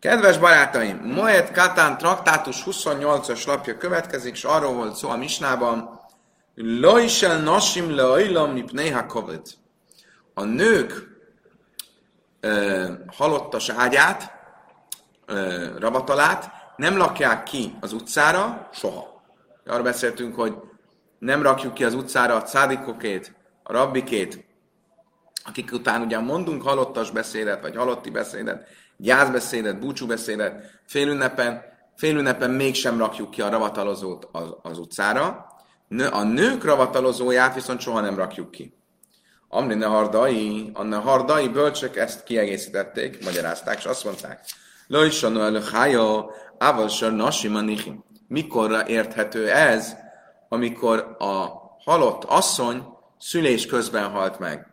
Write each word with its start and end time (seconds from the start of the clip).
Kedves 0.00 0.38
barátaim, 0.38 0.96
Moed 0.96 1.50
Katán 1.50 1.98
traktátus 1.98 2.62
28-as 2.66 3.46
lapja 3.46 3.76
következik, 3.76 4.34
és 4.34 4.44
arról 4.44 4.72
volt 4.72 4.94
szó 4.94 5.08
a 5.08 5.16
misnában, 5.16 6.00
Lojsel 6.54 7.40
nasim 7.40 7.94
leajlam 7.94 8.52
mipnéha 8.52 9.06
kovid. 9.06 9.40
A 10.34 10.44
nők 10.44 11.08
ö, 12.40 12.92
halottas 13.06 13.68
ágyát, 13.68 14.32
ö, 15.26 15.66
ravatalát 15.78 16.50
nem 16.76 16.96
lakják 16.96 17.42
ki 17.42 17.76
az 17.80 17.92
utcára 17.92 18.68
soha. 18.72 19.24
Arra 19.66 19.82
beszéltünk, 19.82 20.34
hogy 20.34 20.54
nem 21.18 21.42
rakjuk 21.42 21.74
ki 21.74 21.84
az 21.84 21.94
utcára 21.94 22.34
a 22.34 22.42
cádikokét, 22.42 23.34
a 23.62 23.72
rabbikét, 23.72 24.44
akik 25.44 25.72
után 25.72 26.02
ugyan 26.02 26.24
mondunk 26.24 26.62
halottas 26.62 27.10
beszédet, 27.10 27.60
vagy 27.60 27.76
halotti 27.76 28.10
beszédet, 28.10 28.68
gyászbeszédet, 28.96 29.78
búcsúbeszédet, 29.78 30.80
félünnepen, 30.86 31.62
félünnepen 31.96 32.50
mégsem 32.50 32.98
rakjuk 32.98 33.30
ki 33.30 33.42
a 33.42 33.48
ravatalozót 33.48 34.28
az, 34.32 34.54
az 34.62 34.78
utcára. 34.78 35.46
A 36.10 36.22
nők 36.22 36.64
ravatalozóját 36.64 37.54
viszont 37.54 37.80
soha 37.80 38.00
nem 38.00 38.16
rakjuk 38.16 38.50
ki. 38.50 38.74
Amrine 39.48 39.86
hardai, 39.86 40.70
anna 40.72 41.00
hardai 41.00 41.48
bölcsök 41.48 41.96
ezt 41.96 42.24
kiegészítették, 42.24 43.24
magyarázták, 43.24 43.78
és 43.78 43.84
azt 43.84 44.04
mondták, 44.04 44.44
Lojsanu 44.86 45.40
előhája, 45.40 46.30
ávasar 46.58 47.12
nasi 47.12 47.50
Mikorra 48.28 48.88
érthető 48.88 49.50
ez, 49.50 49.96
amikor 50.48 51.16
a 51.18 51.46
halott 51.84 52.24
asszony 52.24 52.86
szülés 53.18 53.66
közben 53.66 54.10
halt 54.10 54.38
meg. 54.38 54.66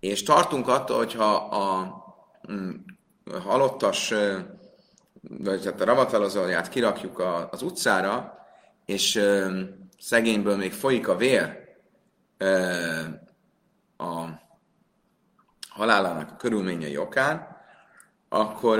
És 0.00 0.22
tartunk 0.22 0.68
attól, 0.68 0.96
hogyha 0.96 1.34
a 1.34 1.94
mm, 2.52 2.70
halottas, 3.44 4.14
vagy 5.22 5.64
hát 5.64 5.80
a 5.80 5.84
ravatalozóját 5.84 6.68
kirakjuk 6.68 7.22
az 7.50 7.62
utcára, 7.62 8.38
és 8.84 9.22
szegényből 9.98 10.56
még 10.56 10.72
folyik 10.72 11.08
a 11.08 11.16
vér 11.16 11.66
a 13.96 14.24
halálának 15.68 16.30
a 16.30 16.36
körülményei 16.36 16.96
okán, 16.96 17.56
akkor 18.28 18.78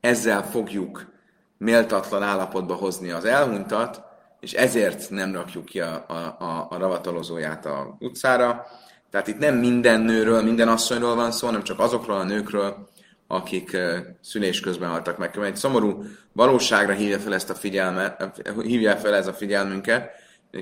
ezzel 0.00 0.42
fogjuk 0.42 1.12
méltatlan 1.56 2.22
állapotba 2.22 2.74
hozni 2.74 3.10
az 3.10 3.24
elhunytat, 3.24 4.02
és 4.40 4.52
ezért 4.52 5.10
nem 5.10 5.32
rakjuk 5.32 5.64
ki 5.64 5.80
a, 5.80 6.04
a, 6.08 6.14
a, 6.38 6.66
a 6.70 6.76
ravatalozóját 6.76 7.66
a 7.66 7.96
utcára. 7.98 8.66
Tehát 9.10 9.28
itt 9.28 9.38
nem 9.38 9.56
minden 9.56 10.00
nőről, 10.00 10.42
minden 10.42 10.68
asszonyról 10.68 11.14
van 11.14 11.32
szó, 11.32 11.46
hanem 11.46 11.62
csak 11.62 11.78
azokról 11.78 12.16
a 12.16 12.24
nőkről, 12.24 12.88
akik 13.26 13.76
szülés 14.20 14.60
közben 14.60 14.90
haltak 14.90 15.18
meg. 15.18 15.38
Egy 15.38 15.56
szomorú 15.56 16.04
valóságra 16.32 16.92
hívja 16.92 17.18
fel, 17.18 17.34
ezt 17.34 17.50
a 17.50 17.54
figyelmet, 17.54 18.42
hívja 18.62 18.96
fel 18.96 19.14
ez 19.14 19.26
a 19.26 19.32
figyelmünket, 19.32 20.10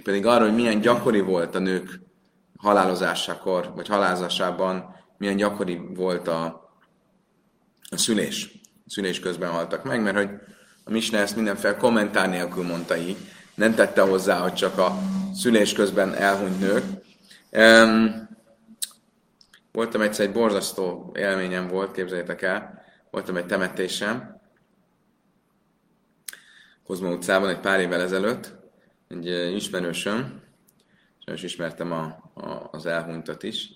pedig 0.03 0.27
arra, 0.27 0.45
hogy 0.45 0.55
milyen 0.55 0.81
gyakori 0.81 1.21
volt 1.21 1.55
a 1.55 1.59
nők 1.59 2.01
halálozásakor, 2.59 3.73
vagy 3.75 3.89
halálozásában, 3.89 4.97
milyen 5.19 5.37
gyakori 5.37 5.81
volt 5.95 6.29
a, 6.29 6.71
a 7.91 7.97
szülés. 7.97 8.51
A 8.87 8.91
szülés 8.91 9.21
közben 9.21 9.51
haltak 9.51 9.85
meg, 9.85 10.03
mert 10.03 10.17
hogy 10.17 10.31
a 10.85 10.91
Misne 10.91 11.19
ezt 11.19 11.37
mindenféle 11.37 11.77
kommentár 11.77 12.29
nélkül 12.29 12.65
mondta 12.65 12.97
így, 12.97 13.17
nem 13.55 13.75
tette 13.75 14.01
hozzá, 14.01 14.39
hogy 14.39 14.55
csak 14.55 14.79
a 14.79 14.99
szülés 15.35 15.73
közben 15.73 16.15
elhunyt 16.15 16.61
nők. 16.61 16.85
Um, 17.51 18.28
voltam 19.79 20.01
egyszer 20.01 20.27
egy 20.27 20.33
borzasztó 20.33 21.13
élményem 21.15 21.69
volt, 21.69 21.93
képzeljétek 21.93 22.43
el, 22.43 22.83
voltam 23.11 23.37
egy 23.37 23.47
temetésem, 23.47 24.41
Kozma 26.85 27.11
utcában 27.11 27.49
egy 27.49 27.61
pár 27.61 27.81
évvel 27.81 28.01
ezelőtt, 28.01 28.57
egy 29.09 29.27
ismerősöm, 29.55 30.43
és 31.35 31.43
ismertem 31.43 31.93
a, 31.93 32.03
a, 32.35 32.69
az 32.71 32.87
elhunytat 32.87 33.43
is, 33.43 33.71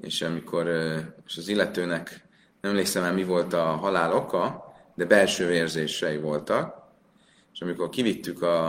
és 0.00 0.22
amikor 0.22 0.68
és 1.26 1.36
az 1.36 1.48
illetőnek 1.48 2.28
nem 2.60 2.70
emlékszem 2.70 3.04
el, 3.04 3.12
mi 3.12 3.24
volt 3.24 3.52
a 3.52 3.64
halál 3.64 4.12
oka, 4.12 4.74
de 4.94 5.04
belső 5.04 5.52
érzései 5.52 6.18
voltak, 6.18 6.82
és 7.52 7.60
amikor 7.60 7.88
kivittük 7.88 8.42
a, 8.42 8.68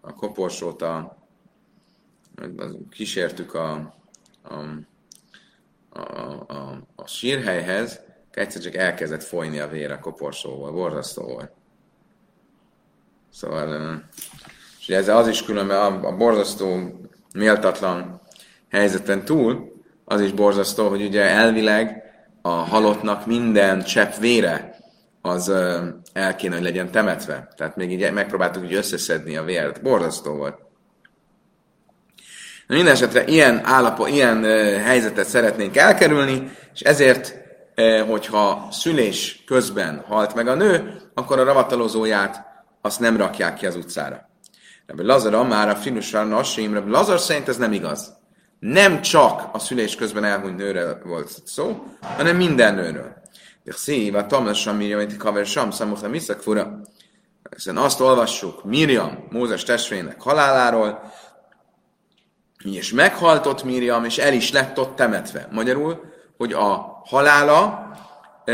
a 0.00 0.14
koporsót, 0.14 0.82
a, 0.82 1.18
kísértük 2.90 3.54
a, 3.54 3.72
a, 4.42 4.90
a, 5.92 6.00
a, 6.46 6.82
a 6.94 7.06
sírhelyhez, 7.06 8.00
egyszer 8.30 8.62
csak 8.62 8.74
elkezdett 8.74 9.22
folyni 9.22 9.58
a 9.58 9.68
vér 9.68 9.90
a 9.90 9.98
koporsóval, 9.98 10.72
borzasztó 10.72 11.22
volt. 11.22 11.50
Szóval, 13.32 14.02
és 14.80 14.88
ez 14.88 15.08
az 15.08 15.28
is 15.28 15.42
különben 15.42 15.78
a, 15.78 16.06
a 16.06 16.16
borzasztó, 16.16 16.78
méltatlan 17.34 18.20
helyzeten 18.70 19.24
túl, 19.24 19.72
az 20.04 20.20
is 20.20 20.32
borzasztó, 20.32 20.88
hogy 20.88 21.02
ugye 21.02 21.22
elvileg 21.22 22.02
a 22.42 22.48
halottnak 22.48 23.26
minden 23.26 23.82
csepp 23.82 24.14
vére 24.14 24.76
az 25.20 25.48
el 26.12 26.36
kéne, 26.36 26.54
hogy 26.54 26.64
legyen 26.64 26.90
temetve. 26.90 27.48
Tehát 27.56 27.76
még 27.76 27.92
így 27.92 28.12
megpróbáltuk 28.12 28.64
így 28.64 28.74
összeszedni 28.74 29.36
a 29.36 29.42
vért. 29.42 29.82
Borzasztó 29.82 30.34
volt. 30.34 30.61
Minden 32.66 32.92
esetre 32.92 33.24
ilyen 33.24 33.60
állapot, 33.64 34.08
ilyen 34.08 34.44
helyzetet 34.82 35.26
szeretnénk 35.26 35.76
elkerülni, 35.76 36.50
és 36.74 36.80
ezért, 36.80 37.34
hogyha 38.08 38.68
szülés 38.70 39.42
közben 39.46 40.04
halt 40.06 40.34
meg 40.34 40.48
a 40.48 40.54
nő, 40.54 41.00
akkor 41.14 41.38
a 41.38 41.44
ravatalozóját 41.44 42.44
azt 42.80 43.00
nem 43.00 43.16
rakják 43.16 43.54
ki 43.54 43.66
az 43.66 43.76
utcára. 43.76 44.28
Rabbi 44.86 45.02
Lazar 45.02 45.46
már 45.46 45.68
a 45.68 45.76
finusar 45.76 46.28
nasim, 46.28 46.74
Rabbi 46.74 46.90
Lazar 46.90 47.18
szerint 47.18 47.48
ez 47.48 47.56
nem 47.56 47.72
igaz. 47.72 48.12
Nem 48.58 49.00
csak 49.00 49.48
a 49.52 49.58
szülés 49.58 49.94
közben 49.94 50.24
elhunyt 50.24 50.56
nőről 50.56 50.98
volt 51.04 51.30
szó, 51.44 51.82
hanem 52.16 52.36
minden 52.36 52.74
nőről. 52.74 53.20
Szív, 53.66 54.14
a 54.14 54.26
Tamlas 54.26 54.64
Miriam, 54.64 55.00
egy 55.00 55.16
kaver 55.16 55.46
Sam, 55.46 55.70
Samucha 55.70 56.08
Miszakfura. 56.08 56.80
Hiszen 57.54 57.76
azt 57.76 58.00
olvassuk 58.00 58.64
Miriam, 58.64 59.26
Mózes 59.30 59.62
testvének 59.62 60.20
haláláról, 60.20 61.12
és 62.64 62.92
meghaltott 62.92 63.64
Miriam, 63.64 64.04
és 64.04 64.18
el 64.18 64.32
is 64.32 64.52
lett 64.52 64.78
ott 64.78 64.96
temetve. 64.96 65.48
Magyarul, 65.50 66.00
hogy 66.36 66.52
a 66.52 67.00
halála 67.04 67.90
e, 68.44 68.52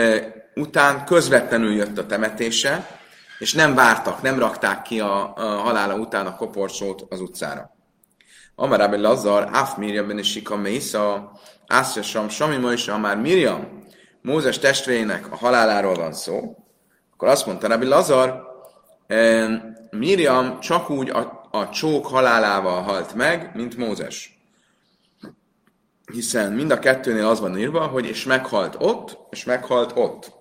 után 0.55 1.05
közvetlenül 1.05 1.73
jött 1.73 1.99
a 1.99 2.07
temetése, 2.07 2.99
és 3.39 3.53
nem 3.53 3.75
vártak, 3.75 4.23
nem 4.23 4.39
rakták 4.39 4.83
ki 4.83 5.01
a, 5.01 5.33
a 5.37 5.43
halála 5.43 5.95
után 5.95 6.27
a 6.27 6.37
koporsót 6.37 7.07
az 7.09 7.21
utcára. 7.21 7.77
Amarábe 8.55 8.97
Lazar, 8.97 9.49
Áf 9.53 9.77
Miriam 9.77 10.07
ben 10.07 10.23
Sika 10.23 10.57
Mésza, 10.57 11.33
Ászja 11.67 12.03
Sam, 12.03 12.29
Sami 12.29 12.73
is, 12.73 12.89
Amár 12.89 13.17
Miriam, 13.17 13.83
Mózes 14.23 14.59
testvérének 14.59 15.33
a 15.33 15.37
haláláról 15.37 15.95
van 15.95 16.13
szó, 16.13 16.57
akkor 17.13 17.29
azt 17.29 17.47
mondta 17.47 17.69
Rabbi 17.69 17.87
Lazar, 17.87 18.47
Miriam 19.91 20.61
csak 20.61 20.91
úgy 20.91 21.11
a, 21.11 21.38
a 21.51 21.69
csók 21.69 22.07
halálával 22.07 22.83
halt 22.83 23.15
meg, 23.15 23.51
mint 23.55 23.77
Mózes. 23.77 24.39
Hiszen 26.13 26.53
mind 26.53 26.71
a 26.71 26.79
kettőnél 26.79 27.27
az 27.27 27.41
van 27.41 27.59
írva, 27.59 27.87
hogy 27.87 28.07
és 28.07 28.25
meghalt 28.25 28.77
ott, 28.79 29.19
és 29.31 29.45
meghalt 29.45 29.93
ott. 29.95 30.33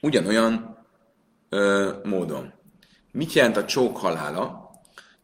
Ugyanolyan 0.00 0.78
ö, 1.48 1.92
módon. 2.04 2.52
Mit 3.12 3.32
jelent 3.32 3.56
a 3.56 3.64
csók 3.64 3.98
halála? 3.98 4.70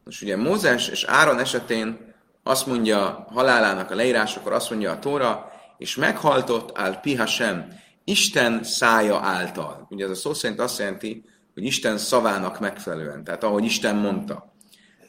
Most 0.04 0.22
ugye 0.22 0.36
Mózes 0.36 0.88
és 0.88 1.04
Áron 1.04 1.38
esetén 1.38 2.14
azt 2.42 2.66
mondja 2.66 3.26
halálának 3.30 3.90
a 3.90 3.94
leírásokor, 3.94 4.52
azt 4.52 4.70
mondja 4.70 4.90
a 4.90 4.98
Tóra, 4.98 5.52
és 5.78 5.96
meghaltott 5.96 6.78
ál 6.78 7.00
pihasem, 7.00 7.68
Isten 8.04 8.62
szája 8.62 9.20
által. 9.20 9.86
Ugye 9.90 10.04
ez 10.04 10.10
a 10.10 10.14
szó 10.14 10.34
szerint 10.34 10.60
azt 10.60 10.78
jelenti, 10.78 11.24
hogy 11.54 11.64
Isten 11.64 11.98
szavának 11.98 12.60
megfelelően, 12.60 13.24
tehát 13.24 13.44
ahogy 13.44 13.64
Isten 13.64 13.96
mondta. 13.96 14.47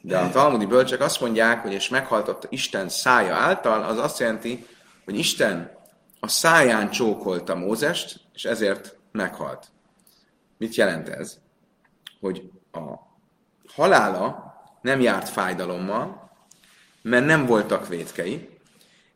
De 0.02 0.18
a 0.18 0.30
talmudi 0.30 0.66
bölcsek 0.66 1.02
azt 1.02 1.22
mondják, 1.22 1.62
hogy 1.62 1.74
és 1.74 1.90
meghaltott 1.90 2.48
Isten 2.50 2.90
szája 2.90 3.36
által, 3.36 3.84
az 3.84 3.98
azt 3.98 4.20
jelenti, 4.20 4.68
hogy 5.06 5.18
Isten 5.18 5.72
a 6.20 6.28
száján 6.28 6.90
csókolta 6.90 7.56
Mózest, 7.56 8.20
és 8.34 8.46
ezért 8.46 8.98
meghalt. 9.12 9.68
Mit 10.58 10.76
jelent 10.76 11.10
ez? 11.10 11.38
Hogy 12.20 12.50
a 12.72 12.80
halála 13.74 14.54
nem 14.82 15.00
járt 15.00 15.30
fájdalommal, 15.30 16.32
mert 17.02 17.26
nem 17.26 17.46
voltak 17.46 17.88
vétkei, 17.88 18.50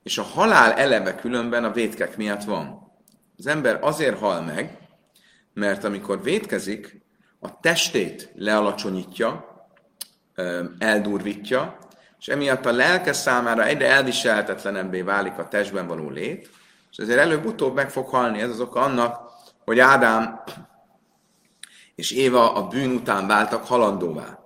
és 0.04 0.18
a 0.18 0.24
halál 0.24 0.72
eleve 0.74 1.16
különben 1.16 1.64
a 1.64 1.72
vétkek 1.72 2.18
miatt 2.18 2.44
van. 2.44 2.92
Az 3.38 3.48
ember 3.48 3.80
azért 3.82 4.20
hal 4.20 4.42
meg, 4.42 4.78
mert 5.54 5.84
amikor 5.84 6.24
vétkezik, 6.24 7.02
a 7.40 7.60
testét 7.60 8.32
lealacsonyítja, 8.36 9.53
eldurvítja, 10.78 11.78
és 12.20 12.28
emiatt 12.28 12.66
a 12.66 12.72
lelke 12.72 13.14
számára 13.14 13.66
egyre 13.66 13.88
elviselhetetlenebbé 13.88 15.02
válik 15.02 15.38
a 15.38 15.48
testben 15.48 15.88
való 15.88 16.10
lét, 16.10 16.50
és 16.92 16.98
ezért 16.98 17.20
előbb-utóbb 17.20 17.76
meg 17.76 17.90
fog 17.90 18.08
halni. 18.08 18.42
Ez 18.42 18.50
az 18.50 18.60
oka 18.60 18.80
annak, 18.80 19.32
hogy 19.66 19.80
Ádám 19.80 20.44
és 21.96 22.12
Éva 22.12 22.54
a 22.54 22.68
bűn 22.68 22.96
után 22.96 23.28
váltak 23.28 23.66
halandóvá. 23.66 24.40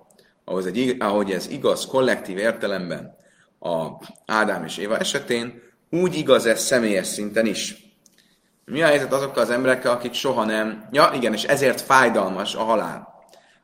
Ahhoz 0.44 0.66
egy, 0.66 0.96
ahogy 0.98 1.30
ez 1.30 1.48
igaz 1.48 1.86
kollektív 1.86 2.38
értelemben 2.38 3.16
a 3.60 3.86
Ádám 4.26 4.64
és 4.64 4.76
Éva 4.76 4.98
esetén, 4.98 5.62
úgy 5.90 6.14
igaz 6.14 6.46
ez 6.46 6.60
személyes 6.60 7.06
szinten 7.06 7.46
is. 7.46 7.76
Mi 8.64 8.82
a 8.82 8.86
helyzet 8.86 9.12
azokkal 9.12 9.42
az 9.42 9.50
emberekkel, 9.50 9.92
akik 9.92 10.12
soha 10.12 10.44
nem... 10.44 10.88
Ja, 10.90 11.10
igen, 11.14 11.32
és 11.32 11.44
ezért 11.44 11.80
fájdalmas 11.80 12.54
a 12.54 12.62
halál. 12.62 13.08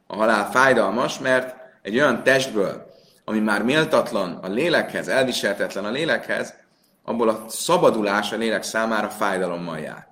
A 0.07 0.17
halál 0.17 0.51
fájdalmas, 0.51 1.19
mert 1.19 1.57
egy 1.85 1.95
olyan 1.95 2.23
testből, 2.23 2.87
ami 3.25 3.39
már 3.39 3.63
méltatlan 3.63 4.33
a 4.33 4.49
lélekhez, 4.49 5.09
elviselhetetlen 5.09 5.85
a 5.85 5.91
lélekhez, 5.91 6.55
abból 7.03 7.29
a 7.29 7.45
szabadulás 7.49 8.33
a 8.33 8.37
lélek 8.37 8.63
számára 8.63 9.09
fájdalommal 9.09 9.79
jár. 9.79 10.09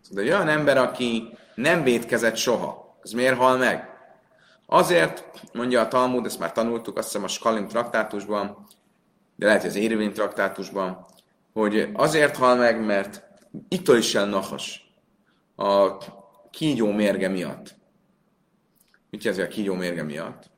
Szóval 0.00 0.24
egy 0.24 0.30
olyan 0.30 0.48
ember, 0.48 0.76
aki 0.76 1.38
nem 1.54 1.82
védkezett 1.82 2.36
soha, 2.36 2.98
az 3.02 3.12
miért 3.12 3.36
hal 3.36 3.56
meg? 3.56 3.88
Azért, 4.66 5.24
mondja 5.52 5.80
a 5.80 5.88
Talmud, 5.88 6.26
ezt 6.26 6.38
már 6.38 6.52
tanultuk, 6.52 6.98
azt 6.98 7.06
hiszem 7.06 7.24
a 7.24 7.28
Skalim 7.28 7.66
traktátusban, 7.66 8.66
de 9.36 9.46
lehet, 9.46 9.60
hogy 9.60 9.70
az 9.70 9.76
Érvény 9.76 10.12
traktátusban, 10.12 11.06
hogy 11.52 11.88
azért 11.92 12.36
hal 12.36 12.56
meg, 12.56 12.84
mert 12.84 13.22
ittől 13.68 13.96
is 13.96 14.14
el 14.14 14.26
nachas 14.26 14.92
a 15.56 15.96
kígyó 16.50 16.90
mérge 16.90 17.28
miatt. 17.28 17.74
Mit 19.10 19.24
jelzi 19.24 19.42
a 19.42 19.48
kígyó 19.48 19.74
mérge 19.74 20.02
miatt? 20.02 20.51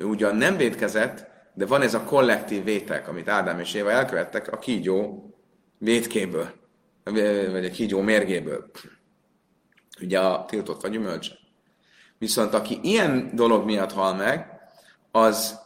Ő 0.00 0.04
ugyan 0.04 0.36
nem 0.36 0.56
védkezett, 0.56 1.26
de 1.54 1.66
van 1.66 1.82
ez 1.82 1.94
a 1.94 2.04
kollektív 2.04 2.64
vétek, 2.64 3.08
amit 3.08 3.28
Ádám 3.28 3.58
és 3.58 3.74
Éva 3.74 3.90
elkövettek 3.90 4.52
a 4.52 4.58
kígyó 4.58 5.30
vétkéből, 5.78 6.50
vagy 7.50 7.64
a 7.64 7.70
kígyó 7.70 8.00
mérgéből. 8.00 8.70
Ugye 10.00 10.20
a 10.20 10.44
tiltott 10.44 10.82
vagy 10.82 10.90
gyümölcse. 10.90 11.32
Viszont 12.18 12.54
aki 12.54 12.78
ilyen 12.82 13.30
dolog 13.34 13.64
miatt 13.64 13.92
hal 13.92 14.14
meg, 14.14 14.46
az 15.10 15.58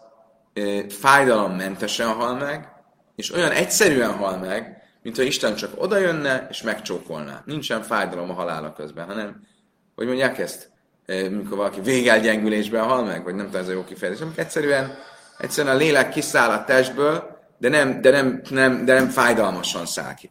fájdalommentesen 0.88 2.08
hal 2.08 2.34
meg, 2.34 2.68
és 3.16 3.32
olyan 3.32 3.50
egyszerűen 3.50 4.12
hal 4.12 4.38
meg, 4.38 4.82
mint 5.02 5.16
ha 5.16 5.22
Isten 5.22 5.54
csak 5.54 5.82
oda 5.82 5.98
jönne 5.98 6.46
és 6.50 6.62
megcsókolná. 6.62 7.42
Nincsen 7.46 7.82
fájdalom 7.82 8.30
a 8.30 8.34
halála 8.34 8.72
közben, 8.72 9.06
hanem, 9.06 9.46
hogy 9.94 10.06
mondják 10.06 10.38
ezt, 10.38 10.72
mikor 11.06 11.56
valaki 11.56 11.80
végelgyengülésben 11.80 12.84
hal 12.84 13.04
meg, 13.04 13.24
vagy 13.24 13.34
nem 13.34 13.46
tudom, 13.46 13.60
ez 13.60 13.68
a 13.68 13.72
jó 13.72 13.84
kifejezés, 13.84 14.22
amikor 14.22 14.42
egyszerűen, 14.42 14.94
egyszerűen 15.38 15.74
a 15.74 15.78
lélek 15.78 16.08
kiszáll 16.08 16.50
a 16.50 16.64
testből, 16.64 17.34
de 17.58 17.68
nem, 17.68 18.00
de 18.00 18.10
nem, 18.10 18.40
nem, 18.50 18.84
de 18.84 18.94
nem 18.94 19.08
fájdalmasan 19.08 19.86
száll 19.86 20.14
ki. 20.14 20.30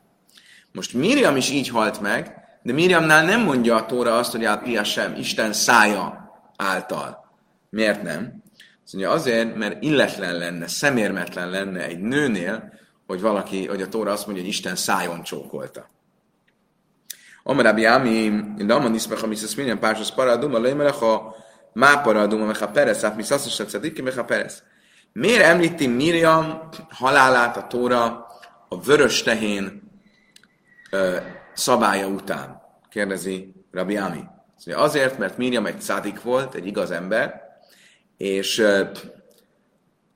Most 0.72 0.94
Miriam 0.94 1.36
is 1.36 1.50
így 1.50 1.70
halt 1.70 2.02
meg, 2.02 2.44
de 2.64 2.74
Miriamnál 2.74 3.26
nem 3.26 3.42
mondja 3.42 3.76
a 3.76 3.86
Tóra 3.86 4.18
azt, 4.18 4.32
hogy 4.32 4.46
a 4.46 4.58
Pia 4.58 4.84
sem, 4.84 5.16
Isten 5.16 5.54
szája 5.54 6.32
által. 6.56 7.32
Miért 7.70 8.04
nem? 8.04 8.44
Azt 8.84 8.94
mondja 8.94 9.12
azért, 9.12 9.56
mert 9.56 9.84
illetlen 9.84 10.38
lenne, 10.38 10.68
szemérmetlen 10.68 11.50
lenne 11.50 11.86
egy 11.86 12.00
nőnél, 12.00 12.74
hogy 13.08 13.22
valaki, 13.22 13.68
hogy 13.68 13.82
a 13.82 13.88
Tóra 13.88 14.12
azt 14.12 14.26
mondja, 14.26 14.44
hogy 14.44 14.52
Isten 14.52 14.76
szájon 14.76 15.24
csókolta. 15.24 15.88
Amarabi 17.44 17.86
Ami, 17.86 18.44
Lama 18.58 18.88
Niszmecha 18.88 19.28
Miszesz 19.28 19.56
Miriam 19.56 19.80
Pársos 19.80 20.12
Paraduma, 20.12 20.60
Lejmelecha 20.60 21.36
Má 21.74 22.02
Paraduma 22.02 22.46
Mecha 22.46 22.68
Perez, 22.68 23.04
Át 23.04 23.16
Miszaszos 23.16 23.70
Szediki 23.70 24.02
Mecha 24.02 24.24
Perez. 24.24 24.64
Miért 25.14 25.44
említi 25.44 25.88
Miriam 25.88 26.70
halálát 26.90 27.58
a 27.58 27.68
Tóra 27.68 28.26
a 28.70 28.82
vörös 28.82 29.24
tehén 29.24 29.92
ö, 30.92 31.18
szabálya 31.54 32.08
után? 32.08 32.62
Kérdezi 32.90 33.54
Rabbi 33.72 33.98
Ami. 33.98 34.24
Azért, 34.66 35.18
mert 35.18 35.38
Miriam 35.38 35.66
egy 35.66 35.82
szádik 35.82 36.22
volt, 36.22 36.54
egy 36.54 36.66
igaz 36.66 36.92
ember, 36.92 37.42
és 38.18 38.60
ö, 38.60 38.84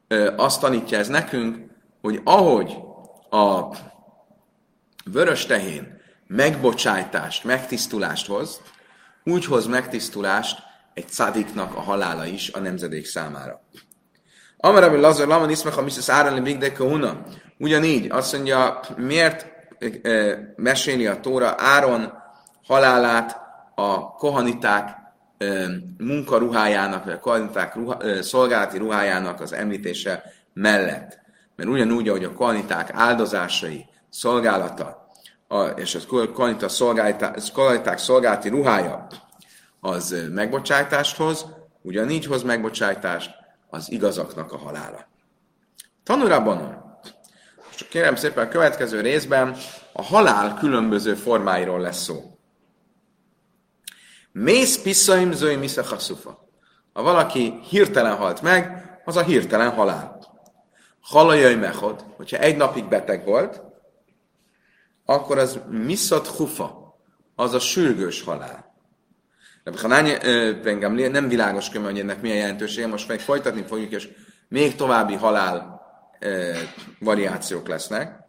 ö, 0.08 0.34
azt 0.36 0.62
tanítja 0.62 0.98
ez 0.98 1.08
nekünk, 1.08 1.58
hogy 2.02 2.22
ahogy 2.24 2.78
a 3.30 3.76
vörös 5.12 5.46
tehén 5.46 5.97
megbocsájtást, 6.28 7.44
megtisztulást 7.44 8.28
hoz, 8.28 8.62
úgy 9.24 9.46
hoz 9.46 9.66
megtisztulást 9.66 10.60
egy 10.94 11.10
szadiknak 11.10 11.76
a 11.76 11.82
halála 11.82 12.26
is 12.26 12.52
a 12.52 12.60
nemzedék 12.60 13.06
számára. 13.06 13.62
Amarabi 14.58 14.98
Lazar 14.98 15.28
Lama 15.28 15.46
Niszmecha 15.46 15.82
Mrs. 15.82 16.10
Árali 16.10 16.40
Bigde 16.40 16.72
Kahuna. 16.72 17.22
Ugyanígy 17.58 18.12
azt 18.12 18.34
mondja, 18.34 18.80
miért 18.96 19.46
e, 20.04 20.54
meséli 20.56 21.08
a 21.08 21.20
Tóra 21.20 21.56
Áron 21.58 22.14
halálát 22.64 23.42
a 23.76 24.12
kohaniták 24.12 24.98
e, 25.38 25.46
munkaruhájának, 25.98 27.04
vagy 27.04 27.14
a 27.14 27.20
kohaniták 27.20 27.76
ruha, 27.76 28.02
e, 28.02 28.22
szolgálati 28.22 28.78
ruhájának 28.78 29.42
az 29.42 29.54
említése 29.54 30.24
mellett. 30.54 31.20
Mert 31.56 31.70
ugyanúgy, 31.70 32.10
ahogy 32.10 32.24
a 32.24 32.34
kohaniták 32.34 32.90
áldozásai, 32.94 33.86
szolgálata, 34.10 35.06
a, 35.48 35.64
és 35.64 35.96
a 35.96 36.32
kohanita 36.34 36.70
szolgálták 36.70 37.98
szolgálati 37.98 38.50
ruhája 38.50 39.08
az 39.80 40.16
megbocsájtást 40.30 41.18
hoz, 41.18 41.46
ugyanígy 41.82 42.26
hoz 42.26 42.44
megbocsájtást 42.44 43.32
az 43.70 43.92
igazaknak 43.92 44.52
a 44.52 44.58
halála. 44.58 45.08
Tanulában, 46.04 46.86
most 47.66 47.88
kérem 47.90 48.16
szépen 48.16 48.46
a 48.46 48.50
következő 48.50 49.02
részben 49.02 49.56
a 49.92 50.04
halál 50.04 50.58
különböző 50.60 51.14
formáiról 51.14 51.80
lesz 51.80 52.04
szó. 52.04 52.38
Mész 54.32 54.82
piszaim 54.82 55.32
zöi 55.32 55.56
miszachaszufa. 55.56 56.50
Ha 56.94 57.02
valaki 57.02 57.60
hirtelen 57.70 58.16
halt 58.16 58.42
meg, 58.42 58.86
az 59.06 59.16
a 59.16 59.24
hirtelen 59.24 59.70
halál. 59.70 60.20
Halajai 61.02 61.56
mechod, 61.56 62.06
hogyha 62.16 62.38
egy 62.38 62.58
napig 62.58 62.88
beteg 62.88 63.26
volt, 63.26 63.62
akkor 65.09 65.38
az 65.38 65.59
miszat 65.69 66.27
hufa, 66.27 66.98
az 67.36 67.54
a 67.54 67.59
sürgős 67.59 68.21
halál. 68.21 68.75
De 69.63 69.80
ha 69.81 69.95
engem 70.63 70.94
nem 70.94 71.27
világos 71.27 71.69
kömmel, 71.69 71.92
hogy 71.92 72.00
ennek 72.00 72.21
milyen 72.21 72.38
jelentősége, 72.38 72.88
most 72.88 73.07
meg 73.07 73.19
folytatni 73.19 73.63
fogjuk, 73.63 73.92
és 73.92 74.09
még 74.48 74.75
további 74.75 75.13
halál 75.13 75.81
e, 76.19 76.30
variációk 77.00 77.68
lesznek. 77.68 78.19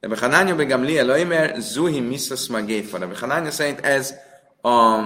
De 0.00 0.18
Hanánya 0.18 0.54
begem 0.54 0.82
lia 0.82 1.04
laimer 1.04 1.56
zuhi 1.60 2.18
magéfa. 2.48 2.98
De 2.98 3.18
Hanánya 3.18 3.50
szerint 3.50 3.80
ez 3.80 4.14
a 4.60 4.98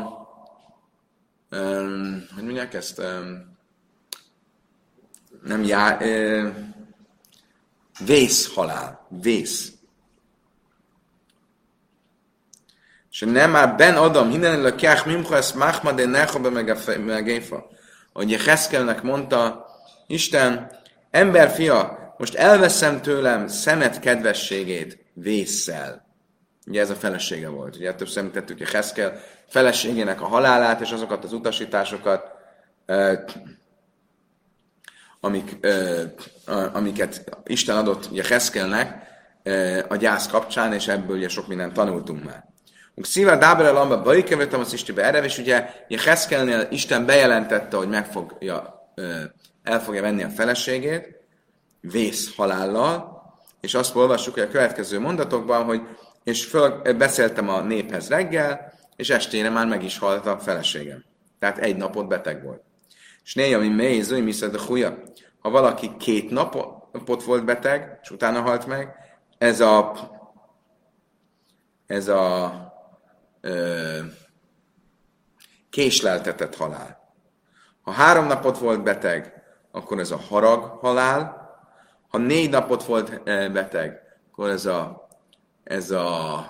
um, 1.50 2.26
hogy 2.34 2.44
mondják 2.44 2.74
ezt? 2.74 2.98
Um, 2.98 3.58
nem 5.42 5.64
já, 5.64 5.96
uh, 6.00 6.54
vészhalál. 8.04 9.06
Vész. 9.08 9.75
שנאמר 13.15 13.65
בן 13.77 13.97
אדם, 13.97 14.31
הנה 14.31 14.57
לקח 14.57 15.03
ממך 15.07 15.31
אסמך 15.31 15.79
דנכו 15.95 16.39
במגפה. 16.39 17.57
Hogy 18.13 18.29
Jeheszkelnek 18.31 19.01
mondta, 19.03 19.65
Isten, 20.07 20.71
emberfia, 21.11 22.13
most 22.17 22.35
elveszem 22.35 23.01
tőlem 23.01 23.47
szemet 23.47 23.99
kedvességét 23.99 25.05
vésszel. 25.13 26.05
Ugye 26.67 26.81
ez 26.81 26.89
a 26.89 26.95
felesége 26.95 27.49
volt. 27.49 27.75
Ugye 27.75 27.93
több 27.93 28.07
szemítettük 28.07 28.59
Jeheszkel 28.59 29.19
feleségének 29.47 30.21
a 30.21 30.25
halálát, 30.25 30.81
és 30.81 30.91
azokat 30.91 31.23
az 31.23 31.33
utasításokat, 31.33 32.31
amik, 35.19 35.67
amiket 36.73 37.23
Isten 37.45 37.77
adott 37.77 38.09
Jeheszkelnek 38.11 39.03
a 39.87 39.95
gyász 39.95 40.27
kapcsán, 40.27 40.73
és 40.73 40.87
ebből 40.87 41.17
ugye 41.17 41.27
sok 41.27 41.47
mindent 41.47 41.73
tanultunk 41.73 42.23
már. 42.23 42.49
Szíva 43.02 43.36
dábere 43.36 43.70
lamba 43.70 44.02
bajkevetem 44.02 44.60
az 44.60 44.72
Isten 44.72 44.98
erre, 44.98 45.24
és 45.24 45.38
ugye 45.38 45.70
Jeheszkelnél 45.88 46.66
Isten 46.70 47.06
bejelentette, 47.06 47.76
hogy 47.76 47.88
meg 47.88 48.06
fogja, 48.06 48.90
el 49.62 49.80
fogja 49.80 50.02
venni 50.02 50.22
a 50.22 50.28
feleségét, 50.28 51.20
vész 51.80 52.34
halállal, 52.36 53.22
és 53.60 53.74
azt 53.74 53.94
olvassuk 53.94 54.36
a 54.36 54.48
következő 54.48 55.00
mondatokban, 55.00 55.64
hogy 55.64 55.82
és 56.24 56.44
föl, 56.44 56.82
beszéltem 56.92 57.48
a 57.48 57.60
néphez 57.60 58.08
reggel, 58.08 58.72
és 58.96 59.10
estére 59.10 59.50
már 59.50 59.66
meg 59.66 59.84
is 59.84 59.98
halt 59.98 60.26
a 60.26 60.38
feleségem. 60.38 61.04
Tehát 61.38 61.58
egy 61.58 61.76
napot 61.76 62.08
beteg 62.08 62.42
volt. 62.42 62.62
És 63.24 63.34
néha, 63.34 63.60
mi 63.60 63.68
mély, 63.68 64.00
zöj, 64.00 64.20
mi 64.20 64.32
a 64.40 64.60
húja. 64.66 65.02
Ha 65.38 65.50
valaki 65.50 65.96
két 65.98 66.30
napot 66.30 67.24
volt 67.24 67.44
beteg, 67.44 67.98
és 68.02 68.10
utána 68.10 68.40
halt 68.40 68.66
meg, 68.66 68.94
ez 69.38 69.60
a 69.60 69.92
ez 71.86 72.08
a 72.08 72.52
késleltetett 75.70 76.56
halál. 76.56 77.04
Ha 77.82 77.90
három 77.90 78.26
napot 78.26 78.58
volt 78.58 78.82
beteg, 78.82 79.42
akkor 79.70 79.98
ez 79.98 80.10
a 80.10 80.20
harag 80.28 80.78
halál. 80.80 81.44
Ha 82.08 82.18
négy 82.18 82.50
napot 82.50 82.84
volt 82.84 83.22
beteg, 83.52 84.00
akkor 84.30 84.48
ez 84.48 84.66
a, 84.66 85.08
ez 85.64 85.90
a 85.90 86.44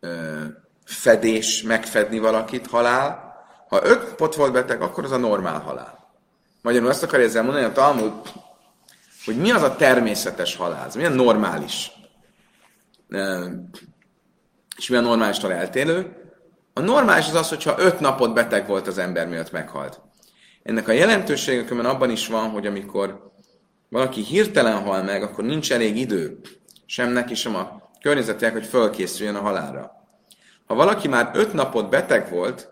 ö, 0.00 0.44
fedés 0.84 1.62
megfedni 1.62 2.18
valakit, 2.18 2.66
halál. 2.66 3.34
Ha 3.68 3.84
öt 3.84 4.14
pot 4.14 4.34
volt 4.34 4.52
beteg, 4.52 4.82
akkor 4.82 5.04
az 5.04 5.10
a 5.10 5.16
normál 5.16 5.60
halál. 5.60 6.02
Magyarul 6.62 6.88
azt 6.88 7.02
akarja 7.02 7.26
ezzel 7.26 7.42
mondani 7.42 7.64
a 7.64 7.72
Talmud, 7.72 8.12
hogy 9.24 9.36
mi 9.36 9.50
az 9.50 9.62
a 9.62 9.76
természetes 9.76 10.56
halál, 10.56 10.88
mi 10.94 11.04
a 11.04 11.08
normális. 11.08 11.90
És 14.76 14.88
mi 14.88 14.96
a 14.96 15.00
normálistól 15.00 15.52
eltérő? 15.52 16.16
A 16.72 16.80
normális 16.80 17.28
az 17.28 17.34
az, 17.34 17.48
hogyha 17.48 17.78
öt 17.78 18.00
napot 18.00 18.34
beteg 18.34 18.66
volt 18.66 18.86
az 18.86 18.98
ember 18.98 19.28
miatt 19.28 19.50
meghalt. 19.50 20.00
Ennek 20.62 20.88
a 20.88 20.92
jelentősége 20.92 21.64
különben 21.64 21.94
abban 21.94 22.10
is 22.10 22.26
van, 22.26 22.50
hogy 22.50 22.66
amikor 22.66 23.30
valaki 23.88 24.22
hirtelen 24.22 24.82
hal 24.82 25.02
meg, 25.02 25.22
akkor 25.22 25.44
nincs 25.44 25.72
elég 25.72 25.96
idő 25.96 26.40
sem 26.86 27.10
neki, 27.10 27.34
sem 27.34 27.56
a 27.56 27.90
környezetiek, 28.00 28.52
hogy 28.52 28.66
fölkészüljön 28.66 29.34
a 29.34 29.40
halálra. 29.40 29.92
Ha 30.66 30.74
valaki 30.74 31.08
már 31.08 31.30
öt 31.34 31.52
napot 31.52 31.90
beteg 31.90 32.30
volt, 32.30 32.70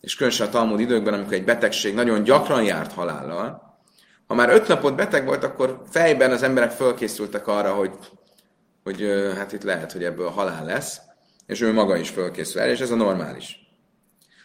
és 0.00 0.14
különösen 0.14 0.46
a 0.46 0.50
Talmud 0.50 0.80
időkben, 0.80 1.14
amikor 1.14 1.32
egy 1.32 1.44
betegség 1.44 1.94
nagyon 1.94 2.22
gyakran 2.22 2.62
járt 2.62 2.92
halállal, 2.92 3.78
ha 4.26 4.34
már 4.34 4.48
öt 4.48 4.68
napot 4.68 4.96
beteg 4.96 5.24
volt, 5.24 5.44
akkor 5.44 5.82
fejben 5.90 6.30
az 6.30 6.42
emberek 6.42 6.70
fölkészültek 6.70 7.46
arra, 7.46 7.74
hogy, 7.74 7.90
hogy 8.82 9.06
hát 9.36 9.52
itt 9.52 9.62
lehet, 9.62 9.92
hogy 9.92 10.04
ebből 10.04 10.28
halál 10.28 10.64
lesz, 10.64 11.00
és 11.50 11.60
ő 11.60 11.72
maga 11.72 11.96
is 11.96 12.08
fölkészül 12.08 12.60
el, 12.60 12.68
és 12.68 12.80
ez 12.80 12.90
a 12.90 12.94
normális. 12.94 13.58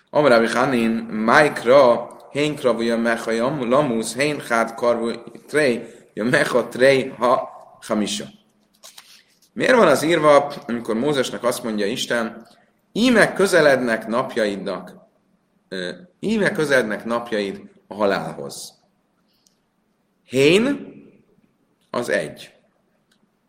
Amrabi 0.09 0.47
Hanin, 0.47 0.91
Maikra, 1.11 2.09
Hénkra, 2.31 2.73
vagy 2.73 3.01
Mecha, 3.01 3.65
Lamusz, 3.65 4.15
Hén, 4.15 4.39
Hát, 4.39 4.75
Karvu, 4.75 5.11
Trej, 5.47 5.87
Mecha, 6.13 6.67
Trej, 6.67 7.07
Ha, 7.17 7.49
Hamisa. 7.87 8.25
Miért 9.53 9.75
van 9.75 9.87
az 9.87 10.03
írva, 10.03 10.53
amikor 10.67 10.95
Mózesnek 10.95 11.43
azt 11.43 11.63
mondja 11.63 11.85
Isten, 11.85 12.47
íme 12.91 13.33
közelednek 13.33 14.07
napjaidnak, 14.07 14.95
íme 16.19 16.51
közelednek 16.51 17.05
napjaid 17.05 17.61
a 17.87 17.93
halálhoz. 17.93 18.73
Hén 20.23 20.93
az 21.89 22.09
egy. 22.09 22.53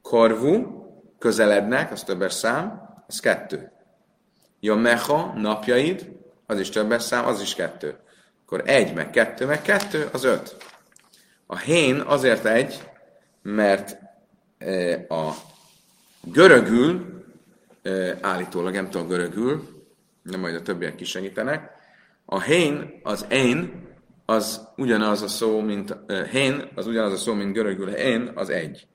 Korvu, 0.03 0.63
közelednek, 1.19 1.93
az 1.93 2.03
többes 2.03 2.33
szám, 2.33 2.86
az 3.07 3.21
kettő. 3.21 3.73
Jomecha, 4.61 5.33
napjaid, 5.37 6.13
az 6.47 6.61
is 6.61 6.69
többes 6.69 7.03
szám, 7.03 7.27
az 7.27 7.41
is 7.41 7.55
kettő. 7.55 7.97
Akkor 8.45 8.63
egy, 8.65 8.95
meg 8.95 9.11
kettő, 9.11 9.47
meg 9.47 9.63
kettő, 9.63 10.09
az 10.13 10.25
öt. 10.25 10.57
A 11.47 11.57
hén 11.57 12.01
azért 12.01 12.45
egy, 12.45 12.83
mert 13.43 13.99
a 15.09 15.33
görögül, 16.21 17.25
állítólag 18.21 18.75
nem 18.75 18.91
tudom 18.91 19.09
görögül, 19.09 19.85
nem 20.23 20.41
majd 20.41 20.55
a 20.55 20.63
többiek 20.63 20.95
kisegítenek, 20.95 21.71
a 22.25 22.41
hén, 22.41 23.01
az 23.03 23.27
én, 23.29 23.87
az 24.25 24.69
ugyanaz 24.77 25.23
a 25.23 25.29
szó, 25.29 25.61
mint 25.61 25.97
uh, 26.09 26.23
hén, 26.23 26.69
az 26.75 26.87
ugyanaz 26.87 27.13
a 27.13 27.17
szó, 27.17 27.33
mint 27.33 27.53
görögül 27.53 27.89
én, 27.89 28.31
az 28.35 28.51
egy. 28.51 28.87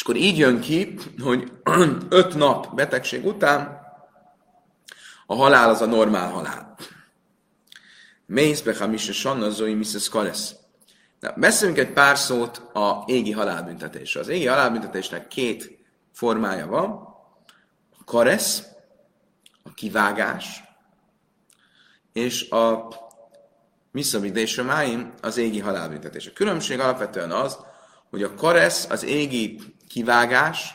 És 0.00 0.06
akkor 0.06 0.20
így 0.20 0.38
jön 0.38 0.60
ki, 0.60 0.98
hogy 1.22 1.52
öt 2.08 2.34
nap 2.34 2.74
betegség 2.74 3.26
után 3.26 3.80
a 5.26 5.34
halál 5.34 5.70
az 5.70 5.80
a 5.80 5.86
normál 5.86 6.30
halál. 6.30 6.76
Mészbe, 8.26 8.76
ha 8.76 8.86
Misa 8.86 9.12
Sanna, 9.12 9.50
Zoi, 9.50 9.74
Mrs. 9.74 10.08
Kalesz. 10.08 10.54
Na, 11.20 11.32
beszéljünk 11.36 11.78
egy 11.78 11.92
pár 11.92 12.18
szót 12.18 12.56
a 12.56 13.02
égi 13.06 13.30
halálbüntetésről. 13.30 14.22
Az 14.22 14.28
égi 14.28 14.46
halálbüntetésnek 14.46 15.28
két 15.28 15.78
formája 16.12 16.66
van. 16.66 16.90
A 17.98 18.04
karesz, 18.04 18.62
a 19.62 19.72
kivágás, 19.74 20.62
és 22.12 22.50
a 22.50 22.88
Miszavidésre 23.92 24.62
máim 24.62 25.12
az 25.20 25.36
égi 25.36 25.60
halálbüntetés. 25.60 26.26
A 26.26 26.32
különbség 26.32 26.80
alapvetően 26.80 27.30
az, 27.30 27.58
hogy 28.10 28.22
a 28.22 28.34
karesz, 28.34 28.86
az 28.90 29.04
égi 29.04 29.60
kivágás, 29.88 30.74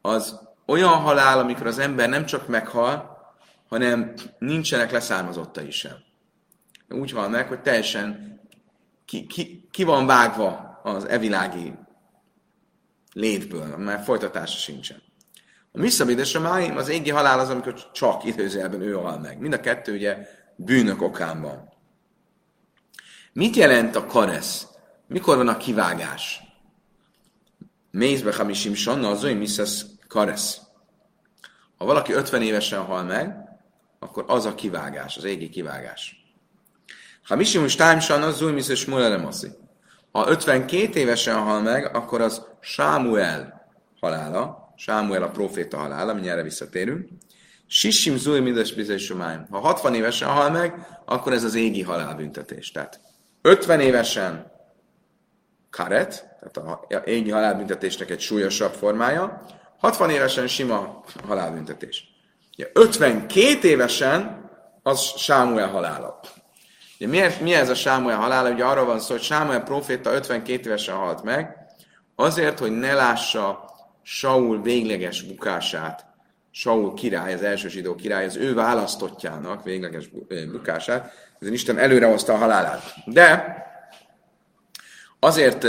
az 0.00 0.38
olyan 0.66 0.92
halál, 0.92 1.38
amikor 1.38 1.66
az 1.66 1.78
ember 1.78 2.08
nem 2.08 2.26
csak 2.26 2.48
meghal, 2.48 3.18
hanem 3.68 4.12
nincsenek 4.38 4.90
leszármazottai 4.90 5.70
sem. 5.70 5.96
Úgy 6.88 7.12
hal 7.12 7.28
meg, 7.28 7.48
hogy 7.48 7.60
teljesen 7.60 8.40
ki, 9.04 9.26
ki, 9.26 9.68
ki 9.70 9.84
van 9.84 10.06
vágva 10.06 10.80
az 10.82 11.04
evilági 11.04 11.74
létből, 13.12 13.76
mert 13.76 14.04
folytatása 14.04 14.58
sincsen. 14.58 15.02
A 15.72 15.78
Misszavédesre 15.78 16.38
máim 16.38 16.76
az 16.76 16.88
égi 16.88 17.10
halál 17.10 17.38
az, 17.38 17.48
amikor 17.48 17.90
csak 17.92 18.24
időzőjelben 18.24 18.80
ő 18.80 18.92
hal 18.92 19.18
meg. 19.18 19.38
Mind 19.38 19.52
a 19.52 19.60
kettő 19.60 19.94
ugye 19.94 20.26
bűnök 20.56 21.02
okán 21.02 21.40
van. 21.40 21.72
Mit 23.32 23.56
jelent 23.56 23.96
a 23.96 24.06
karesz? 24.06 24.66
Mikor 25.06 25.36
van 25.36 25.48
a 25.48 25.56
kivágás? 25.56 26.41
Mézbe 27.92 28.34
hamisim 28.34 28.74
sanna 28.74 29.10
az 29.10 29.24
olyan 29.24 29.36
miszasz 29.36 29.86
karesz. 30.08 30.60
Ha 31.76 31.84
valaki 31.84 32.12
50 32.12 32.42
évesen 32.42 32.84
hal 32.84 33.02
meg, 33.02 33.36
akkor 33.98 34.24
az 34.26 34.44
a 34.44 34.54
kivágás, 34.54 35.16
az 35.16 35.24
égi 35.24 35.48
kivágás. 35.48 36.16
Ha 37.24 37.36
misim 37.36 37.64
is 37.64 37.72
sanna 38.00 38.26
az 38.26 38.42
új 38.42 38.52
miszes 38.52 38.84
Ha 40.12 40.28
52 40.28 40.98
évesen 40.98 41.36
hal 41.36 41.60
meg, 41.60 41.96
akkor 41.96 42.20
az 42.20 42.46
Sámuel 42.60 43.70
halála, 44.00 44.72
Sámuel 44.76 45.22
a 45.22 45.30
proféta 45.30 45.76
halála, 45.76 46.12
mindjárt 46.14 46.42
visszatérünk. 46.42 47.08
Sissim 47.66 48.16
zúj 48.16 48.40
midas 48.40 48.72
bizonysomáim. 48.72 49.46
Ha 49.50 49.58
60 49.58 49.94
évesen 49.94 50.28
hal 50.28 50.50
meg, 50.50 50.86
akkor 51.04 51.32
ez 51.32 51.44
az 51.44 51.54
égi 51.54 51.82
halálbüntetés. 51.82 52.70
Tehát 52.70 53.00
50 53.42 53.80
évesen 53.80 54.52
karet, 55.70 56.31
tehát 56.50 56.68
a 56.88 56.96
égi 57.04 57.30
halálbüntetésnek 57.30 58.10
egy 58.10 58.20
súlyosabb 58.20 58.72
formája, 58.72 59.42
60 59.78 60.10
évesen 60.10 60.46
sima 60.46 61.04
halálbüntetés. 61.26 62.04
Ugye 62.56 62.70
52 62.72 63.68
évesen 63.68 64.50
az 64.82 65.00
Sámuel 65.00 65.68
halála. 65.68 66.20
Miért, 66.98 67.40
mi 67.40 67.54
ez 67.54 67.68
a 67.68 67.74
Sámuel 67.74 68.16
halála? 68.16 68.50
Ugye 68.50 68.64
arról 68.64 68.84
van 68.84 69.00
szó, 69.00 69.12
hogy 69.12 69.22
Sámuel 69.22 69.62
proféta 69.62 70.12
52 70.12 70.66
évesen 70.66 70.94
halt 70.94 71.22
meg, 71.22 71.56
azért, 72.16 72.58
hogy 72.58 72.70
ne 72.70 72.94
lássa 72.94 73.70
Saul 74.02 74.62
végleges 74.62 75.22
bukását, 75.22 76.06
Saul 76.50 76.94
király, 76.94 77.34
az 77.34 77.42
első 77.42 77.68
zsidó 77.68 77.94
király, 77.94 78.24
az 78.24 78.36
ő 78.36 78.54
választottjának 78.54 79.64
végleges 79.64 80.08
bukását, 80.52 81.12
ezen 81.40 81.52
Isten 81.52 81.78
előre 81.78 82.06
hozta 82.06 82.32
a 82.32 82.36
halálát. 82.36 82.94
De 83.04 83.56
azért 85.24 85.64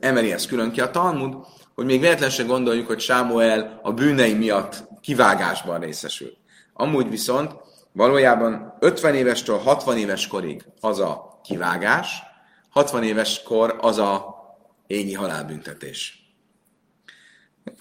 emeli 0.00 0.32
ezt 0.32 0.48
külön 0.48 0.70
ki 0.70 0.80
a 0.80 0.90
Talmud, 0.90 1.34
hogy 1.74 1.84
még 1.84 2.00
véletlenül 2.00 2.46
gondoljuk, 2.46 2.86
hogy 2.86 3.00
Sámuel 3.00 3.80
a 3.82 3.92
bűnei 3.92 4.34
miatt 4.34 4.84
kivágásban 5.00 5.80
részesül. 5.80 6.32
Amúgy 6.72 7.10
viszont 7.10 7.54
valójában 7.92 8.76
50 8.80 9.14
évestől 9.14 9.58
60 9.58 9.98
éves 9.98 10.26
korig 10.26 10.64
az 10.80 10.98
a 10.98 11.40
kivágás, 11.44 12.22
60 12.70 13.02
éves 13.02 13.42
kor 13.42 13.78
az 13.80 13.98
a 13.98 14.38
égi 14.86 15.14
halálbüntetés 15.14 16.20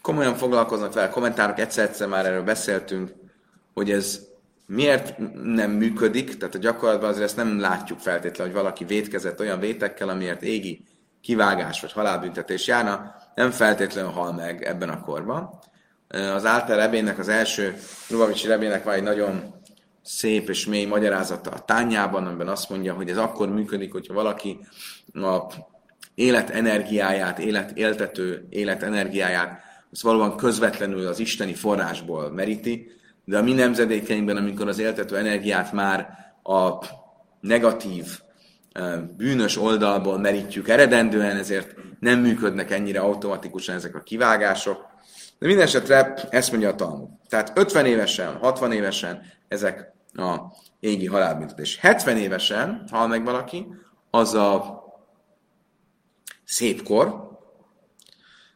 komolyan 0.02 0.36
foglalkoznak 0.36 0.94
vele, 0.94 1.10
kommentárok 1.10 1.60
egyszer-egyszer 1.60 2.08
már 2.08 2.26
erről 2.26 2.44
beszéltünk, 2.44 3.12
hogy 3.74 3.92
ez 3.92 4.28
miért 4.66 5.18
nem 5.44 5.72
működik, 5.72 6.38
tehát 6.38 6.56
a 6.56 6.58
gyakorlatban 6.58 7.10
azért 7.10 7.26
ezt 7.26 7.36
nem 7.36 7.60
látjuk 7.60 8.00
feltétlenül, 8.00 8.54
hogy 8.54 8.62
valaki 8.62 8.84
vétkezett 8.84 9.40
olyan 9.40 9.60
vétekkel, 9.60 10.10
amiért 10.10 10.42
égi 10.42 10.84
kivágás 11.22 11.82
vagy 11.82 11.92
halálbüntetés 11.92 12.68
járna, 12.68 13.16
nem 13.36 13.52
feltétlenül 13.52 14.12
hal 14.12 14.34
meg 14.34 14.64
ebben 14.64 14.90
a 14.90 15.02
korban. 15.02 15.60
Az 16.08 16.46
Által 16.46 16.76
Rebének, 16.76 17.20
az 17.20 17.28
első 17.28 17.78
Rubavicsi 18.10 18.48
Rebének 18.48 18.84
van 18.84 18.94
egy 18.94 19.04
nagyon 19.04 19.54
szép 20.04 20.50
és 20.50 20.66
mély 20.66 20.86
magyarázata 20.86 21.50
a 21.50 21.66
tányában, 21.66 22.28
amiben 22.28 22.48
azt 22.48 22.70
mondja, 22.70 22.94
hogy 22.94 23.10
ez 23.10 23.18
akkor 23.18 23.50
működik, 23.50 23.92
hogyha 23.92 24.14
valaki 24.14 24.60
a 25.14 25.54
életenergiáját, 26.16 27.40
élet, 27.40 27.72
éltető 27.72 28.46
életenergiáját 28.50 29.62
ezt 29.92 30.02
valóban 30.02 30.38
közvetlenül 30.38 31.08
az 31.08 31.20
isteni 31.20 31.54
forrásból 31.54 32.32
meríti, 32.32 32.92
de 33.26 33.38
a 33.38 33.42
mi 33.42 33.54
nemzedékeinkben, 33.54 34.38
amikor 34.38 34.68
az 34.68 34.80
éltető 34.80 35.18
energiát 35.18 35.72
már 35.72 36.08
a 36.44 36.86
negatív, 37.40 38.20
bűnös 39.18 39.58
oldalból 39.58 40.18
merítjük 40.18 40.70
eredendően, 40.70 41.38
ezért 41.38 41.76
nem 42.00 42.20
működnek 42.20 42.72
ennyire 42.72 43.00
automatikusan 43.00 43.76
ezek 43.76 43.96
a 43.96 44.04
kivágások. 44.04 44.86
De 45.40 45.48
minden 45.48 45.66
esetre 45.66 46.14
ezt 46.30 46.52
mondja 46.52 46.70
a 46.70 46.76
Talmud. 46.76 47.10
Tehát 47.28 47.52
50 47.56 47.86
évesen, 47.86 48.36
60 48.36 48.72
évesen 48.72 49.22
ezek 49.48 49.94
a 50.14 50.38
égi 50.80 51.06
halálbüntetés. 51.06 51.78
70 51.78 52.18
évesen 52.18 52.84
hal 52.92 53.08
meg 53.08 53.24
valaki, 53.24 53.68
az 54.10 54.34
a 54.34 54.84
szép 56.46 56.84
kor, 56.84 57.28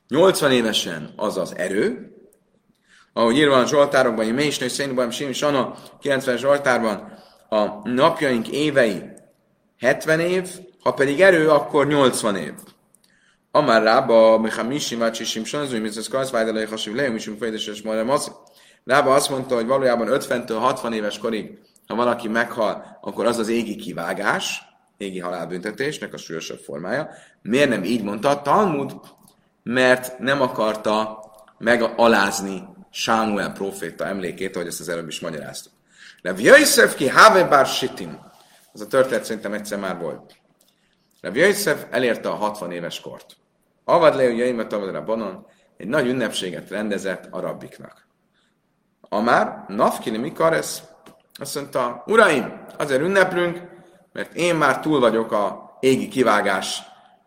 80 0.07 0.51
évesen 0.51 1.13
az 1.15 1.37
az 1.37 1.57
erő, 1.57 2.13
ahogy 3.13 3.37
írva 3.37 3.57
a 3.57 3.65
Zsoltárokban, 3.65 4.25
hogy 4.25 4.33
Mésnő, 4.33 4.67
Szénubam, 4.67 5.09
Sim, 5.09 5.31
Sana, 5.31 5.75
90 5.99 6.37
Zsoltárban, 6.37 7.13
a 7.49 7.89
napjaink 7.89 8.49
évei 8.49 9.12
70 9.83 10.19
év, 10.19 10.49
ha 10.81 10.93
pedig 10.93 11.21
erő, 11.21 11.49
akkor 11.49 11.87
80 11.87 12.35
év. 12.35 12.53
Amár 13.51 13.83
rába, 13.83 14.37
Micha 14.37 14.63
Misi, 14.63 14.95
Vácsi 14.95 15.23
Simson, 15.23 15.61
az 15.61 15.97
az 15.97 16.07
Kajszvájdelai 16.07 16.65
Hasiv 16.65 16.93
Leum, 16.93 17.13
Misim 17.13 17.37
Fejdeses 17.37 17.81
Majra 17.81 18.03
Masz. 18.03 18.31
Rába 18.85 19.13
azt 19.13 19.29
mondta, 19.29 19.55
hogy 19.55 19.65
valójában 19.65 20.07
50-től 20.09 20.57
60 20.59 20.93
éves 20.93 21.17
korig, 21.17 21.57
ha 21.87 21.95
valaki 21.95 22.27
meghal, 22.27 22.99
akkor 23.01 23.25
az 23.25 23.37
az 23.37 23.47
égi 23.47 23.75
kivágás, 23.75 24.61
égi 24.97 25.19
halálbüntetésnek 25.19 26.13
a 26.13 26.17
súlyosabb 26.17 26.59
formája. 26.59 27.09
Miért 27.41 27.69
nem 27.69 27.83
így 27.83 28.03
mondta 28.03 28.29
a 28.29 28.41
Talmud? 28.41 28.91
Mert 29.63 30.19
nem 30.19 30.41
akarta 30.41 31.19
megalázni 31.57 32.63
Sámuel 32.91 33.51
proféta 33.51 34.05
emlékét, 34.05 34.55
ahogy 34.55 34.67
ezt 34.67 34.79
az 34.79 34.89
előbb 34.89 35.07
is 35.07 35.19
magyaráztuk. 35.19 35.73
Rev 36.21 36.39
Jöjszöv 36.39 36.95
ki 36.95 37.07
Have 37.07 37.43
Bar 37.43 37.65
Sitim. 37.65 38.31
Ez 38.73 38.81
a 38.81 38.87
történet 38.87 39.23
szerintem 39.23 39.53
egyszer 39.53 39.79
már 39.79 39.99
volt. 39.99 40.35
Rev 41.21 41.35
Jöjszöv 41.35 41.77
elérte 41.89 42.29
a 42.29 42.35
60 42.35 42.71
éves 42.71 42.99
kort. 42.99 43.37
Avad 43.83 44.15
le, 44.15 44.23
Jöjmet 44.23 44.73
Avadra 44.73 45.03
Bonon 45.03 45.45
egy 45.77 45.87
nagy 45.87 46.07
ünnepséget 46.07 46.69
rendezett 46.69 47.27
a 47.31 47.39
rabbiknak. 47.39 48.07
Amár, 49.01 49.65
Nafkini 49.67 50.17
Mikaresz, 50.17 50.83
azt 51.33 51.55
mondta, 51.55 52.03
uraim, 52.05 52.65
azért 52.77 53.01
ünneplünk, 53.01 53.61
mert 54.11 54.33
én 54.33 54.55
már 54.55 54.79
túl 54.79 54.99
vagyok 54.99 55.31
a 55.31 55.77
égi 55.79 56.07
kivágás, 56.07 56.81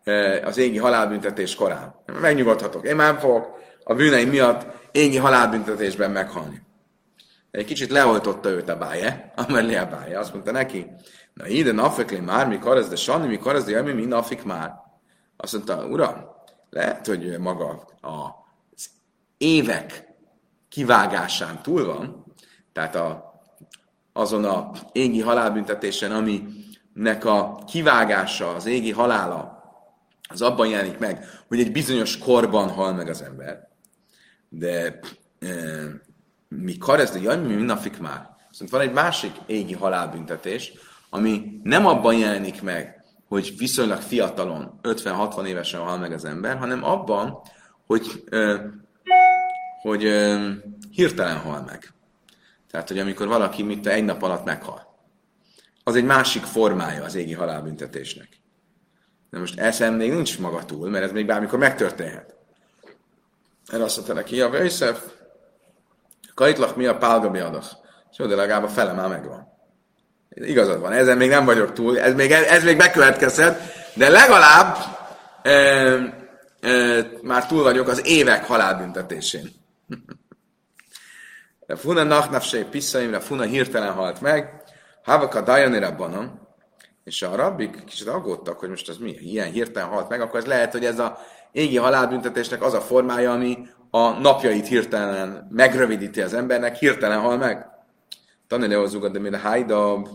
eh, 0.05 0.47
az 0.47 0.57
égi 0.57 0.79
halálbüntetés 0.79 1.55
korán. 1.55 1.95
Megnyugodhatok, 2.21 2.87
én 2.87 2.97
már 2.97 3.19
fogok 3.19 3.59
a 3.85 3.95
bűneim 3.95 4.29
miatt 4.29 4.67
égi 4.93 5.17
halálbüntetésben 5.17 6.11
meghalni. 6.11 6.63
Egy 7.51 7.65
kicsit 7.65 7.91
leoltotta 7.91 8.49
őt 8.49 8.69
a 8.69 8.77
báje, 8.77 9.33
amellé 9.49 9.75
a 9.75 9.87
báje. 9.87 10.19
Azt 10.19 10.33
mondta 10.33 10.51
neki, 10.51 10.87
na 11.37 11.47
ide 11.47 11.73
nafekli 11.73 12.21
már, 12.21 12.49
mikor 12.49 12.77
ez, 12.77 12.89
de 12.89 12.97
Sanni, 12.97 13.27
mikor 13.27 13.55
ez, 13.55 13.65
de 13.65 13.83
mi 13.83 14.05
nafik 14.05 14.43
már. 14.43 14.75
Azt 15.37 15.53
mondta, 15.53 15.87
uram, 15.87 16.15
lehet, 16.71 17.07
hogy 17.07 17.39
maga 17.39 17.85
az 18.01 18.91
évek 19.39 20.15
kivágásán 20.69 21.63
túl 21.63 21.85
van, 21.85 22.25
tehát 22.73 22.95
a, 22.95 23.41
azon 24.13 24.45
a 24.45 24.71
égi 24.93 25.21
halálbüntetésen, 25.21 26.13
aminek 26.13 27.25
a 27.25 27.65
kivágása, 27.67 28.55
az 28.55 28.67
égi 28.67 28.93
halála, 28.93 29.55
az 30.29 30.43
abban 30.43 30.69
jelenik 30.69 30.99
meg, 30.99 31.25
hogy 31.49 31.61
egy 31.61 31.73
bizonyos 31.73 32.19
korban 32.19 32.69
hal 32.69 32.93
meg 32.93 33.09
az 33.09 33.23
ember. 33.23 33.69
De 34.49 34.99
e, 35.39 35.49
mi 36.49 36.77
karez, 36.77 37.11
de 37.11 37.21
jaj, 37.21 37.39
mi 37.39 37.55
napig 37.55 37.97
már. 38.01 38.37
Szóval 38.51 38.79
van 38.79 38.89
egy 38.89 38.95
másik 38.95 39.33
égi 39.47 39.75
halálbüntetés, 39.75 40.73
ami 41.11 41.61
nem 41.63 41.87
abban 41.87 42.15
jelenik 42.17 42.63
meg, 42.63 43.05
hogy 43.29 43.55
viszonylag 43.59 44.01
fiatalon, 44.01 44.81
50-60 44.83 45.47
évesen 45.47 45.81
hal 45.81 45.99
meg 45.99 46.13
az 46.13 46.25
ember, 46.25 46.57
hanem 46.57 46.85
abban, 46.85 47.41
hogy, 47.87 48.25
ö, 48.31 48.57
hogy 49.83 50.05
ö, 50.05 50.51
hirtelen 50.91 51.39
hal 51.39 51.63
meg. 51.63 51.93
Tehát, 52.71 52.89
hogy 52.89 52.99
amikor 52.99 53.27
valaki 53.27 53.63
mit 53.63 53.87
egy 53.87 54.05
nap 54.05 54.23
alatt 54.23 54.45
meghal. 54.45 54.95
Az 55.85 55.95
egy 55.95 56.05
másik 56.05 56.43
formája 56.43 57.05
az 57.05 57.15
égi 57.15 57.33
halálbüntetésnek. 57.33 58.29
De 59.31 59.39
most 59.39 59.59
eszem 59.59 59.95
még 59.95 60.13
nincs 60.13 60.39
maga 60.39 60.65
túl, 60.65 60.91
mert 60.91 61.05
ez 61.05 61.13
még 61.13 61.27
bármikor 61.27 61.59
megtörténhet. 61.59 62.37
Erre 63.67 63.85
azt 63.85 63.97
mondta 63.97 64.15
neki, 64.15 64.41
a 64.41 64.51
Vöjszef, 64.51 65.03
Kaitlach 66.35 66.77
mi 66.77 66.87
a 66.87 66.97
pálga 66.97 67.31
miadach. 67.31 67.77
Jó, 68.17 68.27
de 68.27 68.35
legalább 68.35 68.65
a 68.65 68.69
fele 68.69 68.93
már 68.93 69.09
megvan. 69.09 69.56
Igazad 70.45 70.81
van, 70.81 70.93
ezen 70.93 71.17
még 71.17 71.29
nem 71.29 71.45
vagyok 71.45 71.73
túl, 71.73 71.99
ez 71.99 72.15
még, 72.15 72.31
ez 72.31 72.65
még 72.65 72.77
bekövetkezhet, 72.77 73.61
de 73.95 74.09
legalább 74.09 74.77
e, 75.43 75.51
e, 76.61 77.07
már 77.23 77.47
túl 77.47 77.63
vagyok 77.63 77.89
az 77.89 78.07
évek 78.07 78.45
halálbüntetésén. 78.45 79.51
De 81.67 81.77
funa 81.77 82.03
nachnafsé 82.03 82.67
de 83.11 83.21
funa 83.21 83.43
hirtelen 83.43 83.93
halt 83.93 84.21
meg, 84.21 84.63
havaka 85.05 85.41
dajanira 85.41 85.97
banom, 85.97 86.41
és 87.05 87.23
a 87.23 87.37
rabbik 87.37 87.85
kicsit 87.85 88.09
aggódtak, 88.09 88.59
hogy 88.59 88.69
most 88.69 88.89
az 88.89 88.97
mi, 88.97 89.11
ilyen 89.11 89.51
hirtelen 89.51 89.89
halt 89.89 90.09
meg, 90.09 90.21
akkor 90.21 90.39
ez 90.39 90.47
lehet, 90.47 90.73
hogy 90.73 90.85
ez 90.85 90.99
a 90.99 91.19
égi 91.53 91.77
halálbüntetésnek 91.77 92.63
az 92.63 92.75
a 92.75 92.81
formája, 92.81 93.33
ami 93.33 93.59
a 93.91 94.11
napjait 94.11 94.67
hirtelen 94.67 95.47
megrövidíti 95.51 96.23
az 96.23 96.35
embernek, 96.35 96.77
hirtelen 96.77 97.21
hal 97.21 97.37
meg. 97.37 97.67
Tani 98.49 98.67
lehozzuk, 98.67 99.07
de 99.07 99.19
mint 99.19 99.35
a 99.35 99.39
hajdab, 99.39 100.09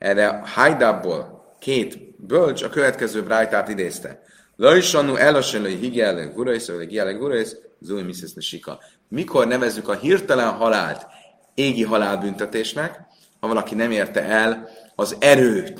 erre 0.00 0.42
hajdabból 0.44 1.54
két 1.58 1.98
bölcs 2.26 2.62
a 2.62 2.68
következő 2.68 3.22
brájtát 3.22 3.68
idézte. 3.68 4.22
Lajsanu 4.56 5.14
elaselői 5.14 5.76
higele 5.76 6.24
gurais, 6.24 6.66
vagy 6.66 6.88
higele 6.88 7.12
gurais, 7.12 7.48
zúj 7.80 8.02
miszeszne 8.02 8.40
sika. 8.40 8.78
Mikor 9.08 9.46
nevezzük 9.46 9.88
a 9.88 9.94
hirtelen 9.94 10.50
halált 10.50 11.06
égi 11.54 11.84
halálbüntetésnek, 11.84 13.00
ha 13.40 13.48
valaki 13.48 13.74
nem 13.74 13.90
érte 13.90 14.22
el 14.22 14.68
az 14.94 15.16
erő 15.18 15.74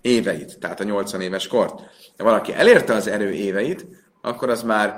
éveit, 0.00 0.58
tehát 0.58 0.80
a 0.80 0.84
80 0.84 1.20
éves 1.20 1.46
kort. 1.46 1.80
Ha 2.16 2.24
valaki 2.24 2.54
elérte 2.54 2.94
az 2.94 3.06
erő 3.06 3.30
éveit, 3.32 3.86
akkor 4.22 4.50
az 4.50 4.62
már 4.62 4.88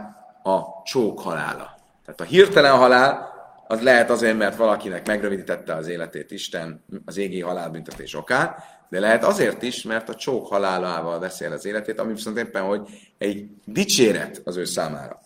a 0.42 0.82
csók 0.84 1.20
halála. 1.20 1.76
Tehát 2.04 2.20
a 2.20 2.24
hirtelen 2.24 2.76
halál 2.76 3.27
az 3.70 3.80
lehet 3.82 4.10
azért, 4.10 4.36
mert 4.36 4.56
valakinek 4.56 5.06
megrövidítette 5.06 5.74
az 5.74 5.88
életét 5.88 6.30
Isten 6.30 6.84
az 7.04 7.16
égi 7.16 7.40
halálbüntetés 7.40 8.14
okán, 8.14 8.54
de 8.88 9.00
lehet 9.00 9.24
azért 9.24 9.62
is, 9.62 9.82
mert 9.82 10.08
a 10.08 10.14
csók 10.14 10.46
halálával 10.46 11.18
beszél 11.18 11.52
az 11.52 11.64
életét, 11.64 12.00
ami 12.00 12.12
viszont 12.12 12.38
éppen, 12.38 12.62
hogy 12.62 12.88
egy 13.18 13.46
dicséret 13.64 14.40
az 14.44 14.56
ő 14.56 14.64
számára. 14.64 15.20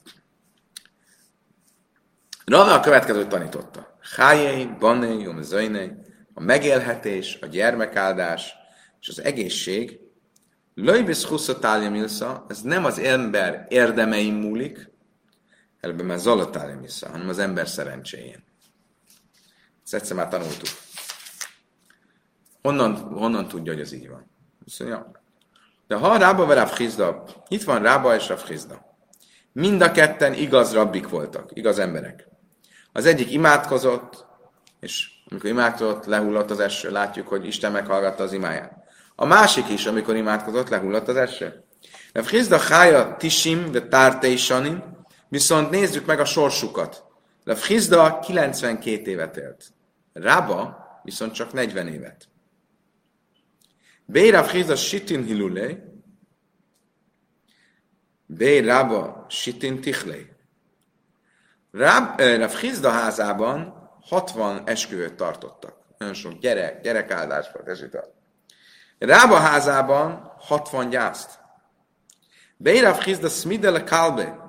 Rava 2.45 2.75
a 2.75 2.81
következőt 2.81 3.29
tanította. 3.29 3.97
Hájei, 4.17 4.69
bané, 4.79 5.29
zöjné, 5.41 5.93
a 6.35 6.41
megélhetés, 6.41 7.39
a 7.41 7.47
gyermekáldás 7.47 8.55
és 9.01 9.09
az 9.09 9.23
egészség, 9.23 10.01
Löjbisz 10.75 11.25
huszatália 11.25 11.91
milsza, 11.91 12.47
ez 12.49 12.61
nem 12.61 12.85
az 12.85 12.99
ember 12.99 13.67
érdemein 13.69 14.35
múlik, 14.35 14.92
ebben 15.83 16.07
már 16.07 16.19
zalatália 16.19 16.79
milsza, 16.79 17.09
hanem 17.09 17.29
az 17.29 17.39
ember 17.39 17.69
szerencséjén. 17.69 18.45
Ezt 19.85 19.95
egyszer 19.95 20.17
már 20.17 20.29
tanultuk. 20.29 20.69
Honnan, 22.63 22.97
honnan 22.97 23.49
tudja, 23.49 23.73
hogy 23.73 23.81
ez 23.81 23.93
így 23.93 24.09
van? 24.09 24.31
Mondja, 24.79 25.11
de 25.87 25.97
ha 25.97 26.17
Rába 26.17 26.47
vagy 26.47 26.57
Rafhizda, 26.57 27.25
itt 27.49 27.63
van 27.63 27.83
Rába 27.83 28.15
és 28.15 28.29
Rafhizda. 28.29 28.97
Mind 29.53 29.81
a 29.81 29.91
ketten 29.91 30.35
igaz 30.35 30.73
rabbik 30.73 31.09
voltak, 31.09 31.51
igaz 31.53 31.79
emberek. 31.79 32.29
Az 32.93 33.07
egyik 33.07 33.31
imádkozott, 33.31 34.27
és 34.81 35.11
amikor 35.29 35.51
imádkozott, 35.51 36.05
lehullott 36.05 36.51
az 36.51 36.61
eső, 36.61 36.91
látjuk, 36.91 37.29
hogy 37.29 37.47
Isten 37.47 37.73
meghallgatta 37.73 38.23
az 38.23 38.33
imáját. 38.33 38.77
A 39.15 39.25
másik 39.25 39.69
is, 39.69 39.87
amikor 39.87 40.17
imádkozott, 40.17 40.69
lehullott 40.69 41.09
az 41.09 41.17
eső. 41.17 41.65
Rav 42.13 42.27
Hizda 42.27 42.59
hája 42.59 43.17
tisim, 43.17 43.71
de 43.71 43.89
tárteisanim, 43.89 44.93
viszont 45.33 45.71
nézzük 45.71 46.07
meg 46.07 46.21
a 46.21 46.25
sorsukat. 46.25 47.05
Rav 47.45 47.59
Hizda 47.59 48.19
92 48.19 49.11
évet 49.11 49.37
élt. 49.37 49.73
Rába 50.13 50.77
viszont 51.03 51.33
csak 51.33 51.53
40 51.53 51.89
évet. 51.89 52.29
Bérav 54.05 54.49
Hizda 54.49 54.77
sitin 54.77 55.25
hilulé, 55.25 55.83
Bé 58.27 58.59
Rába 58.59 59.27
sitin 59.29 59.81
tichlé. 59.81 60.37
Ráb, 61.71 62.21
eh, 62.21 62.39
házában 62.91 63.91
60 64.01 64.63
esküvőt 64.65 65.15
tartottak. 65.15 65.77
Nagyon 65.99 66.15
sok 66.15 66.39
gyerek, 66.39 66.81
gyerekáldás 66.81 67.51
volt, 67.53 67.69
ez 67.69 67.81
Rába 68.99 69.37
házában 69.37 70.33
60 70.39 70.89
gyászt. 70.89 71.41
Beirav 72.57 72.99
Hizda 72.99 73.29
smidele 73.29 73.85
kalbe. 73.85 74.42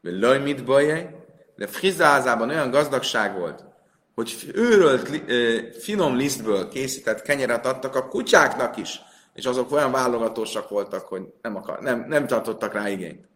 Loj 0.00 0.38
mit 0.38 0.64
bajé? 0.64 1.08
De 1.56 1.68
Hizda 1.80 2.04
házában 2.04 2.48
olyan 2.48 2.70
gazdagság 2.70 3.38
volt, 3.38 3.64
hogy 4.14 4.50
őrölt 4.54 5.32
finom 5.82 6.16
lisztből 6.16 6.68
készített 6.68 7.22
kenyeret 7.22 7.66
adtak 7.66 7.94
a 7.94 8.08
kutyáknak 8.08 8.76
is, 8.76 9.00
és 9.34 9.46
azok 9.46 9.72
olyan 9.72 9.90
válogatósak 9.90 10.68
voltak, 10.68 11.08
hogy 11.08 11.22
nem, 11.42 11.56
akar, 11.56 11.80
nem, 11.80 12.04
nem 12.08 12.26
tartottak 12.26 12.72
rá 12.72 12.88
igényt. 12.88 13.28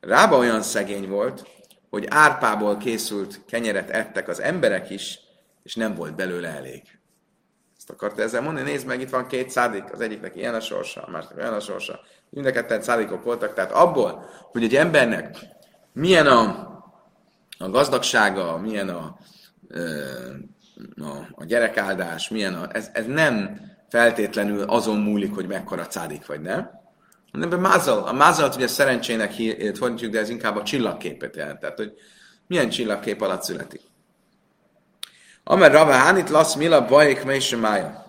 Rába 0.00 0.36
olyan 0.36 0.62
szegény 0.62 1.08
volt, 1.08 1.46
hogy 1.90 2.06
árpából 2.08 2.76
készült 2.76 3.40
kenyeret 3.46 3.90
ettek 3.90 4.28
az 4.28 4.40
emberek 4.40 4.90
is, 4.90 5.18
és 5.62 5.74
nem 5.74 5.94
volt 5.94 6.14
belőle 6.14 6.48
elég. 6.48 6.97
Ezt 7.88 7.96
akarta 7.96 8.22
ezzel 8.22 8.42
mondani, 8.42 8.70
nézd 8.70 8.86
meg, 8.86 9.00
itt 9.00 9.10
van 9.10 9.26
két 9.26 9.50
szádik, 9.50 9.92
az 9.92 10.00
egyiknek 10.00 10.36
ilyen 10.36 10.54
a 10.54 10.60
sorsa, 10.60 11.02
a 11.02 11.10
másiknak 11.10 11.38
olyan 11.38 11.52
a 11.52 11.60
sorsa. 11.60 12.00
Mind 12.30 12.46
a 12.46 12.50
ketten 12.50 12.82
szádikok 12.82 13.22
voltak, 13.22 13.54
tehát 13.54 13.72
abból, 13.72 14.24
hogy 14.52 14.62
egy 14.62 14.76
embernek 14.76 15.36
milyen 15.92 16.26
a 16.26 16.66
a 17.58 17.70
gazdagsága, 17.70 18.58
milyen 18.58 18.88
a, 18.88 19.18
a, 20.96 21.26
a 21.30 21.44
gyerekáldás, 21.44 22.28
milyen 22.28 22.54
a, 22.54 22.68
ez, 22.72 22.90
ez 22.92 23.06
nem 23.06 23.60
feltétlenül 23.88 24.62
azon 24.62 25.00
múlik, 25.00 25.34
hogy 25.34 25.46
mekkora 25.46 25.86
cádik 25.86 26.26
vagy, 26.26 26.40
nem? 26.40 26.70
Hanem 27.32 27.52
a 27.52 27.56
mázal, 27.56 28.02
a 28.02 28.12
mázalt 28.12 28.54
ugye 28.54 28.66
szerencsének 28.66 29.32
fordítjuk, 29.74 30.12
de 30.12 30.18
ez 30.18 30.28
inkább 30.28 30.56
a 30.56 30.62
csillagképet 30.62 31.36
jelent. 31.36 31.60
Tehát, 31.60 31.76
hogy 31.76 31.92
milyen 32.46 32.68
csillagkép 32.68 33.20
alatt 33.20 33.42
születik. 33.42 33.80
Amer 35.50 35.72
Rava 35.72 35.92
Hánit 35.92 36.28
lasz 36.28 36.54
mila 36.54 36.86
bajék 36.86 37.24
mája. 37.60 38.04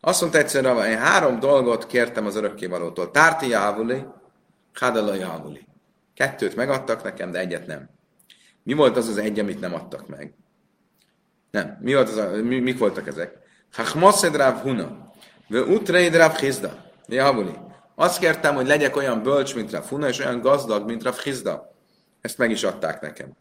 Azt 0.00 0.20
mondta 0.20 0.38
egyszer 0.38 0.64
Rava, 0.64 0.86
én 0.86 0.98
három 0.98 1.40
dolgot 1.40 1.86
kértem 1.86 2.26
az 2.26 2.36
örökkévalótól. 2.36 3.10
Tárti 3.10 3.48
jávuli, 3.48 4.04
Hadala 4.74 5.14
jávuli. 5.14 5.66
Kettőt 6.14 6.56
megadtak 6.56 7.02
nekem, 7.02 7.30
de 7.30 7.38
egyet 7.38 7.66
nem. 7.66 7.88
Mi 8.62 8.72
volt 8.72 8.96
az 8.96 9.08
az 9.08 9.16
egy, 9.16 9.38
amit 9.38 9.60
nem 9.60 9.74
adtak 9.74 10.08
meg? 10.08 10.34
Nem. 11.50 11.78
Mi 11.80 11.94
volt 11.94 12.08
az 12.08 12.16
a, 12.16 12.30
mi, 12.30 12.58
mik 12.58 12.78
voltak 12.78 13.06
ezek? 13.06 13.38
Hachmoszed 13.72 14.36
Rav 14.36 14.56
Huna. 14.56 15.12
Ve 15.48 15.60
utreid 15.60 16.16
Rav 16.16 16.36
Chizda. 16.36 16.84
Javuli. 17.06 17.54
Azt 17.94 18.18
kértem, 18.18 18.54
hogy 18.54 18.66
legyek 18.66 18.96
olyan 18.96 19.22
bölcs, 19.22 19.54
mint 19.54 19.70
Rav 19.70 19.84
Huna, 19.84 20.08
és 20.08 20.18
olyan 20.18 20.40
gazdag, 20.40 20.86
mint 20.86 21.02
Rav 21.02 21.16
Chizda. 21.16 21.74
Ezt 22.20 22.38
meg 22.38 22.50
is 22.50 22.64
adták 22.64 23.00
nekem. 23.00 23.36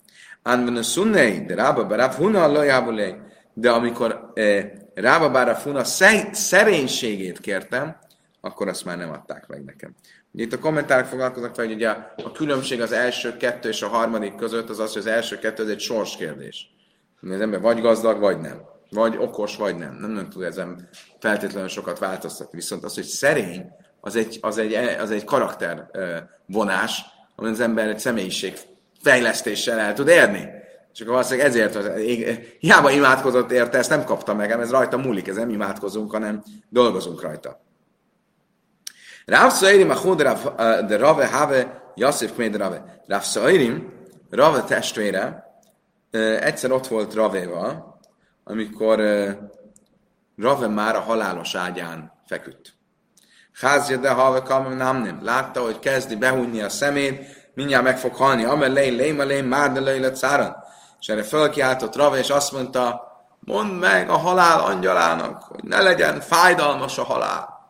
De 1.46 1.56
Rába 1.56 1.96
Rav 1.96 2.14
Huna 2.14 2.44
a 2.44 3.16
De 3.54 3.72
amikor 3.72 4.32
eh, 4.34 4.72
Rába 4.94 5.44
Rav 5.44 5.58
Huna 5.58 5.84
szerénységét 6.32 7.40
kértem, 7.40 7.98
akkor 8.42 8.68
azt 8.68 8.86
már 8.86 8.98
nem 8.98 9.12
adták 9.12 9.48
meg 9.48 9.64
nekem. 9.64 9.96
Itt 10.34 10.54
a 10.54 10.60
kommentárok 10.60 11.06
foglalkoznak 11.06 11.56
fel, 11.56 11.66
hogy 11.66 11.74
ugye 11.74 11.90
a 12.24 12.32
különbség 12.34 12.82
az 12.82 12.92
első 12.92 13.38
kettő 13.38 13.70
és 13.70 13.82
a 13.82 13.88
harmadik 13.88 14.36
között 14.36 14.70
az 14.70 14.80
az, 14.80 14.94
hogy 14.94 15.02
az 15.02 15.08
első 15.08 15.40
kettő 15.40 15.64
az 15.64 15.70
egy 15.70 15.80
sorskérdés. 15.80 16.76
Az 17.22 17.40
ember 17.40 17.62
vagy 17.62 17.82
gazdag, 17.82 18.20
vagy 18.20 18.40
nem. 18.40 18.62
Vagy 18.90 19.18
okos, 19.18 19.56
vagy 19.56 19.78
nem. 19.78 19.98
Nem, 20.00 20.10
nem 20.10 20.30
tud 20.30 20.44
ezen 20.44 20.90
feltétlenül 21.20 21.70
sokat 21.70 22.00
változtatni. 22.00 22.58
Viszont 22.58 22.84
az, 22.84 22.94
hogy 22.94 23.04
szerény, 23.04 23.66
az 24.02 24.16
egy, 24.16 24.38
az 24.42 24.58
egy, 24.58 24.74
az 25.00 25.12
egy 25.12 25.24
karakter 25.24 25.90
vonás, 26.46 27.02
amit 27.36 27.52
az 27.52 27.60
ember 27.60 27.88
egy 27.88 28.00
személyiség 28.00 28.58
fejlesztéssel 29.08 29.80
el 29.80 29.93
tud 29.93 30.08
érni. 30.08 30.50
És 30.93 31.02
akkor 31.02 31.13
valószínűleg 31.13 31.48
ezért, 31.48 31.76
az, 31.76 31.89
hiába 32.60 32.91
imádkozott 32.91 33.52
érte, 33.52 33.78
ezt 33.78 33.89
nem 33.89 34.04
kapta 34.04 34.34
meg, 34.34 34.52
ez 34.52 34.72
rajta 34.72 34.98
múlik, 34.98 35.28
ez 35.28 35.36
nem 35.36 35.50
imádkozunk, 35.50 36.12
hanem 36.12 36.43
dolgozunk 36.70 37.22
rajta. 37.22 37.62
Rav 39.26 39.52
Szairim, 39.52 39.89
a 39.89 40.15
de 40.82 40.98
Rave 40.98 41.28
Have, 41.28 41.91
Yosef 41.96 42.32
Kméd 42.32 42.56
Rave. 42.56 43.02
Rav 43.08 43.22
Szairim, 43.22 43.93
Rave 44.30 44.62
testvére, 44.62 45.43
egyszer 46.39 46.72
ott 46.72 46.88
volt 46.88 47.13
Ravéval, 47.13 48.00
amikor 48.43 49.00
Rave 50.38 50.67
már 50.67 50.96
a 50.96 51.00
halálos 51.00 51.56
ágyán 51.56 52.12
feküdt. 52.26 52.74
Házja 53.54 53.98
de 53.98 54.10
halve 54.10 54.41
kamem 54.41 54.78
nem 54.78 55.20
Látta, 55.24 55.62
hogy 55.62 55.80
kezdi 55.80 56.15
behújni 56.15 56.62
a 56.62 56.70
szemét, 56.70 57.37
mindjárt 57.58 57.84
meg 57.84 57.98
fog 57.98 58.15
halni. 58.15 58.43
Amel 58.43 58.70
lej, 58.70 58.89
léma 58.89 59.24
lej, 59.24 59.41
már 59.41 59.72
de 59.72 59.80
lej 59.80 60.13
száran. 60.13 60.56
És 61.00 61.08
erre 61.08 61.24
fölkiáltott 61.24 61.96
Rave, 61.96 62.17
és 62.17 62.30
azt 62.30 62.52
mondta, 62.52 63.02
mondd 63.39 63.72
meg 63.72 64.10
a 64.10 64.17
halál 64.17 64.60
angyalának, 64.60 65.43
hogy 65.43 65.63
ne 65.63 65.82
legyen 65.82 66.20
fájdalmas 66.20 66.98
a 66.98 67.04
halál. 67.04 67.70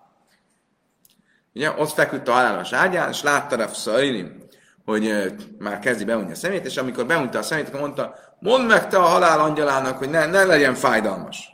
Ugye, 1.56 1.71
ott 1.78 1.91
feküdt 1.91 2.28
a 2.28 2.32
halálos 2.32 2.73
ágyán, 2.73 3.10
és 3.10 3.21
látta 3.21 3.56
Rav 3.56 3.71
Szairim, 3.71 4.43
hogy 4.86 5.34
már 5.58 5.80
kezdi 5.80 6.04
beunni 6.04 6.32
a 6.32 6.36
szemét, 6.36 6.65
és 6.65 6.78
amikor 6.78 7.06
beunta 7.06 7.38
a 7.39 7.43
szemét, 7.43 7.67
akkor 7.67 7.80
mondta, 7.80 8.15
mondd 8.39 8.65
meg 8.65 8.88
te 8.88 8.97
a 8.97 9.02
halál 9.02 9.39
angyalának, 9.39 9.97
hogy 9.97 10.10
ne, 10.10 10.26
ne 10.26 10.43
legyen 10.43 10.73
fájdalmas. 10.73 11.50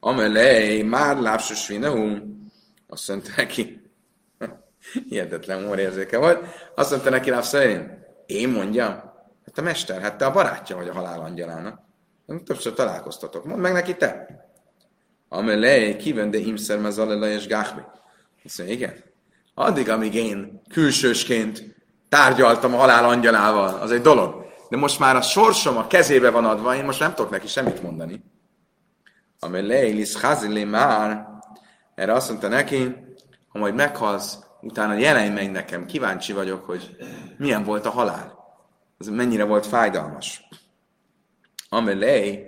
Amelej, 0.00 0.82
már 0.82 1.16
lápsos 1.16 1.66
vinahum, 1.66 2.44
azt 2.88 3.08
mondta 3.08 3.30
neki, 3.36 3.85
hihetetlen 5.08 5.62
mórérzéke 5.62 6.18
volt, 6.18 6.44
azt 6.74 6.90
mondta 6.90 7.10
neki 7.10 7.30
Rav 7.30 7.42
Szairim, 7.42 8.04
én 8.26 8.48
mondjam, 8.48 8.90
hát 9.44 9.58
a 9.58 9.62
mester, 9.62 10.00
hát 10.00 10.16
te 10.16 10.26
a 10.26 10.32
barátja 10.32 10.76
vagy 10.76 10.88
a 10.88 10.92
halál 10.92 11.20
angyalának. 11.20 11.80
Többször 12.44 12.72
találkoztatok. 12.72 13.44
Mondd 13.44 13.60
meg 13.60 13.72
neki 13.72 13.96
te. 13.96 14.26
Amelej, 15.28 15.96
kivende 15.96 16.38
imszer 16.38 16.78
mezalelaj 16.78 17.32
és 17.32 17.46
gáhbi. 17.46 17.80
Azt 18.44 18.58
mondja, 18.58 18.76
igen. 18.76 18.94
Addig, 19.54 19.88
amíg 19.88 20.14
én 20.14 20.62
külsősként 20.68 21.62
tárgyaltam 22.08 22.74
a 22.74 22.76
halál 22.76 23.04
angyalával, 23.04 23.74
az 23.74 23.90
egy 23.90 24.00
dolog. 24.00 24.44
De 24.68 24.76
most 24.76 24.98
már 24.98 25.16
a 25.16 25.22
sorsom 25.22 25.76
a 25.76 25.86
kezébe 25.86 26.30
van 26.30 26.44
adva, 26.44 26.74
én 26.74 26.84
most 26.84 27.00
nem 27.00 27.14
tudok 27.14 27.30
neki 27.30 27.46
semmit 27.46 27.82
mondani. 27.82 28.24
Leilis 29.40 30.20
hazili 30.20 30.64
már, 30.64 31.26
erre 31.94 32.12
azt 32.12 32.28
mondta 32.28 32.48
neki, 32.48 32.96
ha 33.48 33.58
majd 33.58 33.74
meghalsz, 33.74 34.38
utána 34.60 34.94
jelenj 34.94 35.28
meg 35.28 35.50
nekem, 35.50 35.86
kíváncsi 35.86 36.32
vagyok, 36.32 36.64
hogy 36.64 36.96
milyen 37.38 37.64
volt 37.64 37.86
a 37.86 37.90
halál. 37.90 38.34
Az 38.98 39.08
mennyire 39.08 39.44
volt 39.44 39.66
fájdalmas. 39.66 40.48
Amelé 41.68 42.46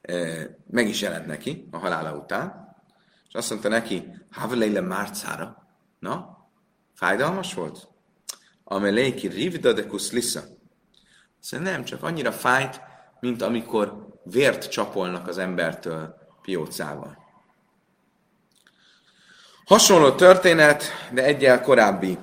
eh, 0.00 0.46
meg 0.70 0.88
is 0.88 1.00
jelent 1.00 1.26
neki 1.26 1.68
a 1.70 1.78
halála 1.78 2.16
után, 2.16 2.76
és 3.28 3.34
azt 3.34 3.50
mondta 3.50 3.68
neki, 3.68 4.22
Haveleile 4.30 4.80
márcára, 4.80 5.64
Na, 5.98 6.48
fájdalmas 6.94 7.54
volt? 7.54 7.88
Ameléki 8.64 9.28
rivda 9.28 9.72
de 9.72 9.86
kuszlisza. 9.86 10.42
Szóval 11.40 11.66
nem, 11.70 11.84
csak 11.84 12.02
annyira 12.02 12.32
fájt, 12.32 12.80
mint 13.20 13.42
amikor 13.42 14.08
vért 14.24 14.70
csapolnak 14.70 15.28
az 15.28 15.38
embertől 15.38 16.14
piócával. 16.42 17.23
Hasonló 19.64 20.10
történet, 20.10 20.84
de 21.10 21.24
egyel 21.24 21.60
korábbi 21.60 22.18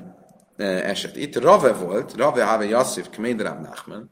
e, 0.57 0.63
eset. 0.63 1.15
Itt 1.15 1.39
Rave 1.39 1.71
volt, 1.71 2.13
Rave 2.17 2.43
Have 2.43 2.65
Yassif 2.65 3.09
Kméd 3.09 3.41
Rav 3.41 3.59
Nachman, 3.59 4.11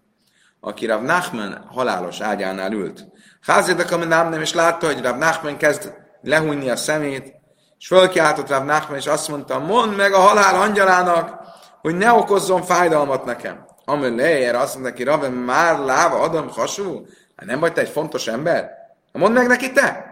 aki 0.59 0.85
Rav 0.85 1.01
Nachman 1.01 1.65
halálos 1.67 2.21
ágyánál 2.21 2.71
ült. 2.71 3.07
Házérdek, 3.41 3.91
ami 3.91 4.05
nem, 4.05 4.33
és 4.33 4.53
látta, 4.53 4.85
hogy 4.85 5.01
Rav 5.01 5.17
Nachman 5.17 5.57
kezd 5.57 5.93
lehújni 6.21 6.69
a 6.69 6.75
szemét, 6.75 7.33
és 7.77 7.87
fölkiáltott 7.87 8.49
Rav 8.49 8.65
Nachman, 8.65 8.97
és 8.97 9.07
azt 9.07 9.27
mondta, 9.27 9.59
mondd 9.59 9.91
meg 9.91 10.13
a 10.13 10.19
halál 10.19 10.61
angyalának, 10.61 11.39
hogy 11.81 11.95
ne 11.95 12.11
okozzon 12.11 12.61
fájdalmat 12.61 13.25
nekem. 13.25 13.65
Amely 13.85 14.15
leér, 14.15 14.55
azt 14.55 14.73
mondta 14.73 14.89
neki, 14.89 15.03
Rav, 15.03 15.29
már 15.29 15.79
láva 15.79 16.19
adom 16.19 16.49
hasú? 16.49 17.05
Hát 17.35 17.45
nem 17.45 17.59
vagy 17.59 17.73
te 17.73 17.81
egy 17.81 17.89
fontos 17.89 18.27
ember? 18.27 18.69
Mondd 19.11 19.33
meg 19.33 19.47
neki 19.47 19.71
te, 19.71 20.08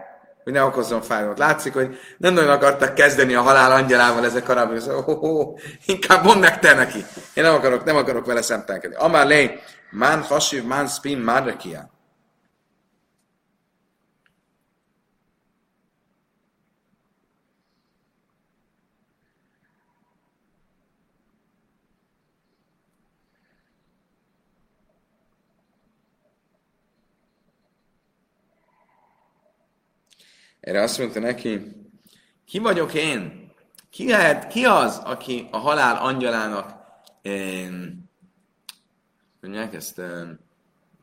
hogy 0.48 0.56
ne 0.56 0.64
okozzon 0.64 1.02
fájdalmat. 1.02 1.38
Látszik, 1.38 1.72
hogy 1.72 1.98
nem 2.18 2.34
nagyon 2.34 2.50
akartak 2.50 2.94
kezdeni 2.94 3.34
a 3.34 3.40
halál 3.40 3.72
angyalával 3.72 4.24
ezek 4.24 4.48
a 4.48 4.52
rabbi. 4.52 4.78
Oh, 4.88 5.08
oh, 5.08 5.22
oh, 5.22 5.58
inkább 5.86 6.24
mondd 6.24 6.40
meg 6.40 6.58
te 6.58 6.74
neki. 6.74 7.04
Én 7.34 7.44
nem 7.44 7.54
akarok, 7.54 7.84
nem 7.84 7.96
akarok 7.96 8.26
vele 8.26 8.42
szemtelkedni. 8.42 8.96
Amár 8.96 9.26
lé, 9.26 9.58
man 9.90 10.22
hasiv, 10.22 10.64
man 10.64 10.86
spin, 10.86 11.18
man 11.18 11.44
Erre 30.68 30.82
azt 30.82 30.98
mondta 30.98 31.20
neki, 31.20 31.60
ki 32.46 32.58
vagyok 32.58 32.94
én? 32.94 33.52
Ki 33.90 34.08
lehet, 34.08 34.46
ki 34.46 34.64
az, 34.64 35.00
aki 35.04 35.48
a 35.50 35.56
halál 35.56 35.96
angyalának 35.96 36.74
én, 37.22 38.04
mondják 39.40 39.74
ezt, 39.74 40.00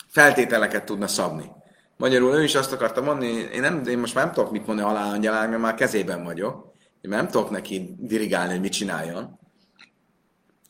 feltételeket 0.08 0.86
tudna 0.86 1.08
szabni? 1.08 1.52
Magyarul 1.98 2.36
ő 2.36 2.44
is 2.44 2.56
azt 2.56 2.72
akarta 2.72 3.02
mondani, 3.02 3.32
én, 3.32 3.62
nem, 3.62 3.84
én 3.88 3.98
most 3.98 4.16
már 4.16 4.26
nem 4.26 4.34
tudok 4.34 4.52
mit 4.52 4.66
mondani 4.66 4.88
a 4.88 4.92
halál 4.92 5.14
angyalának, 5.14 5.50
mert 5.50 5.62
már 5.62 5.76
kezében 5.76 6.24
vagyok. 6.24 6.72
Én 7.02 7.10
már 7.10 7.22
nem 7.22 7.32
tudok 7.32 7.50
neki 7.50 7.96
dirigálni, 7.98 8.52
hogy 8.52 8.62
mit 8.62 8.72
csináljon. 8.72 9.40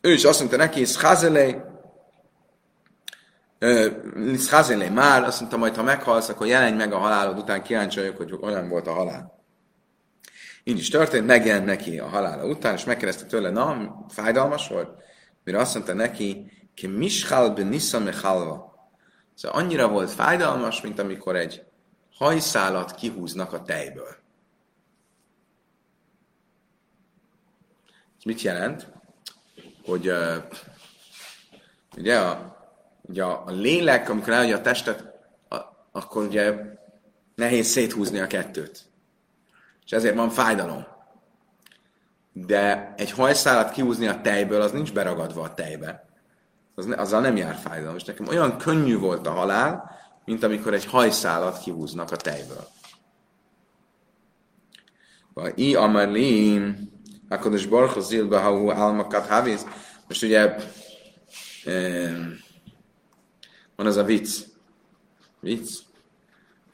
Ő 0.02 0.12
is 0.12 0.24
azt 0.24 0.40
mondta 0.40 0.58
neki, 0.58 0.86
Schazelej, 0.86 1.64
Liszházélé 4.16 4.90
már, 4.90 5.24
azt 5.24 5.40
mondta, 5.40 5.58
majd 5.58 5.76
ha 5.76 5.84
meghalsz, 5.84 6.30
akkor 6.30 6.48
jelenj 6.48 6.76
meg 6.76 6.94
a 6.94 6.98
halálod 6.98 7.38
után, 7.38 7.64
kíváncsi 7.64 8.00
vagyok, 8.00 8.18
hogy 8.18 8.38
olyan 8.42 8.70
volt 8.70 8.88
a 8.88 8.94
halál. 8.94 9.44
Így 10.64 10.78
is 10.78 10.90
történt, 10.90 11.26
megjelent 11.26 11.66
neki 11.66 12.00
a 12.00 12.08
halála 12.08 12.46
után, 12.46 12.74
és 12.74 12.84
megkérdezte 12.84 13.26
tőle, 13.26 13.50
na, 13.50 13.96
fájdalmas 14.10 14.68
volt? 14.68 14.90
Mire 15.44 15.60
azt 15.60 15.74
mondta 15.74 15.94
neki, 15.94 16.52
ki 16.74 16.88
mishal 16.88 17.50
be 17.50 17.64
nisza 17.64 18.12
halva. 18.22 18.74
Szóval 19.34 19.62
annyira 19.62 19.88
volt 19.88 20.12
fájdalmas, 20.12 20.82
mint 20.82 21.00
amikor 21.00 21.36
egy 21.36 21.64
hajszálat 22.18 22.96
kihúznak 22.96 23.54
a 23.54 23.62
tejből. 23.62 24.16
Ez 28.18 28.24
mit 28.24 28.42
jelent? 28.42 28.92
Hogy 29.86 30.10
uh, 30.10 30.36
ugye 31.98 32.20
a 32.20 32.55
ugye 33.08 33.24
a, 33.24 33.44
a 33.46 33.52
lélek, 33.52 34.10
amikor 34.10 34.34
elhagyja 34.34 34.58
a 34.58 34.62
testet, 34.62 35.04
a, 35.50 35.58
akkor 35.92 36.26
ugye 36.26 36.56
nehéz 37.36 37.68
széthúzni 37.68 38.20
a 38.20 38.28
kettőt. 38.28 38.86
És 39.86 39.92
ezért 39.92 40.16
van 40.16 40.30
fájdalom. 40.30 40.86
De 42.34 42.94
egy 42.98 43.12
hajszálat 43.12 43.72
kihúzni 43.72 44.08
a 44.08 44.22
tejből, 44.22 44.62
az 44.62 44.72
nincs 44.72 44.94
beragadva 44.94 45.42
a 45.42 45.54
tejbe. 45.54 46.10
Az 46.76 46.86
ne, 46.86 46.96
azzal 46.96 47.22
nem 47.22 47.38
jár 47.38 47.56
fájdalom. 47.56 47.96
És 47.96 48.04
nekem 48.04 48.28
olyan 48.28 48.58
könnyű 48.58 48.98
volt 48.98 49.28
a 49.28 49.32
halál, 49.32 49.92
mint 50.26 50.44
amikor 50.44 50.74
egy 50.74 50.86
hajszálat 50.86 51.60
kihúznak 51.60 52.12
a 52.12 52.16
tejből. 52.16 52.68
I 55.56 55.76
amarlim, 55.76 56.90
akkor 57.30 57.54
is 57.54 57.66
barcha 57.66 58.00
zilba 58.00 58.40
hau 58.40 58.68
almakat 58.68 59.28
haviz. 59.28 59.66
Most 60.08 60.24
ugye 60.24 60.56
van 63.76 63.86
az 63.86 63.98
a 63.98 64.04
vicc, 64.04 64.40
vicc, 65.40 65.80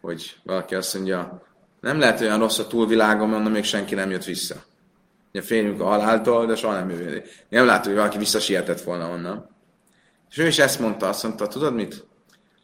hogy 0.02 0.38
valaki 0.44 0.76
azt 0.76 0.94
mondja, 0.94 1.44
nem 1.80 2.00
lehet 2.00 2.22
olyan 2.22 2.40
rossz 2.40 2.60
a 2.60 2.68
túlvilágon, 2.68 3.30
mondom, 3.30 3.52
még 3.52 3.64
senki 3.64 3.96
nem 3.96 4.10
jött 4.10 4.24
vissza. 4.24 4.56
Ugye 5.30 5.42
félünk 5.42 5.82
a 5.82 5.86
haláltól, 5.86 6.46
de 6.46 6.56
soha 6.56 6.74
nem 6.74 6.90
jövő. 6.90 7.24
Nem 7.50 7.66
látom, 7.66 7.86
hogy 7.86 8.02
valaki 8.02 8.18
visszasietett 8.18 8.82
volna 8.82 9.10
onnan. 9.10 9.50
És 10.30 10.38
ő 10.38 10.48
is 10.48 10.60
ezt 10.60 10.80
mondta, 10.80 11.08
azt 11.08 11.24
mondta, 11.24 11.48
tudod 11.48 11.74
mit? 11.74 12.06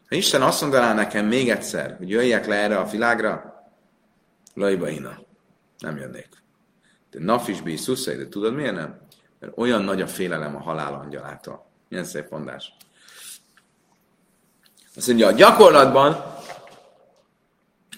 Ha 0.08 0.16
Isten 0.16 0.42
azt 0.42 0.60
mondaná 0.60 0.94
nekem 0.94 1.26
még 1.26 1.50
egyszer, 1.50 1.96
hogy 1.96 2.10
jöjjek 2.10 2.46
le 2.46 2.54
erre 2.54 2.78
a 2.78 2.88
világra, 2.88 3.62
lajba 4.54 4.88
ina. 4.88 5.18
Nem 5.78 5.96
jönnék. 5.96 6.28
De 7.10 7.18
nafisbi 7.20 7.76
szuszai, 7.76 8.16
de 8.16 8.28
tudod 8.28 8.54
miért 8.54 8.74
nem? 8.74 8.98
Mert 9.38 9.52
olyan 9.56 9.82
nagy 9.82 10.00
a 10.00 10.06
félelem 10.06 10.56
a 10.56 10.60
halál 10.60 10.94
angyalától. 10.94 11.66
Milyen 11.88 12.04
szép 12.04 12.30
mondás. 12.30 12.76
Azt 14.98 15.06
mondja, 15.06 15.26
a 15.26 15.32
gyakorlatban 15.32 16.24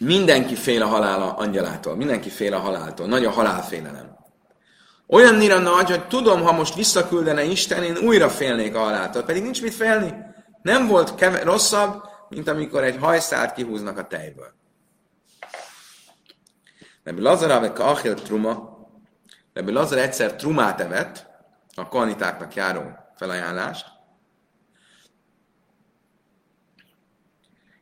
mindenki 0.01 0.55
fél 0.55 0.83
a 0.83 0.87
halál 0.87 1.35
angyalától, 1.37 1.97
mindenki 1.97 2.29
fél 2.29 2.55
a 2.55 2.59
haláltól, 2.59 3.07
nagy 3.07 3.25
a 3.25 3.31
halálfélelem. 3.31 4.17
Olyannyira 5.07 5.59
nagy, 5.59 5.91
hogy 5.91 6.07
tudom, 6.07 6.43
ha 6.43 6.53
most 6.53 6.75
visszaküldene 6.75 7.45
Isten, 7.45 7.83
én 7.83 7.97
újra 7.97 8.29
félnék 8.29 8.75
a 8.75 8.79
haláltól, 8.79 9.23
pedig 9.23 9.43
nincs 9.43 9.63
mit 9.63 9.75
félni. 9.75 10.15
Nem 10.63 10.87
volt 10.87 11.15
keve- 11.15 11.43
rosszabb, 11.43 12.03
mint 12.29 12.49
amikor 12.49 12.85
egy 12.85 12.97
hajszát 13.01 13.55
kihúznak 13.55 13.99
a 13.99 14.07
tejből. 14.07 14.53
Rebbi 17.05 17.21
Lazar 17.21 17.51
Abe 17.51 17.73
Kachil 17.73 18.15
Truma, 18.15 18.79
Rebbi 19.53 19.73
Lazar 19.73 19.99
egyszer 19.99 20.35
trumát 20.35 20.81
evett, 20.81 21.27
a 21.75 21.89
kanitáknak 21.89 22.55
járó 22.55 22.83
felajánlást, 23.17 23.87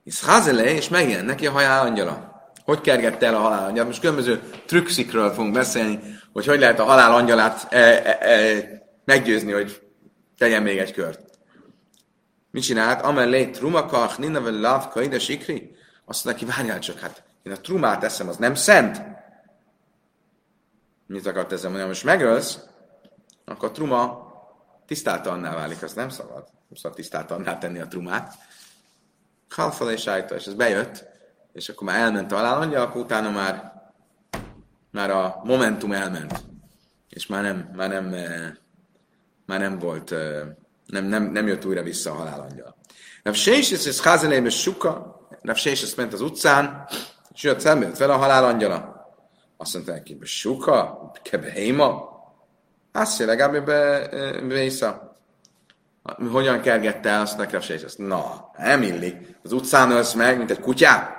és 0.08 0.20
Hazele, 0.20 0.64
és 0.64 0.88
megjelent 0.88 1.26
neki 1.26 1.46
a 1.46 1.50
halál 1.50 1.86
angyala. 1.86 2.42
Hogy 2.64 2.80
kergette 2.80 3.26
el 3.26 3.34
a 3.34 3.38
halál 3.38 3.64
angyala? 3.64 3.86
Most 3.86 4.00
különböző 4.00 4.42
trükszikről 4.66 5.30
fogunk 5.30 5.52
beszélni, 5.52 6.00
hogy 6.32 6.46
hogy 6.46 6.58
lehet 6.58 6.78
a 6.78 6.84
halál 6.84 7.14
angyalát 7.14 7.72
e, 7.72 7.78
e, 7.78 8.18
e, 8.20 8.82
meggyőzni, 9.04 9.52
hogy 9.52 9.82
tegyen 10.38 10.62
még 10.62 10.78
egy 10.78 10.92
kört. 10.92 11.20
Mit 12.50 12.62
csinált? 12.62 13.02
Amellé 13.02 13.46
trumakach, 13.46 14.18
ninavel 14.18 14.60
lav, 14.60 14.88
kaide 14.88 15.18
sikri? 15.18 15.76
Azt 16.04 16.24
neki, 16.24 16.44
várjál 16.44 16.78
csak, 16.78 16.98
hát 16.98 17.22
én 17.42 17.52
a 17.52 17.60
trumát 17.60 18.04
eszem, 18.04 18.28
az 18.28 18.36
nem 18.36 18.54
szent. 18.54 19.02
Mit 21.06 21.26
akart 21.26 21.52
ezzel 21.52 21.68
mondani? 21.68 21.88
Most 21.88 22.04
megölsz, 22.04 22.58
akkor 23.44 23.68
a 23.68 23.72
truma 23.72 24.32
tisztátalanná 24.86 25.54
válik, 25.54 25.82
az 25.82 25.92
nem 25.92 26.08
szabad. 26.08 26.44
Nem 26.68 26.76
szabad 26.76 26.96
tisztátalanná 26.96 27.58
tenni 27.58 27.78
a 27.78 27.86
trumát. 27.86 28.34
Halfala 29.50 29.92
és 29.92 30.06
állítta, 30.06 30.34
és 30.34 30.46
ez 30.46 30.54
bejött, 30.54 31.04
és 31.52 31.68
akkor 31.68 31.86
már 31.86 32.00
elment 32.00 32.32
a 32.32 32.36
halálangya, 32.36 32.82
akkor 32.82 33.00
utána 33.00 33.30
már, 33.30 33.72
már 34.90 35.10
a 35.10 35.40
momentum 35.44 35.92
elment. 35.92 36.44
És 37.08 37.26
már 37.26 37.42
nem, 37.42 37.70
már 37.76 37.88
nem, 37.88 38.12
eh, 38.12 38.52
már 39.46 39.60
nem 39.60 39.78
volt, 39.78 40.12
eh, 40.12 40.42
nem, 40.86 41.04
nem, 41.04 41.22
nem 41.22 41.46
jött 41.46 41.64
újra 41.64 41.82
vissza 41.82 42.10
a 42.10 42.14
halálangyal. 42.14 42.76
Rav 43.22 43.34
Seisis 43.34 43.86
ez 43.86 44.02
Házelébe 44.02 44.50
suka, 44.50 45.20
Rav 45.42 45.56
Seisis 45.56 45.94
ment 45.94 46.12
az 46.12 46.20
utcán, 46.20 46.86
és 47.34 47.42
jött 47.42 47.60
szembe, 47.60 47.86
jött 47.86 47.96
fel 47.96 48.10
a 48.10 48.16
halálangyala. 48.16 48.96
Azt 49.56 49.74
mondta 49.74 49.92
neki, 49.92 50.18
suka, 50.22 51.10
kebe 51.22 51.50
héma, 51.50 52.16
azt 52.92 53.18
legalább 53.18 53.64
be, 53.64 54.08
vissza. 54.46 55.07
Hogyan 56.32 56.60
kergette 56.60 57.20
azt 57.20 57.36
nekem 57.36 57.60
se, 57.60 57.74
azt 57.84 57.98
na, 57.98 58.50
nem 58.58 58.82
illik. 58.82 59.16
Az 59.42 59.52
utcán 59.52 59.90
ölsz 59.90 60.12
meg, 60.12 60.36
mint 60.36 60.50
egy 60.50 60.60
kutyá. 60.60 61.16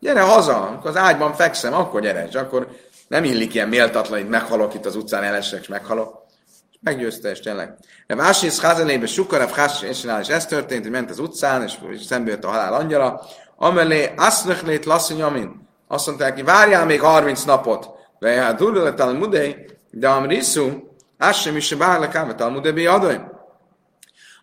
Gyere 0.00 0.20
haza, 0.20 0.66
amikor 0.66 0.90
az 0.90 0.96
ágyban 0.96 1.34
fekszem, 1.34 1.74
akkor 1.74 2.00
gyere, 2.00 2.26
és 2.26 2.34
akkor 2.34 2.68
nem 3.08 3.24
illik 3.24 3.54
ilyen 3.54 3.68
méltatlan, 3.68 4.20
hogy 4.20 4.28
meghalok 4.28 4.74
itt 4.74 4.86
az 4.86 4.96
utcán, 4.96 5.22
elesek, 5.22 5.60
és 5.60 5.68
meghalok. 5.68 6.24
És 6.70 6.78
meggyőzte, 6.80 7.30
és 7.30 7.40
tényleg. 7.40 7.74
De 8.06 8.14
Vásis 8.14 8.58
Házelébe 8.58 9.06
Sukarav 9.06 9.50
és 9.90 10.04
ez 10.28 10.46
történt, 10.46 10.82
hogy 10.82 10.90
ment 10.90 11.10
az 11.10 11.18
utcán, 11.18 11.62
és, 11.62 11.74
és 11.90 12.02
szembe 12.02 12.30
jött 12.30 12.44
a 12.44 12.48
halál 12.48 12.74
angyala. 12.74 13.26
Amelé 13.56 14.12
Aszneklét 14.16 14.84
Lasszony 14.84 15.22
Amin. 15.22 15.68
Azt 15.88 16.06
mondták 16.06 16.28
neki, 16.28 16.42
várjál 16.42 16.86
még 16.86 17.00
30 17.00 17.44
napot. 17.44 17.88
Veja 18.18 18.52
Durulet 18.52 19.12
Mudei, 19.12 19.66
de 19.90 20.08
Amrisu, 20.08 20.70
az 21.18 21.36
sem 21.36 21.56
is 21.56 21.66
se 21.66 21.76
bárlak 21.76 22.14
ám, 22.14 22.36
Talmudei 22.36 22.86
adaj. 22.86 23.20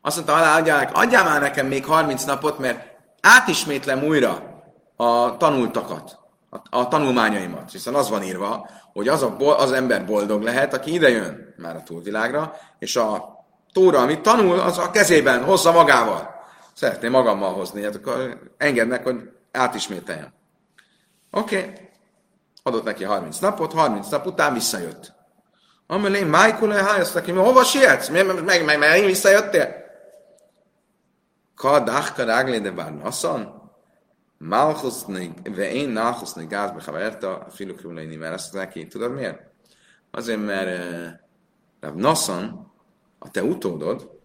Azt 0.05 0.15
mondta, 0.15 0.35
alá 0.35 0.57
adják, 0.57 0.89
adjál 0.93 1.23
már 1.23 1.41
nekem 1.41 1.67
még 1.67 1.85
30 1.85 2.23
napot, 2.23 2.59
mert 2.59 2.87
átismétlem 3.21 4.03
újra 4.03 4.61
a 4.95 5.37
tanultakat, 5.37 6.19
a, 6.49 6.77
a 6.77 6.87
tanulmányaimat. 6.87 7.71
Hiszen 7.71 7.93
az 7.93 8.09
van 8.09 8.23
írva, 8.23 8.69
hogy 8.93 9.07
az, 9.07 9.21
a, 9.21 9.59
az 9.59 9.71
ember 9.71 10.05
boldog 10.05 10.41
lehet, 10.41 10.73
aki 10.73 10.93
idejön 10.93 11.53
már 11.57 11.75
a 11.75 11.83
túlvilágra, 11.83 12.55
és 12.79 12.95
a 12.95 13.35
tóra, 13.73 13.99
amit 13.99 14.21
tanul, 14.21 14.59
az 14.59 14.77
a 14.77 14.91
kezében 14.91 15.43
hozza 15.43 15.71
magával. 15.71 16.43
Szeretném 16.73 17.11
magammal 17.11 17.53
hozni, 17.53 17.83
hát 17.83 17.95
akkor 17.95 18.39
engednek, 18.57 19.03
hogy 19.03 19.29
átismételjem. 19.51 20.33
Oké. 21.31 21.57
Okay. 21.57 21.73
Adott 22.63 22.83
neki 22.83 23.03
30 23.03 23.37
napot, 23.37 23.73
30 23.73 24.09
nap 24.09 24.25
után 24.25 24.53
visszajött. 24.53 25.13
Amelé, 25.87 26.23
Michael, 26.23 26.83
hájazt 26.85 27.13
neki, 27.13 27.31
hova 27.31 27.63
sietsz? 27.63 28.09
Meg, 28.09 28.43
meg, 28.43 28.65
meg, 28.65 28.77
meg 28.77 29.05
visszajöttél? 29.05 29.82
Kadach 31.55 32.13
karagle 32.13 32.59
de 32.59 32.71
bár 32.71 32.93
nasszan? 32.93 33.61
Malchus 34.37 35.05
ve 35.43 35.71
én 35.71 35.89
nachus 35.89 36.33
negáz 36.33 36.71
bechaverta, 36.71 37.37
a 37.37 37.73
krumleini, 37.75 38.15
mert 38.15 38.33
ezt 38.33 38.53
neki, 38.53 38.87
tudod 38.87 39.13
miért? 39.13 39.41
Azért, 40.11 40.45
mert 40.45 41.19
uh, 41.81 41.95
Nassan, 41.95 42.71
a 43.19 43.31
te 43.31 43.43
utódod, 43.43 44.19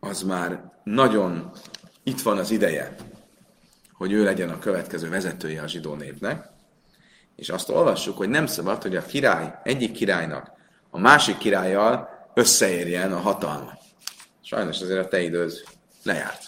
az 0.00 0.22
már 0.22 0.72
nagyon 0.84 1.50
itt 2.02 2.20
van 2.20 2.38
az 2.38 2.50
ideje, 2.50 2.94
hogy 3.92 4.12
ő 4.12 4.24
legyen 4.24 4.50
a 4.50 4.58
következő 4.58 5.08
vezetője 5.08 5.62
a 5.62 5.68
zsidó 5.68 5.94
népnek, 5.94 6.48
és 7.36 7.48
azt 7.48 7.68
olvassuk, 7.68 8.16
hogy 8.16 8.28
nem 8.28 8.46
szabad, 8.46 8.82
hogy 8.82 8.96
a 8.96 9.06
király 9.06 9.58
egyik 9.62 9.92
királynak 9.92 10.52
a 10.90 10.98
másik 10.98 11.38
királlyal 11.38 12.15
összeérjen 12.36 13.12
a 13.12 13.18
hatalma. 13.18 13.72
Sajnos 14.42 14.80
azért 14.80 15.04
a 15.04 15.08
te 15.08 15.20
időd 15.20 15.52
lejárt. 16.02 16.42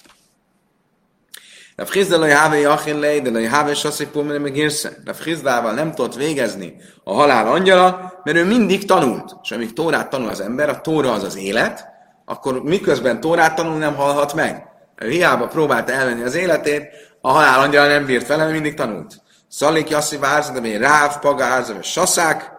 De 1.77 1.85
Frizdalai 1.85 2.31
Hávé 2.31 2.65
Achin 2.65 2.99
Lej, 2.99 3.21
de 3.21 3.31
Lej 3.31 3.45
Hávé 3.45 3.75
Sasszai 3.75 4.07
Pumene 4.07 4.39
megérsze. 4.39 4.93
De 5.05 5.13
Frizdával 5.13 5.73
nem 5.73 5.95
tudott 5.95 6.15
végezni 6.15 6.77
a 7.05 7.13
halál 7.13 7.47
angyala, 7.47 8.21
mert 8.25 8.37
ő 8.37 8.45
mindig 8.45 8.85
tanult. 8.85 9.37
És 9.43 9.51
amíg 9.51 9.73
Tórát 9.73 10.11
tanul 10.11 10.29
az 10.29 10.41
ember, 10.41 10.69
a 10.69 10.81
Tóra 10.81 11.13
az 11.13 11.23
az 11.23 11.37
élet, 11.37 11.87
akkor 12.25 12.63
miközben 12.63 13.21
Tórát 13.21 13.55
tanul, 13.55 13.79
nem 13.79 13.95
halhat 13.95 14.35
meg. 14.35 14.67
Ő 14.97 15.09
hiába 15.09 15.47
próbálta 15.47 15.93
elvenni 15.93 16.23
az 16.23 16.35
életét, 16.35 16.89
a 17.21 17.31
halál 17.31 17.61
angyala 17.61 17.89
nem 17.89 18.05
bírt 18.05 18.27
vele, 18.27 18.43
mert 18.43 18.55
mindig 18.55 18.75
tanult. 18.75 19.23
Szalik 19.49 19.89
Jassi 19.89 20.17
Várza, 20.17 20.53
de 20.53 20.61
még 20.61 20.77
Ráv, 20.77 21.19
Paga, 21.19 21.45
Árza, 21.45 21.75
vagy 21.75 21.85
Saszák, 21.85 22.53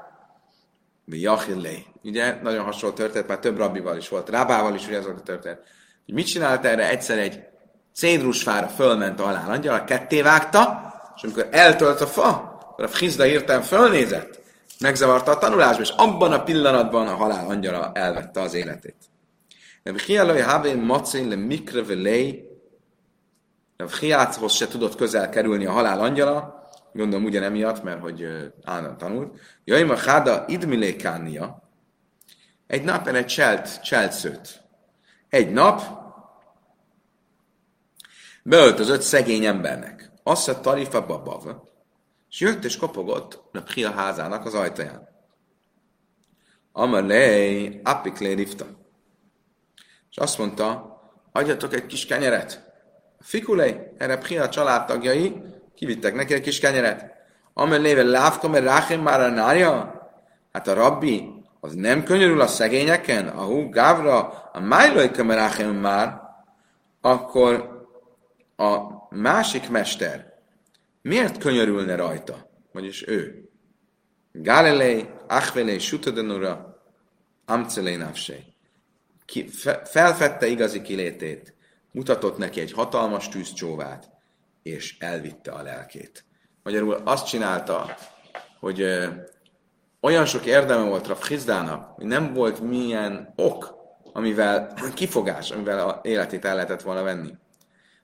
mi 1.06 1.18
Jachillé. 1.20 1.89
Ugye, 2.04 2.40
nagyon 2.42 2.64
hasonló 2.64 2.96
történet, 2.96 3.28
már 3.28 3.40
több 3.40 3.58
rabbival 3.58 3.98
is 3.98 4.10
volt, 4.10 4.30
Rábával 4.30 4.76
is 4.76 4.88
volt 4.88 5.06
a 5.06 5.24
történet. 5.24 5.64
Hogy 6.06 6.14
mit 6.14 6.28
csinált 6.28 6.66
erre? 6.66 6.90
Egyszer 6.90 7.18
egy 7.18 7.44
cédrusfára 7.94 8.68
fölment 8.68 9.20
a 9.20 9.24
halál 9.24 9.50
angyala, 9.50 9.84
ketté 9.84 10.22
vágta, 10.22 10.94
és 11.16 11.24
amikor 11.24 11.48
eltölt 11.52 12.02
a 12.02 12.08
fa, 12.08 12.60
akkor 12.72 12.84
a 12.84 12.88
Frizda 12.88 13.24
hirtelen 13.24 13.62
fölnézett, 13.62 14.42
megzavarta 14.80 15.32
a 15.32 15.38
tanulásba, 15.38 15.82
és 15.82 15.94
abban 15.98 16.32
a 16.32 16.44
pillanatban 16.44 17.08
a 17.08 17.16
halál 17.16 17.46
angyala 17.48 17.92
elvette 17.94 18.42
az 18.42 18.54
életét. 18.54 18.96
De 19.84 19.94
Hialai 20.06 20.40
Havé 20.40 20.74
Macin 20.74 21.28
le 21.28 21.36
Mikre 21.36 21.84
Velei, 21.84 22.48
Hiáthoz 24.00 24.54
se 24.54 24.68
tudott 24.68 24.96
közel 24.96 25.30
kerülni 25.30 25.66
a 25.66 25.72
halál 25.72 26.00
angyala, 26.00 26.60
Gondolom 26.94 27.26
ugye 27.26 27.44
emiatt, 27.44 27.84
mert 27.84 28.02
hogy 28.02 28.28
állandóan 28.64 28.98
tanult. 28.98 29.40
Jaj, 29.64 29.84
ma 29.84 29.98
háda 29.98 30.44
idmilékánia, 30.48 31.69
egy 32.70 32.84
nap 32.84 33.08
egy 33.08 33.26
cselt, 33.26 33.82
cseltszőt. 33.82 34.62
Egy 35.30 35.52
nap 35.52 35.82
beöltözött 38.44 39.02
szegény 39.02 39.46
embernek. 39.46 40.12
Azt 40.24 40.48
a 40.48 40.60
tarifa 40.60 41.06
babav, 41.06 41.56
és 42.30 42.40
jött 42.40 42.64
és 42.64 42.78
kopogott 42.78 43.42
a 43.76 43.92
házának 43.92 44.46
az 44.46 44.54
ajtaján. 44.54 45.08
Amalei, 46.72 47.82
apiklé 47.84 48.34
rifta. 48.34 48.66
És 50.10 50.18
azt 50.18 50.38
mondta, 50.38 50.98
adjatok 51.32 51.74
egy 51.74 51.86
kis 51.86 52.06
kenyeret. 52.06 52.72
A 53.20 53.24
fikulei, 53.24 53.78
erre 53.98 54.18
Pria 54.18 54.50
családtagjai 54.50 55.42
kivittek 55.76 56.14
neki 56.16 56.34
egy 56.34 56.42
kis 56.42 56.60
kenyeret. 56.60 57.14
Amalei, 57.54 58.04
lávka, 58.04 58.48
mert 58.48 58.64
ráhém 58.66 59.02
már 59.02 59.22
a 59.22 59.30
nája. 59.30 59.98
Hát 60.52 60.68
a 60.68 60.74
rabbi 60.74 61.39
az 61.60 61.74
nem 61.74 62.04
könyörül 62.04 62.42
a 62.42 62.48
szegényeken, 62.48 63.28
a 63.28 63.44
hú 63.44 63.70
gávra, 63.70 64.28
a 64.54 64.60
májlai 64.60 65.12
kameráhem 65.12 65.76
már, 65.76 66.22
akkor 67.02 67.78
a 68.56 68.78
másik 69.10 69.70
mester 69.70 70.30
miért 71.02 71.38
könyörülne 71.38 71.96
rajta? 71.96 72.50
Vagyis 72.72 73.08
ő. 73.08 73.50
Galilei, 74.32 75.10
Achvelei, 75.28 75.80
Sutadanura, 75.80 76.84
Amcelei 77.46 77.96
Nafsei. 77.96 78.44
Ki, 79.26 79.48
fe, 79.48 79.86
felfedte 79.86 80.48
igazi 80.48 80.82
kilétét, 80.82 81.54
mutatott 81.92 82.38
neki 82.38 82.60
egy 82.60 82.72
hatalmas 82.72 83.30
tűzcsóvát, 83.30 84.10
és 84.64 84.98
elvitte 85.00 85.52
a 85.52 85.62
lelkét. 85.62 86.26
Magyarul 86.64 86.94
azt 86.94 87.28
csinálta, 87.28 87.98
hogy 88.60 88.86
olyan 90.02 90.26
sok 90.26 90.46
érdeme 90.46 90.84
volt 90.84 91.08
Rav 91.08 91.22
Hizdának, 91.22 91.96
hogy 91.96 92.06
nem 92.06 92.34
volt 92.34 92.62
milyen 92.62 93.34
ok, 93.36 93.76
amivel, 94.14 94.74
kifogás, 94.94 95.52
amivel 95.52 95.88
a 95.88 96.00
életét 96.04 96.46
el 96.46 96.56
lehetett 96.56 96.82
volna 96.82 97.04
venni. 97.04 97.34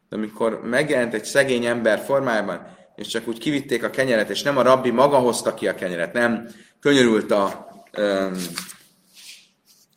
De 0.10 0.15
amikor 0.15 0.62
megjelent 0.63 1.13
egy 1.13 1.25
szegény 1.25 1.65
ember 1.65 1.99
formájában, 1.99 2.67
és 2.95 3.08
csak 3.08 3.27
úgy 3.27 3.39
kivitték 3.39 3.84
a 3.84 3.89
kenyeret, 3.89 4.29
és 4.29 4.41
nem 4.41 4.58
a 4.58 4.62
rabbi 4.62 4.91
maga 4.91 5.17
hozta 5.17 5.53
ki 5.53 5.67
a 5.67 5.75
kenyeret, 5.75 6.13
nem 6.13 6.47
könyörült 6.79 7.31
a 7.31 7.67
öm, 7.91 8.36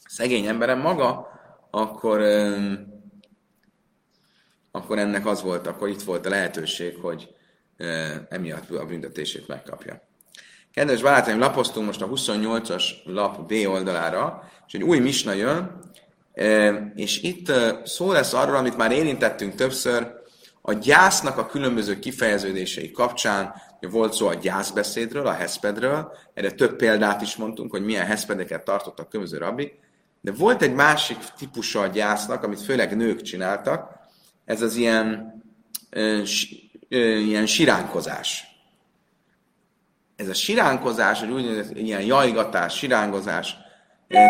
szegény 0.09 0.47
emberem 0.47 0.79
maga, 0.79 1.29
akkor, 1.71 2.21
öm, 2.21 2.87
akkor 4.71 4.99
ennek 4.99 5.27
az 5.27 5.43
volt, 5.43 5.67
akkor 5.67 5.89
itt 5.89 6.03
volt 6.03 6.27
a 6.27 6.29
lehetőség, 6.29 6.97
hogy 6.97 7.35
öm, 7.77 8.27
emiatt 8.29 8.71
a 8.71 8.87
büntetését 8.87 9.49
megkapja. 9.49 10.08
Kedves 10.79 11.03
barátaim, 11.03 11.39
lapoztunk 11.39 11.87
most 11.87 12.03
a 12.03 12.09
28-as 12.09 12.85
lap 13.05 13.49
B 13.49 13.53
oldalára, 13.67 14.49
és 14.67 14.73
egy 14.73 14.83
új 14.83 14.99
misna 14.99 15.33
jön, 15.33 15.81
e, 16.35 16.71
és 16.95 17.23
itt 17.23 17.49
e, 17.49 17.81
szó 17.85 18.13
lesz 18.13 18.33
arról, 18.33 18.57
amit 18.57 18.77
már 18.77 18.93
érintettünk 18.93 19.55
többször, 19.55 20.07
a 20.63 20.73
gyásznak 20.73 21.39
a 21.39 21.47
különböző 21.47 21.99
kifejeződései 21.99 22.91
kapcsán, 22.91 23.55
volt 23.81 24.13
szó 24.13 24.27
a 24.27 24.35
gyászbeszédről, 24.35 25.27
a 25.27 25.33
heszpedről, 25.33 26.13
erre 26.35 26.51
több 26.51 26.77
példát 26.77 27.23
is 27.23 27.37
mondtunk, 27.37 27.71
hogy 27.71 27.85
milyen 27.85 28.07
heszpedeket 28.07 28.65
tartottak 28.65 29.09
különböző 29.09 29.39
rabbi, 29.39 29.73
de 30.21 30.33
volt 30.33 30.63
egy 30.63 30.75
másik 30.75 31.19
típusa 31.39 31.81
a 31.81 31.87
gyásznak, 31.87 32.43
amit 32.43 32.63
főleg 32.63 32.97
nők 32.97 33.23
csináltak, 33.23 33.91
ez 34.45 34.63
az 34.63 34.77
ilyen, 34.77 35.35
e, 35.91 36.23
ilyen 37.19 37.47
siránkozás 37.47 38.48
ez 40.19 40.29
a 40.29 40.35
siránkozás, 40.35 41.21
vagy 41.21 41.31
úgynevezett 41.31 41.77
ilyen 41.77 42.03
jajgatás, 42.03 42.77
sirángozás, 42.77 43.57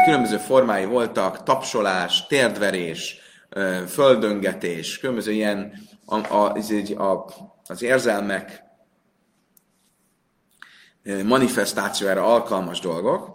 különböző 0.05 0.37
formái 0.37 0.85
voltak, 0.85 1.43
tapsolás, 1.43 2.27
térdverés, 2.27 3.17
földöngetés, 3.89 4.99
különböző 4.99 5.33
ilyen 5.33 5.73
a, 6.05 6.17
a, 6.35 6.55
a, 6.97 7.27
az 7.67 7.83
érzelmek 7.83 8.63
manifestációjára 11.25 12.33
alkalmas 12.33 12.81
dolgok, 12.81 13.31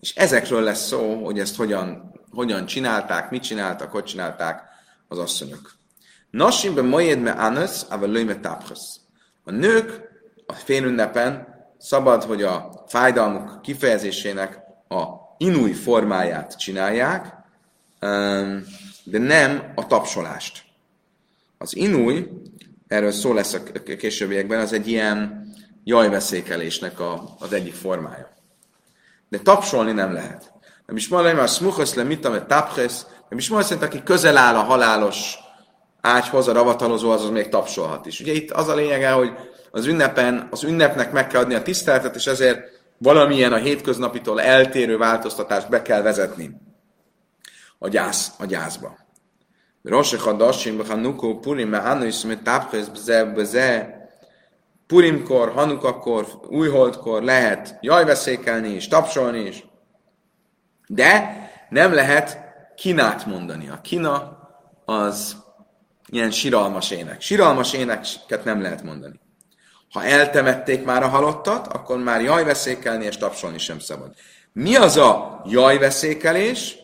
és 0.00 0.14
ezekről 0.14 0.62
lesz 0.62 0.86
szó, 0.86 1.24
hogy 1.24 1.38
ezt 1.38 1.56
hogyan, 1.56 2.20
hogyan 2.30 2.66
csinálták, 2.66 3.30
mit 3.30 3.42
csináltak, 3.42 3.90
hogy 3.90 4.04
csinálták 4.04 4.62
az 5.08 5.18
asszonyok. 5.18 5.72
Nasimbe 6.30 6.82
majed 6.82 7.20
me 7.20 7.30
anas, 7.30 7.82
ava 7.88 8.06
löjme 8.06 8.38
A 9.44 9.50
nők 9.50 10.00
a 10.46 10.52
félünnepen 10.52 11.57
szabad, 11.78 12.22
hogy 12.24 12.42
a 12.42 12.84
fájdalmuk 12.86 13.62
kifejezésének 13.62 14.58
a 14.88 15.04
inúj 15.38 15.72
formáját 15.72 16.58
csinálják, 16.58 17.34
de 19.04 19.18
nem 19.18 19.72
a 19.74 19.86
tapsolást. 19.86 20.62
Az 21.58 21.76
inúj, 21.76 22.28
erről 22.88 23.12
szó 23.12 23.32
lesz 23.32 23.52
a 23.52 23.62
későbbiekben, 23.98 24.60
az 24.60 24.72
egy 24.72 24.88
ilyen 24.88 25.46
jajveszékelésnek 25.84 27.00
a, 27.00 27.36
az 27.38 27.52
egyik 27.52 27.74
formája. 27.74 28.28
De 29.28 29.38
tapsolni 29.38 29.92
nem 29.92 30.12
lehet. 30.12 30.52
Nem 30.86 30.96
is 30.96 31.08
mondani, 31.08 31.34
mert 31.34 31.52
smuchosz 31.52 31.94
le 31.94 32.02
mit, 32.02 32.24
amit 32.24 32.46
tapches, 32.46 32.92
nem 33.28 33.38
is 33.38 33.48
mondani, 33.48 33.82
aki 33.82 34.02
közel 34.02 34.36
áll 34.36 34.54
a 34.54 34.62
halálos 34.62 35.38
ágyhoz, 36.00 36.48
a 36.48 36.52
ravatalozó, 36.52 37.10
az 37.10 37.30
még 37.30 37.48
tapsolhat 37.48 38.06
is. 38.06 38.20
Ugye 38.20 38.32
itt 38.32 38.50
az 38.50 38.68
a 38.68 38.74
lényege, 38.74 39.10
hogy 39.10 39.30
az 39.70 39.86
ünnepen, 39.86 40.48
az 40.50 40.64
ünnepnek 40.64 41.12
meg 41.12 41.26
kell 41.26 41.40
adni 41.40 41.54
a 41.54 41.62
tiszteletet, 41.62 42.14
és 42.14 42.26
ezért 42.26 42.78
valamilyen 42.98 43.52
a 43.52 43.56
hétköznapitól 43.56 44.40
eltérő 44.40 44.96
változtatást 44.96 45.68
be 45.68 45.82
kell 45.82 46.02
vezetni 46.02 46.60
a, 47.78 47.88
gyász, 47.88 48.32
a 48.38 48.44
gyászba. 48.44 48.96
Rosh 49.82 50.16
Hadasim, 50.16 50.86
Hanukkah, 50.86 51.40
Purim, 51.40 51.72
Hanus, 51.72 52.22
Metapches, 52.22 52.88
Bze, 52.88 53.24
Bze, 53.24 53.96
Purimkor, 54.86 55.52
Hanukakor, 55.52 56.26
újholdkor 56.48 57.22
lehet 57.22 57.78
jajveszékelni 57.80 58.68
és 58.68 58.88
tapsolni 58.88 59.40
is, 59.40 59.66
de 60.86 61.36
nem 61.68 61.92
lehet 61.92 62.38
kinát 62.76 63.26
mondani. 63.26 63.68
A 63.68 63.80
kina 63.80 64.38
az 64.84 65.36
ilyen 66.06 66.30
siralmas 66.30 66.90
ének. 66.90 67.20
Siralmas 67.20 67.72
éneket 67.72 68.44
nem 68.44 68.62
lehet 68.62 68.82
mondani. 68.82 69.20
Ha 69.92 70.04
eltemették 70.04 70.84
már 70.84 71.02
a 71.02 71.08
halottat, 71.08 71.66
akkor 71.66 71.98
már 71.98 72.20
jajveszékelni 72.22 73.04
és 73.04 73.16
tapsolni 73.16 73.58
sem 73.58 73.78
szabad. 73.78 74.14
Mi 74.52 74.76
az 74.76 74.96
a 74.96 75.42
jajveszékelés? 75.46 76.76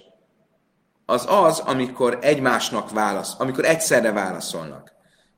Az 1.06 1.24
az, 1.28 1.58
amikor 1.58 2.18
egymásnak 2.20 2.90
válasz, 2.90 3.34
amikor 3.38 3.64
egyszerre 3.64 4.12
válaszolnak. 4.12 4.92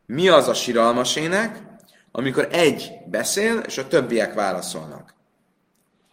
Mi 0.07 0.29
az 0.29 0.49
a 0.49 0.55
siralmas 0.55 1.17
ének? 1.17 1.63
Amikor 2.13 2.49
egy 2.51 2.93
beszél, 3.07 3.59
és 3.59 3.79
a 3.79 3.89
többiek 3.89 4.35
válaszolnak. 4.35 5.15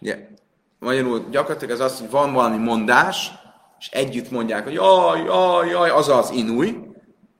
Ugye, 0.01 0.27
magyarul 0.79 1.27
gyakorlatilag 1.29 1.79
az 1.79 1.91
az, 1.91 1.99
hogy 1.99 2.09
van 2.09 2.33
valami 2.33 2.57
mondás, 2.57 3.31
és 3.79 3.89
együtt 3.89 4.31
mondják, 4.31 4.63
hogy 4.63 4.73
jaj, 4.73 5.23
jaj, 5.23 5.69
jaj, 5.69 5.89
az 5.89 6.09
az 6.09 6.31
inúj, 6.31 6.77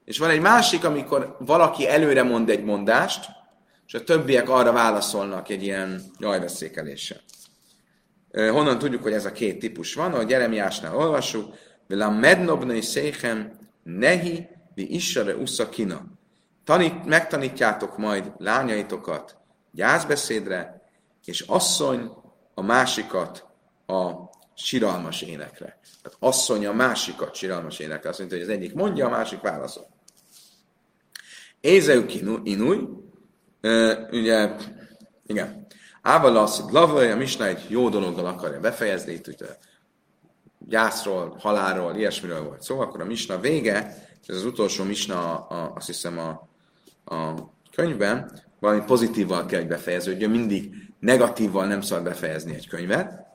és 0.06 0.17
van 0.17 0.30
egy 0.30 0.41
másik, 0.41 0.86
amikor 0.86 1.38
valaki 1.39 1.89
előre 1.89 2.23
mond 2.23 2.49
egy 2.49 2.63
mondást, 2.63 3.26
és 3.94 4.00
a 4.00 4.04
többiek 4.04 4.50
arra 4.50 4.72
válaszolnak 4.72 5.50
egy 5.50 5.64
ilyen 5.64 6.02
jajveszékeléssel. 6.20 7.22
Honnan 8.32 8.78
tudjuk, 8.78 9.04
hogy 9.04 9.14
ez 9.14 9.26
a 9.26 9.32
két 9.32 9.60
típus 9.60 9.94
van? 9.94 10.14
Ahogy 10.14 10.30
Jeremiásnál 10.30 10.96
olvassuk, 10.96 11.56
Vela 11.88 12.10
mednobnai 12.10 12.82
széchem 12.82 13.52
nehi 13.84 14.48
vi 14.74 14.94
issare 14.94 15.36
uszakina. 15.36 16.06
Tanít, 16.64 17.06
megtanítjátok 17.06 17.98
majd 17.98 18.32
lányaitokat 18.38 19.38
gyászbeszédre, 19.72 20.82
és 21.26 21.41
asszony 21.41 22.12
a 22.54 22.62
másikat 22.62 23.46
a 23.88 24.12
siralmas 24.54 25.22
énekre. 25.22 25.80
Tehát 26.02 26.18
asszony 26.20 26.66
a 26.66 26.74
másikat 26.74 27.36
siralmas 27.36 27.80
énekre. 27.80 28.10
Azt 28.10 28.20
mondja, 28.20 28.38
hogy 28.38 28.48
az 28.48 28.54
egyik 28.54 28.74
mondja, 28.74 29.06
a 29.06 29.10
másik 29.10 29.39
válaszol. 29.41 29.88
Ézeu 31.62 32.06
inúj, 32.44 33.03
ugye, 34.11 34.55
igen. 35.26 35.66
Ávalasz, 36.01 36.61
Lavai, 36.72 37.09
a 37.09 37.16
Misna 37.16 37.45
egy 37.45 37.66
jó 37.68 37.89
dologgal 37.89 38.26
akarja 38.26 38.59
befejezni, 38.59 39.14
itt 39.14 39.28
ugye 39.28 39.45
gyászról, 40.68 41.36
halálról, 41.39 41.95
ilyesmiről 41.95 42.43
volt 42.43 42.61
szó, 42.61 42.80
akkor 42.80 43.01
a 43.01 43.05
Misna 43.05 43.39
vége, 43.39 43.95
ez 44.28 44.36
az 44.36 44.45
utolsó 44.45 44.84
Misna, 44.84 45.36
a, 45.36 45.74
azt 45.76 45.88
hiszem 45.88 46.20
a, 46.20 46.47
a 47.16 47.34
könyvben, 47.76 48.41
valami 48.59 48.82
pozitívval 48.86 49.45
kell, 49.45 49.59
hogy 49.59 49.70
befejeződjön, 49.70 50.30
mindig 50.30 50.76
negatívval 50.99 51.66
nem 51.66 51.82
szabad 51.82 52.03
befejezni 52.03 52.55
egy 52.55 52.68
könyvet. 52.68 53.26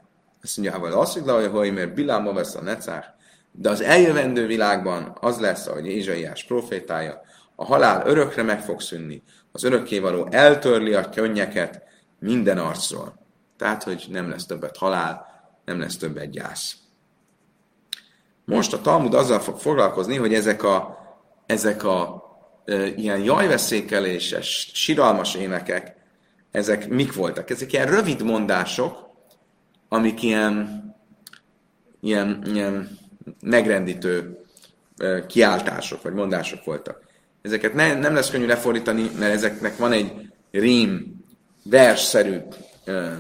Azt 0.42 0.56
mondja, 0.56 0.78
hogy 0.78 0.92
az, 0.92 1.12
hogy 1.12 1.46
hogy 1.46 1.72
mert 1.72 1.94
Bilámba 1.94 2.32
vesz 2.32 2.54
a 2.54 2.62
necár, 2.62 3.14
de 3.52 3.70
az 3.70 3.80
eljövendő 3.80 4.46
világban 4.46 5.16
az 5.20 5.38
lesz, 5.38 5.66
ahogy 5.66 5.86
Ézsaiás 5.86 6.44
profétája, 6.44 7.20
a 7.60 7.64
halál 7.64 8.06
örökre 8.06 8.42
meg 8.42 8.62
fog 8.62 8.80
szűnni, 8.80 9.22
az 9.52 9.64
örökkévaló 9.64 10.28
eltörli 10.30 10.94
a 10.94 11.08
könnyeket 11.08 11.82
minden 12.18 12.58
arcról. 12.58 13.26
Tehát, 13.56 13.82
hogy 13.82 14.06
nem 14.10 14.28
lesz 14.28 14.46
többet 14.46 14.76
halál, 14.76 15.26
nem 15.64 15.80
lesz 15.80 15.96
többet 15.96 16.30
gyász. 16.30 16.76
Most 18.44 18.72
a 18.72 18.80
Talmud 18.80 19.14
azzal 19.14 19.40
fog 19.40 19.58
foglalkozni, 19.58 20.16
hogy 20.16 20.34
ezek 20.34 20.62
a, 20.62 20.98
ezek 21.46 21.84
a 21.84 22.22
e, 22.64 22.86
ilyen 22.86 23.18
jajveszékeléses, 23.18 24.70
siralmas 24.74 25.34
énekek, 25.34 25.96
ezek 26.50 26.88
mik 26.88 27.14
voltak? 27.14 27.50
Ezek 27.50 27.72
ilyen 27.72 27.86
rövid 27.86 28.22
mondások, 28.22 29.10
amik 29.88 30.22
ilyen, 30.22 30.84
ilyen, 32.00 32.42
ilyen 32.46 32.98
megrendítő 33.40 34.44
e, 34.96 35.26
kiáltások, 35.26 36.02
vagy 36.02 36.12
mondások 36.12 36.64
voltak. 36.64 37.06
Ezeket 37.42 37.74
ne, 37.74 37.94
nem 37.94 38.14
lesz 38.14 38.30
könnyű 38.30 38.46
lefordítani, 38.46 39.10
mert 39.18 39.32
ezeknek 39.32 39.76
van 39.76 39.92
egy 39.92 40.32
rím, 40.50 41.16
versszerű 41.64 42.38
e, 42.84 43.18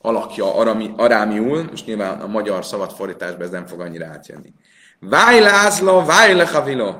alakja 0.00 0.54
arami, 0.54 0.92
arámiul, 0.96 1.62
most 1.62 1.86
nyilván 1.86 2.20
a 2.20 2.26
magyar 2.26 2.64
fordításban 2.96 3.42
ez 3.42 3.50
nem 3.50 3.66
fog 3.66 3.80
annyira 3.80 4.06
átjönni. 4.06 4.52
Váj 5.00 5.40
László, 5.40 6.04
váj 6.04 6.34
Lechavilo. 6.34 6.94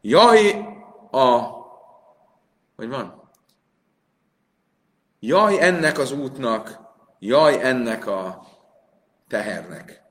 Jaj 0.00 0.50
a... 1.10 1.40
Hogy 2.76 2.88
van? 2.88 3.30
Jaj 5.20 5.60
ennek 5.60 5.98
az 5.98 6.12
útnak, 6.12 6.80
jaj 7.18 7.62
ennek 7.62 8.06
a 8.06 8.46
tehernek. 9.28 10.02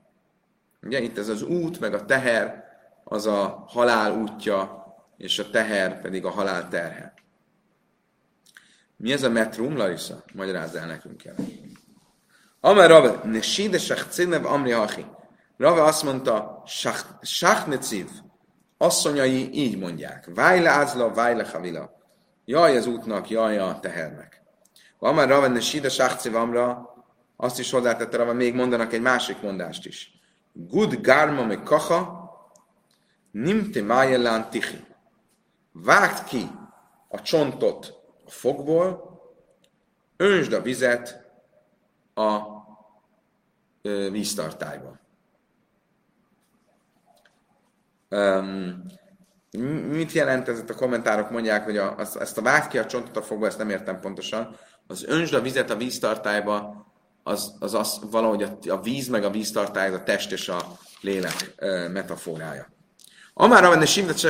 Ugye 0.82 1.00
itt 1.00 1.18
ez 1.18 1.28
az 1.28 1.42
út, 1.42 1.80
meg 1.80 1.94
a 1.94 2.04
teher, 2.04 2.59
az 3.10 3.26
a 3.26 3.64
halál 3.66 4.12
útja, 4.12 4.84
és 5.16 5.38
a 5.38 5.50
teher 5.50 6.00
pedig 6.00 6.24
a 6.24 6.30
halál 6.30 6.68
terhe. 6.68 7.12
Mi 8.96 9.12
ez 9.12 9.22
a 9.22 9.30
metrum, 9.30 9.76
Larissa? 9.76 10.22
Magyarázz 10.34 10.74
el 10.74 10.86
nekünk 10.86 11.24
el. 11.24 11.34
Amar 12.60 12.88
Rave, 12.88 13.20
Neside 13.24 13.78
Sachcinev 13.78 14.44
Amri 14.44 14.70
Hachi. 14.70 15.06
Rave 15.56 15.82
azt 15.82 16.02
mondta, 16.02 16.62
Sachneciv, 17.22 18.08
asszonyai 18.78 19.52
így 19.52 19.78
mondják, 19.78 20.28
Vájle 20.34 20.70
Ázla, 20.70 21.12
Vájle 21.12 21.46
Havila. 21.52 21.90
Jaj 22.44 22.76
az 22.76 22.86
útnak, 22.86 23.30
jaj 23.30 23.58
a 23.58 23.78
tehernek. 23.80 24.42
Amar 24.98 25.28
Rave, 25.28 25.48
Neside 25.48 25.88
Sachciv 25.88 26.34
Amra, 26.34 26.94
azt 27.36 27.58
is 27.58 27.70
hozzátette 27.70 28.16
Rave, 28.16 28.32
még 28.32 28.54
mondanak 28.54 28.92
egy 28.92 29.02
másik 29.02 29.42
mondást 29.42 29.86
is. 29.86 30.12
Gud 30.52 31.00
Garma 31.00 31.44
me 31.44 31.62
Kacha, 31.62 32.19
Nimte 33.30 33.82
Májellán 33.82 34.50
Tichi. 34.50 34.84
Vágd 35.72 36.24
ki 36.24 36.50
a 37.08 37.22
csontot 37.22 37.94
a 38.26 38.30
fogból, 38.30 39.18
önsd 40.16 40.52
a 40.52 40.62
vizet 40.62 41.30
a 42.14 42.40
víztartályba. 44.10 44.98
Um, 48.08 48.84
mit 49.88 50.12
jelent 50.12 50.48
ez? 50.48 50.64
A 50.68 50.74
kommentárok 50.74 51.30
mondják, 51.30 51.64
hogy 51.64 51.76
a, 51.76 51.96
azt, 51.96 52.16
ezt 52.16 52.38
a 52.38 52.42
vág 52.42 52.68
ki 52.68 52.78
a 52.78 52.86
csontot 52.86 53.16
a 53.16 53.22
fogba, 53.22 53.46
ezt 53.46 53.58
nem 53.58 53.70
értem 53.70 54.00
pontosan. 54.00 54.56
Az 54.86 55.04
önsd 55.04 55.34
a 55.34 55.40
vizet 55.40 55.70
a 55.70 55.76
víztartályba, 55.76 56.86
az, 57.22 57.56
az, 57.58 57.74
az 57.74 58.00
valahogy 58.10 58.42
a, 58.42 58.58
a 58.68 58.80
víz 58.80 59.08
meg 59.08 59.24
a 59.24 59.30
víztartály, 59.30 59.94
a 59.94 60.02
test 60.02 60.32
és 60.32 60.48
a 60.48 60.60
lélek 61.00 61.54
e, 61.56 61.88
metaforája. 61.88 62.66
Amár 63.34 63.64
avenne 63.64 63.86
simnet 63.86 64.24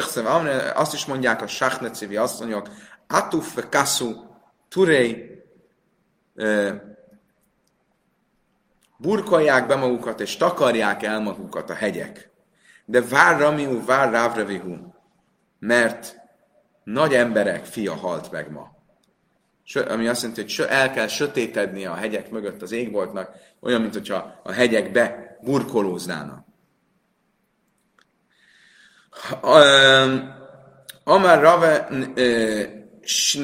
azt 0.74 0.94
is 0.94 1.06
mondják 1.06 1.42
a 1.42 1.46
Sachnecivi 1.46 2.16
asszonyok, 2.16 2.68
Atuf 3.08 3.66
Kassu 3.70 4.14
Turei 4.68 5.42
burkolják 8.96 9.66
be 9.66 9.76
magukat, 9.76 10.20
és 10.20 10.36
takarják 10.36 11.02
el 11.02 11.20
magukat 11.20 11.70
a 11.70 11.74
hegyek. 11.74 12.30
De 12.84 13.02
vár 13.02 13.38
Ramiu, 13.38 13.84
vár 13.84 14.10
Rávrevihu, 14.10 14.76
mert 15.58 16.16
nagy 16.84 17.14
emberek 17.14 17.64
fia 17.64 17.94
halt 17.94 18.30
meg 18.30 18.50
ma. 18.50 18.78
Ami 19.88 20.08
azt 20.08 20.22
jelenti, 20.22 20.40
hogy 20.40 20.66
el 20.68 20.90
kell 20.90 21.06
sötétedni 21.06 21.86
a 21.86 21.94
hegyek 21.94 22.30
mögött 22.30 22.62
az 22.62 22.72
égboltnak, 22.72 23.30
olyan, 23.60 23.80
mint 23.80 24.08
a 24.42 24.52
hegyekbe 24.52 25.36
burkolóznának. 25.40 26.46
Amár 31.04 31.40
Rave 31.40 31.88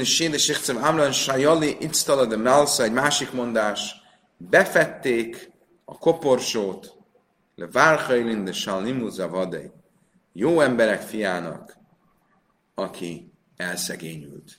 Séde 0.05 0.39
Sichcem 0.39 0.85
Amran 0.85 1.13
Sajali 1.13 1.77
Itztala 1.81 2.27
de 2.27 2.37
Melsa, 2.37 2.83
egy 2.83 2.93
másik 2.93 3.33
mondás, 3.33 3.95
befették 4.37 5.51
a 5.85 5.99
koporsót, 5.99 6.95
le 7.55 7.67
Várhailin 7.73 8.45
de 8.45 8.53
Salnimu 8.53 9.09
Zavadei, 9.09 9.71
jó 10.33 10.61
emberek 10.61 11.01
fiának, 11.01 11.77
aki 12.75 13.33
elszegényült. 13.57 14.59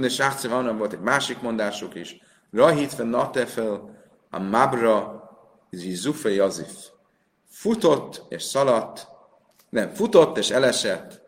De 0.00 0.08
Sácsi 0.08 0.48
van, 0.48 0.76
volt 0.78 0.92
egy 0.92 1.00
másik 1.00 1.40
mondásuk 1.40 1.94
is, 1.94 2.16
Rahitve 2.50 3.04
Natefel 3.04 3.96
a 4.30 4.38
Mabra 4.38 5.22
Zizufe 5.70 6.30
Jazif. 6.30 6.88
Futott 7.48 8.24
és 8.28 8.42
szaladt, 8.42 9.08
nem, 9.68 9.94
futott 9.94 10.36
és 10.36 10.50
elesett, 10.50 11.20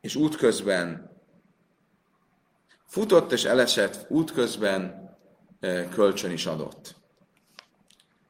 és 0.00 0.14
útközben 0.14 1.14
Futott 2.96 3.32
és 3.32 3.44
elesett 3.44 4.10
útközben 4.10 5.10
kölcsön 5.90 6.30
is 6.30 6.46
adott. 6.46 6.94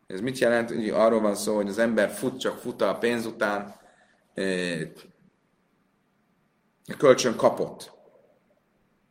Ez 0.06 0.20
mit 0.20 0.38
jelent? 0.38 0.70
Ugye 0.70 0.94
arról 0.94 1.20
van 1.20 1.34
szó, 1.34 1.56
hogy 1.56 1.68
az 1.68 1.78
ember 1.78 2.10
fut, 2.10 2.40
csak 2.40 2.58
fut 2.58 2.82
a 2.82 2.98
pénz 2.98 3.26
után, 3.26 3.74
kölcsön 6.98 7.36
kapott. 7.36 7.92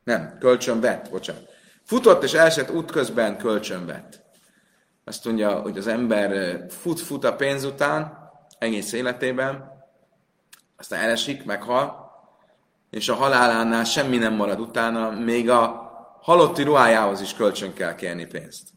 Nem, 0.03 0.38
kölcsön 0.39 0.80
vett, 0.80 1.09
bocsánat. 1.09 1.49
Futott 1.84 2.23
és 2.23 2.34
elesett 2.34 2.71
útközben 2.71 3.38
kölcsön 3.38 3.86
vett. 3.86 4.24
Azt 5.08 5.26
mondja, 5.26 5.60
hogy 5.60 5.78
az 5.78 5.88
ember 5.88 6.60
fut-fut 6.70 7.24
a 7.24 7.36
pénz 7.36 7.64
után, 7.64 8.30
egész 8.60 8.91
életében, 8.91 9.72
aztán 10.78 11.03
elesik, 11.03 11.45
meghal, 11.45 12.12
és 12.89 13.10
a 13.10 13.16
halálánál 13.16 13.84
semmi 13.84 14.18
nem 14.18 14.34
marad 14.34 14.60
utána, 14.60 15.10
még 15.10 15.49
a 15.49 15.91
halotti 16.22 16.64
ruhájához 16.64 17.22
is 17.22 17.34
kölcsön 17.34 17.74
kell 17.74 17.95
kérni 17.95 18.26
pénzt. 18.26 18.70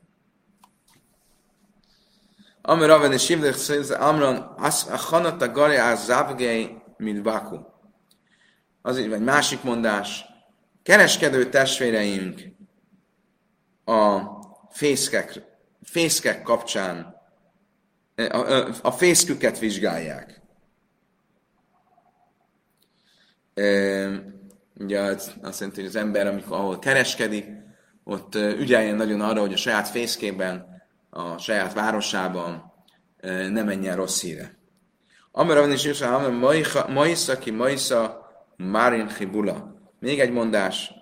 Amir 2.63 2.87
Raven 2.87 3.13
és 3.13 3.25
Shivdech 3.25 4.01
Amron, 4.01 4.37
a 4.37 4.97
Hanata 4.97 5.53
Garja 5.53 5.85
mint 6.97 7.23
Baku. 7.23 7.59
Az 8.83 8.99
így, 8.99 9.09
másik 9.21 9.63
mondás, 9.63 10.25
kereskedő 10.83 11.49
testvéreink 11.49 12.41
a 13.85 14.21
fészkek, 14.71 15.43
fészkek 15.89 16.43
kapcsán 16.43 17.17
a, 18.17 18.37
a, 18.37 18.69
a 18.83 18.91
fészküket 18.91 19.59
vizsgálják. 19.59 20.41
ugye 24.75 25.01
az 25.01 25.35
azt 25.43 25.59
jelenti, 25.61 25.81
hogy 25.81 25.89
az 25.89 25.97
ember, 25.97 26.27
amikor 26.27 26.57
ahol 26.57 26.79
kereskedik, 26.79 27.47
ott 28.05 28.35
ügyeljen 28.35 28.97
nagyon 28.97 29.21
arra, 29.21 29.41
hogy 29.41 29.53
a 29.53 29.57
saját 29.57 29.89
fészkében, 29.89 30.83
a 31.11 31.39
saját 31.39 31.73
városában 31.73 32.73
ne 33.51 33.63
menjen 33.63 33.97
rossz 33.97 34.21
híre. 34.21 34.59
Amara 35.33 35.61
van 35.61 35.73
is 35.73 35.85
is, 35.85 36.01
Maisza 36.89 37.39
ki 37.39 37.51
Maisza 37.51 38.27
Márin 38.57 39.09
Hibula. 39.09 39.75
Még 39.99 40.21
egy 40.21 40.33
mondás. 40.33 40.93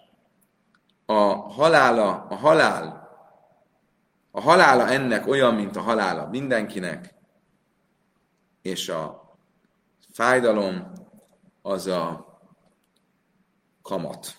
A 1.07 1.23
halála, 1.35 2.27
a 2.29 2.35
halál, 2.35 3.06
a 4.37 4.41
halála 4.41 4.89
ennek 4.89 5.27
olyan, 5.27 5.55
mint 5.55 5.77
a 5.77 5.81
halála 5.81 6.29
mindenkinek, 6.29 7.15
és 8.63 8.89
a 8.89 9.35
fájdalom 10.13 10.93
az 11.63 11.87
a 11.87 12.27
kamat. 13.83 14.37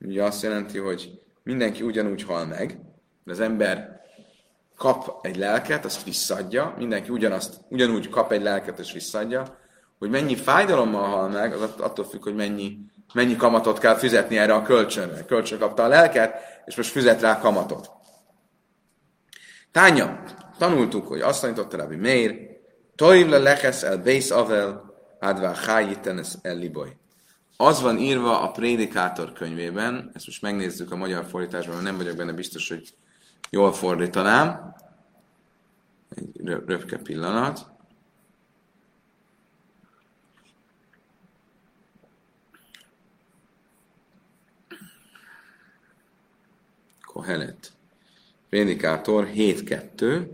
Ugye 0.00 0.24
azt 0.24 0.42
jelenti, 0.42 0.78
hogy 0.78 1.20
mindenki 1.42 1.82
ugyanúgy 1.82 2.22
hal 2.22 2.46
meg, 2.46 2.80
az 3.24 3.40
ember 3.40 4.00
kap 4.76 5.26
egy 5.26 5.36
lelket, 5.36 5.84
azt 5.84 6.04
visszadja, 6.04 6.74
mindenki 6.78 7.10
ugyanazt, 7.10 7.60
ugyanúgy 7.68 8.08
kap 8.08 8.32
egy 8.32 8.42
lelket 8.42 8.78
és 8.78 8.92
visszadja, 8.92 9.58
hogy 9.98 10.10
mennyi 10.10 10.36
fájdalommal 10.36 11.08
hal 11.08 11.28
meg, 11.28 11.52
az 11.52 11.74
attól 11.78 12.04
függ, 12.04 12.22
hogy 12.22 12.34
mennyi, 12.34 12.78
mennyi 13.14 13.36
kamatot 13.36 13.78
kell 13.78 13.96
fizetni 13.96 14.38
erre 14.38 14.54
a 14.54 14.62
kölcsönre. 14.62 15.24
Kölcsön 15.24 15.58
kapta 15.58 15.82
a 15.82 15.88
lelket, 15.88 16.34
és 16.64 16.76
most 16.76 16.90
fizet 16.90 17.20
rá 17.20 17.38
kamatot. 17.38 17.98
Tánya, 19.72 20.22
tanultuk, 20.58 21.06
hogy 21.06 21.20
azt 21.20 21.40
tanította 21.40 21.76
Rabbi 21.76 21.96
Meir, 21.96 22.48
Toiv 22.94 23.28
le 23.28 23.38
lechesz 23.38 23.82
el 23.82 23.98
bész 23.98 24.30
avel, 24.30 24.94
advá 25.20 25.54
hájítenes 25.54 26.34
el 26.42 26.56
liboy. 26.56 26.96
Az 27.56 27.80
van 27.80 27.98
írva 27.98 28.40
a 28.40 28.50
Prédikátor 28.50 29.32
könyvében, 29.32 30.10
ezt 30.14 30.26
most 30.26 30.42
megnézzük 30.42 30.92
a 30.92 30.96
magyar 30.96 31.24
fordításban, 31.24 31.82
nem 31.82 31.96
vagyok 31.96 32.16
benne 32.16 32.32
biztos, 32.32 32.68
hogy 32.68 32.94
Jól 33.52 33.72
fordítanám. 33.72 34.74
Egy 36.08 36.40
röpke 36.42 36.98
pillanat. 36.98 37.66
Kohelet. 47.00 47.72
Prédikátor 48.50 49.28
7.2. 49.34 50.26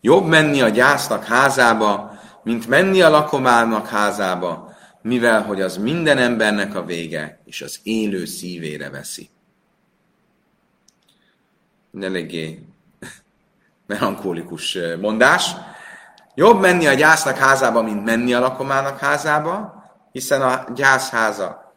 Jobb 0.00 0.26
menni 0.26 0.60
a 0.60 0.68
gyásznak 0.68 1.24
házába, 1.24 2.18
mint 2.42 2.66
menni 2.66 3.02
a 3.02 3.08
lakomának 3.08 3.86
házába, 3.86 4.76
mivel 5.02 5.42
hogy 5.42 5.60
az 5.60 5.76
minden 5.76 6.18
embernek 6.18 6.74
a 6.74 6.84
vége, 6.84 7.40
és 7.44 7.62
az 7.62 7.80
élő 7.82 8.24
szívére 8.24 8.90
veszi. 8.90 9.28
Eléggé 12.00 12.66
melankólikus 13.86 14.78
mondás. 15.00 15.50
Jobb 16.34 16.60
menni 16.60 16.86
a 16.86 16.94
gyásznak 16.94 17.36
házába, 17.36 17.82
mint 17.82 18.04
menni 18.04 18.34
a 18.34 18.40
lakomának 18.40 18.98
házába, 18.98 19.83
hiszen 20.14 20.42
a 20.42 20.64
gyászháza, 20.74 21.74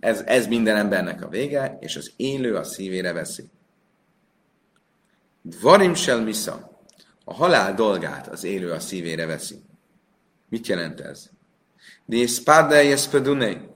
ez, 0.00 0.22
ez 0.26 0.46
minden 0.46 0.76
embernek 0.76 1.24
a 1.24 1.28
vége, 1.28 1.76
és 1.80 1.96
az 1.96 2.12
élő 2.16 2.56
a 2.56 2.64
szívére 2.64 3.12
veszi. 3.12 3.50
Dvarim 5.42 5.94
sel 5.94 6.20
misza. 6.20 6.80
A 7.24 7.34
halál 7.34 7.74
dolgát 7.74 8.28
az 8.28 8.44
élő 8.44 8.70
a 8.70 8.80
szívére 8.80 9.26
veszi. 9.26 9.62
Mit 10.48 10.66
jelent 10.66 11.00
ez? 11.00 11.28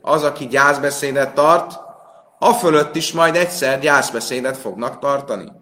Az, 0.00 0.22
aki 0.22 0.46
gyászbeszédet 0.46 1.34
tart, 1.34 1.78
a 2.38 2.52
fölött 2.52 2.96
is 2.96 3.12
majd 3.12 3.36
egyszer 3.36 3.80
gyászbeszédet 3.80 4.56
fognak 4.56 4.98
tartani. 4.98 5.52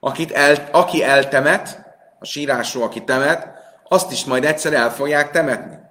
Akit 0.00 0.32
el, 0.32 0.68
aki 0.72 1.02
eltemet, 1.02 1.84
a 2.18 2.24
sírásról, 2.24 2.82
aki 2.82 3.04
temet, 3.04 3.48
azt 3.88 4.12
is 4.12 4.24
majd 4.24 4.44
egyszer 4.44 4.72
el 4.72 4.92
fogják 4.92 5.30
temetni. 5.30 5.83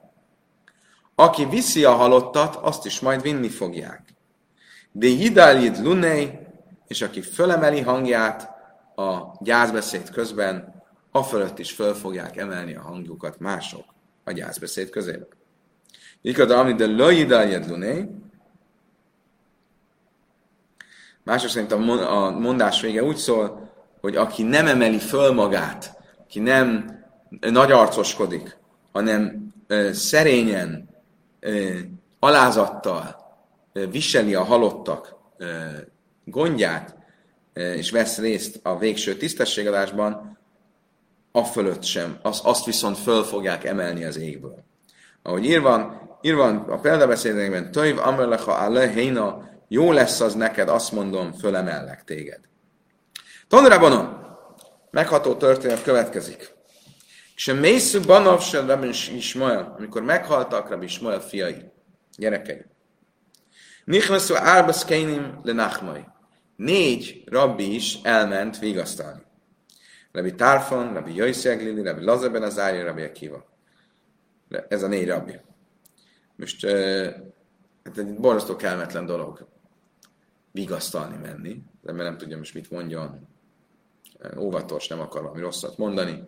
Aki 1.15 1.45
viszi 1.45 1.83
a 1.83 1.91
halottat, 1.91 2.55
azt 2.55 2.85
is 2.85 2.99
majd 2.99 3.21
vinni 3.21 3.49
fogják. 3.49 4.13
De 4.91 5.07
Hidalid 5.07 5.83
Lunei, 5.83 6.39
és 6.87 7.01
aki 7.01 7.21
fölemeli 7.21 7.81
hangját 7.81 8.41
a 8.95 9.37
gyászbeszéd 9.39 10.09
közben, 10.09 10.81
a 11.11 11.23
fölött 11.23 11.59
is 11.59 11.71
föl 11.71 11.93
fogják 11.93 12.37
emelni 12.37 12.75
a 12.75 12.81
hangjukat 12.81 13.39
mások 13.39 13.85
a 14.23 14.31
gyászbeszéd 14.31 14.89
közében. 14.89 15.27
Ikada, 16.21 16.59
amit 16.59 16.75
de 16.75 16.85
Lajidalid 16.85 17.67
Lunei, 17.69 18.09
Mások 21.23 21.49
szerint 21.49 21.71
a 21.71 22.29
mondás 22.39 22.81
vége 22.81 23.03
úgy 23.03 23.15
szól, 23.15 23.71
hogy 24.01 24.15
aki 24.15 24.43
nem 24.43 24.67
emeli 24.67 24.99
föl 24.99 25.31
magát, 25.31 25.97
aki 26.19 26.39
nem 26.39 26.99
nagyarcoskodik, 27.39 28.57
hanem 28.91 29.53
szerényen 29.91 30.89
alázattal 32.19 33.15
viseli 33.89 34.35
a 34.35 34.43
halottak 34.43 35.15
gondját, 36.25 36.97
és 37.53 37.91
vesz 37.91 38.17
részt 38.17 38.59
a 38.63 38.77
végső 38.77 39.15
tisztességadásban, 39.15 40.37
a 41.31 41.43
fölött 41.43 41.83
sem, 41.83 42.17
az, 42.21 42.41
azt 42.43 42.65
viszont 42.65 42.97
föl 42.97 43.23
fogják 43.23 43.63
emelni 43.63 44.03
az 44.03 44.17
égből. 44.17 44.63
Ahogy 45.21 45.45
írva, 45.45 46.01
írva 46.21 46.45
a 46.47 46.77
példabeszédekben, 46.77 47.71
Töjv 47.71 47.97
amerlecha 47.97 48.51
a 48.51 49.51
jó 49.67 49.91
lesz 49.91 50.19
az 50.19 50.33
neked, 50.33 50.69
azt 50.69 50.91
mondom, 50.91 51.33
fölemellek 51.33 52.03
téged. 52.03 52.39
Tanrabanon, 53.47 54.37
megható 54.91 55.35
történet 55.35 55.83
következik. 55.83 56.52
És 57.35 57.47
a 57.47 57.53
Mészű 57.53 57.99
Banov 57.99 58.41
sem 58.41 58.67
Rabbi 58.67 58.87
Ismael, 59.15 59.75
amikor 59.77 60.01
meghaltak 60.01 60.69
Rabbi 60.69 60.85
Ismael 60.85 61.19
fiai, 61.19 61.71
gyerekei. 62.17 62.65
Nichnasu 63.85 64.35
Árbas 64.35 64.85
Kénim 64.85 65.39
le 65.43 65.53
Nachmai. 65.53 66.05
Négy 66.55 67.23
rabbi 67.25 67.73
is 67.75 67.99
elment 68.03 68.59
vigasztalni. 68.59 69.21
Rabbi 70.11 70.35
Tarfon, 70.35 70.93
Rabbi 70.93 71.15
Jöjszeglili, 71.15 71.81
Rabbi 71.81 72.03
Lazeben 72.03 72.43
az 72.43 72.59
Ári, 72.59 72.81
Rabbi 72.81 73.01
Akiva. 73.01 73.45
Ez 74.67 74.83
a 74.83 74.87
négy 74.87 75.07
rabbi. 75.07 75.39
Most 76.35 76.65
hát 77.83 77.97
egy 77.97 78.13
borzasztó 78.15 78.55
kelmetlen 78.55 79.05
dolog 79.05 79.47
vigasztalni 80.51 81.17
menni, 81.17 81.63
de 81.81 81.91
mert 81.91 82.09
nem 82.09 82.17
tudja 82.17 82.37
most 82.37 82.53
mit 82.53 82.71
mondjon. 82.71 83.27
Óvatos, 84.37 84.87
nem 84.87 84.99
akar 84.99 85.21
valami 85.21 85.41
rosszat 85.41 85.77
mondani. 85.77 86.23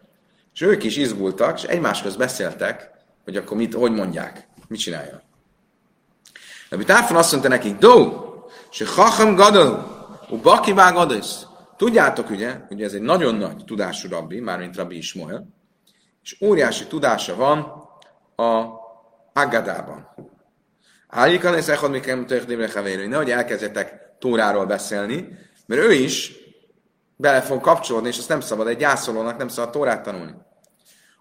És 0.56 0.62
ők 0.62 0.84
is 0.84 0.98
izgultak, 0.98 1.58
és 1.58 1.64
egymáshoz 1.64 2.16
beszéltek, 2.16 2.90
hogy 3.24 3.38
akkor 3.38 3.58
mit, 3.58 3.74
hogy 3.74 3.92
mondják, 3.92 4.48
mit 4.68 4.80
csinálja. 4.80 5.22
De 6.70 6.78
mit 6.78 6.86
Tárfon 6.86 7.18
azt 7.18 7.32
mondta 7.32 7.50
nekik, 7.50 7.78
do, 7.78 8.24
se 8.70 8.86
hacham 8.88 9.36
gadol, 9.36 9.94
u 10.30 10.38
baki 10.38 10.72
gadolsz. 10.74 11.46
Tudjátok 11.78 12.30
ugye, 12.30 12.60
hogy 12.68 12.82
ez 12.82 12.94
egy 12.94 13.02
nagyon 13.02 13.36
nagy 13.36 13.64
tudású 13.66 14.10
rabbi, 14.10 14.40
mármint 14.40 14.76
rabbi 14.76 14.98
Ismoel, 14.98 15.48
és 16.24 16.38
óriási 16.42 16.88
tudása 16.88 17.36
van 17.36 17.60
a 18.36 18.84
Agadában. 19.34 20.08
Állikan 21.08 21.58
és 21.58 21.68
echad 21.68 21.92
mikem 21.92 22.26
havérő, 22.74 23.08
nehogy 23.08 23.32
elkezdjetek 23.32 24.16
Tóráról 24.20 24.66
beszélni, 24.66 25.38
mert 25.66 25.82
ő 25.82 25.92
is 25.92 26.45
bele 27.16 27.42
fog 27.42 27.62
kapcsolódni, 27.62 28.08
és 28.08 28.18
azt 28.18 28.30
nem 28.30 28.40
szabad, 28.40 28.68
egy 28.68 28.78
gyászolónak 28.78 29.38
nem 29.38 29.48
szabad 29.48 29.72
Tórát 29.72 30.04
tanulni. 30.04 30.34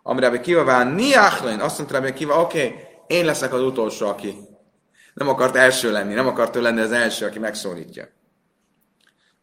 Amire 0.03 0.27
Rabbi 0.27 0.41
Kiva 0.41 0.65
vár, 0.65 0.95
niachlén, 0.95 1.61
azt 1.61 1.79
mondta 1.79 1.97
Rabbi 1.97 2.13
Kiva, 2.13 2.41
oké, 2.41 2.67
okay, 2.67 2.81
én 3.07 3.25
leszek 3.25 3.53
az 3.53 3.61
utolsó, 3.61 4.09
aki 4.09 4.39
nem 5.15 5.29
akart 5.29 5.57
első 5.57 5.93
lenni, 5.93 6.15
nem 6.15 6.27
akart 6.27 6.57
ő 6.57 6.61
lenni 6.61 6.81
az 6.81 6.93
első, 6.93 7.27
aki 7.27 7.39
megszólítja. 7.39 8.09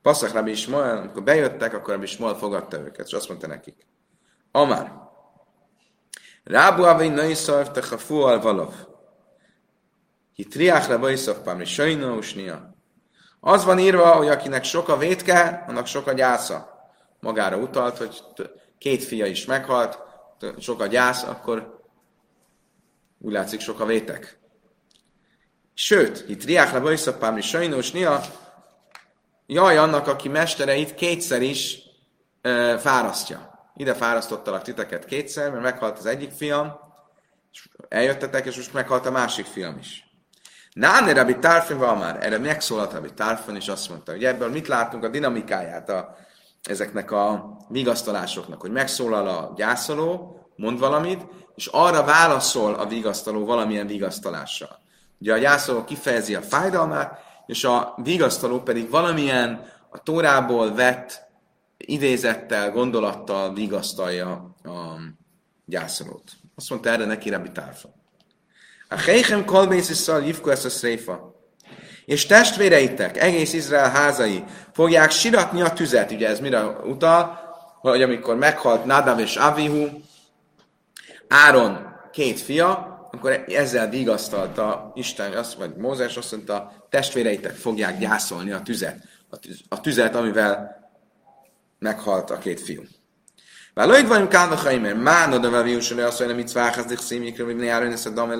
Passzak 0.02 0.32
Rabbi 0.32 0.52
Ismael, 0.52 0.97
amikor 0.97 1.24
bejöttek, 1.24 1.74
akkor 1.74 1.89
Rabbi 1.89 2.04
Ismael 2.04 2.36
fogadta 2.36 2.80
őket, 2.80 3.06
és 3.08 3.14
azt 3.14 3.28
mondta 3.28 3.47
nekik. 3.47 3.88
Amár, 4.52 5.02
Rábu 6.43 6.84
avai 6.84 7.10
naiszarv 7.10 7.72
te 7.72 7.82
hafu 7.82 8.16
al 8.16 8.39
valov. 8.41 8.74
Hitriach 10.34 10.89
le 10.89 10.97
vajszav 10.97 11.43
pámri 11.43 11.66
sajna 11.66 12.14
usnia. 12.14 12.76
Az 13.44 13.64
van 13.64 13.80
írva, 13.80 14.12
hogy 14.12 14.28
akinek 14.28 14.64
sok 14.64 14.89
a 14.89 14.98
vétke, 14.98 15.64
annak 15.68 15.86
sok 15.86 16.08
a 16.08 16.14
gyásza. 16.14 16.89
Magára 17.20 17.58
utalt, 17.58 17.98
hogy 17.98 18.24
két 18.78 19.04
fia 19.04 19.26
is 19.26 19.46
meghalt, 19.46 20.00
sok 20.60 20.82
a 20.82 20.88
gyász, 20.88 21.24
akkor 21.24 21.80
úgy 23.20 23.32
látszik 23.32 23.60
sok 23.60 23.80
a 23.80 23.86
vétek. 23.86 24.39
Sőt, 25.74 26.30
itt 26.30 26.44
Riák 26.44 26.72
Labajszak 26.72 27.20
Pámri 27.20 27.42
sajnos 27.42 27.92
nia, 27.92 28.22
jaj 29.46 29.78
annak, 29.78 30.08
aki 30.08 30.30
mestereit 30.30 30.96
kétszer 30.96 31.42
is 31.42 31.78
e, 32.42 32.78
fárasztja. 32.78 33.70
Ide 33.76 33.94
fárasztottalak 33.94 34.62
titeket 34.62 35.06
kétszer, 35.06 35.52
mert 35.52 35.64
meghalt 35.64 35.98
az 35.98 36.06
egyik 36.06 36.32
fiam, 36.32 36.80
és 37.52 37.70
eljöttetek, 37.89 38.46
és 38.46 38.56
most 38.56 38.74
meghalt 38.74 39.06
a 39.06 39.12
másik 39.12 39.46
fiam 39.46 39.78
is. 39.78 40.11
Náne 40.74 41.13
Rabbi 41.13 41.39
Tarfin 41.39 41.78
van 41.78 41.97
már, 41.97 42.26
erre 42.26 42.38
megszólalt 42.38 42.93
Rabbi 42.93 43.13
Tarfin, 43.13 43.55
és 43.55 43.67
azt 43.67 43.89
mondta, 43.89 44.11
hogy 44.11 44.24
ebből 44.24 44.49
mit 44.49 44.67
látunk 44.67 45.03
a 45.03 45.09
dinamikáját 45.09 45.89
a, 45.89 46.15
ezeknek 46.63 47.11
a 47.11 47.57
vigasztalásoknak, 47.67 48.61
hogy 48.61 48.72
megszólal 48.72 49.28
a 49.28 49.53
gyászoló, 49.55 50.39
mond 50.55 50.80
valamit, 50.80 51.26
és 51.55 51.65
arra 51.65 52.03
válaszol 52.03 52.74
a 52.74 52.86
vigasztaló 52.86 53.45
valamilyen 53.45 53.88
vigasztalással. 53.88 54.80
Ugye 55.19 55.34
a 55.34 55.38
gyászoló 55.38 55.84
kifejezi 55.84 56.36
a 56.36 56.41
fájdalmát, 56.41 57.19
és 57.45 57.63
a 57.63 57.93
vigasztaló 58.03 58.59
pedig 58.59 58.89
valamilyen 58.89 59.65
a 59.89 60.03
tórából 60.03 60.74
vett 60.74 61.22
idézettel, 61.78 62.72
gondolattal 62.72 63.53
vigasztalja 63.53 64.55
a 64.63 64.99
gyászolót. 65.65 66.32
Azt 66.55 66.69
mondta 66.69 66.89
erre 66.89 67.05
neki 67.05 67.30
Rabbi 67.30 67.51
Tárfa. 67.51 67.89
A 68.92 68.98
Heichem 68.98 69.46
Kolbészisszal 69.46 70.22
hívko 70.22 70.50
ezt 70.50 70.66
a 70.66 70.70
szréfa. 70.70 71.36
És 72.06 72.26
testvéreitek, 72.26 73.18
egész 73.18 73.54
Izrael 73.54 73.89
házai 73.89 74.44
fogják 74.74 75.12
siratni 75.12 75.62
a 75.62 75.74
tüzet. 75.74 76.12
Ugye 76.12 76.28
ez 76.28 76.39
mire 76.39 76.64
utal? 76.66 77.39
Hogy 77.80 78.02
amikor 78.02 78.36
meghalt 78.36 78.86
Nadav 78.86 79.20
és 79.20 79.36
Avihu, 79.36 79.88
Áron 81.28 81.96
két 82.12 82.39
fia, 82.39 82.70
akkor 83.12 83.44
ezzel 83.48 83.89
vigasztalta 83.89 84.92
Isten, 84.96 85.34
azt, 85.34 85.54
vagy 85.54 85.76
Mózes 85.76 86.18
azt 86.18 86.32
mondta, 86.32 86.88
testvéreitek 86.89 87.56
fogják 87.56 88.00
gyászolni 88.00 88.52
a 88.52 88.62
tüzet. 88.62 88.98
A, 89.30 89.38
tüz, 89.38 89.62
a 89.70 89.82
tüzet, 89.82 90.16
amivel 90.16 90.89
meghalt 91.80 92.30
a 92.30 92.38
két 92.38 92.62
fiú. 92.62 92.82
Weil 93.74 93.88
Leute 93.88 94.09
wollen 94.09 94.30
kann 94.30 94.49
doch 94.49 94.65
immer, 94.65 94.95
man 94.95 95.34
oder 95.34 95.51
weil 95.51 95.65
wir 95.65 95.82
schon 95.82 95.99
erst 95.99 96.22
eine 96.22 96.34
mit 96.34 96.49
zwei 96.49 96.69
hast 96.69 96.89
dich 96.89 96.99
sehen, 96.99 97.24
ich 97.24 97.36
glaube, 97.36 97.57
wir 97.57 97.74
haben 97.74 97.86
eine 97.86 97.97
Saddam 97.97 98.32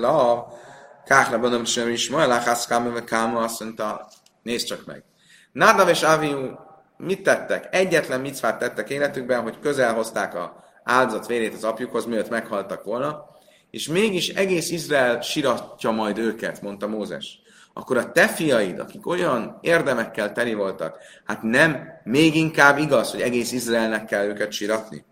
Káhra 1.06 1.38
Banom 1.38 1.66
sem 1.66 1.88
is, 1.88 2.10
majd 2.10 2.28
Láhász 2.28 2.66
Káma, 2.66 3.04
Káma 3.04 3.40
azt 3.40 3.60
mondta, 3.60 4.08
nézd 4.42 4.66
csak 4.66 4.86
meg. 4.86 5.04
Nádav 5.52 5.88
és 5.88 6.02
Aviu 6.02 6.50
mit 6.96 7.22
tettek? 7.22 7.68
Egyetlen 7.70 8.20
micvát 8.20 8.58
tettek 8.58 8.90
életükben, 8.90 9.42
hogy 9.42 9.58
közel 9.58 9.94
hozták 9.94 10.34
a 10.34 10.64
áldozat 10.84 11.26
vérét 11.26 11.54
az 11.54 11.64
apjukhoz, 11.64 12.04
mielőtt 12.04 12.30
meghaltak 12.30 12.84
volna, 12.84 13.24
és 13.70 13.88
mégis 13.88 14.28
egész 14.28 14.70
Izrael 14.70 15.20
siratja 15.20 15.90
majd 15.90 16.18
őket, 16.18 16.62
mondta 16.62 16.86
Mózes. 16.86 17.40
Akkor 17.74 17.96
a 17.96 18.12
te 18.12 18.28
fiaid, 18.28 18.78
akik 18.78 19.06
olyan 19.06 19.58
érdemekkel 19.60 20.32
teli 20.32 20.54
voltak, 20.54 20.98
hát 21.24 21.42
nem 21.42 21.88
még 22.04 22.34
inkább 22.36 22.78
igaz, 22.78 23.10
hogy 23.10 23.20
egész 23.20 23.52
Izraelnek 23.52 24.04
kell 24.04 24.24
őket 24.24 24.52
siratni? 24.52 25.04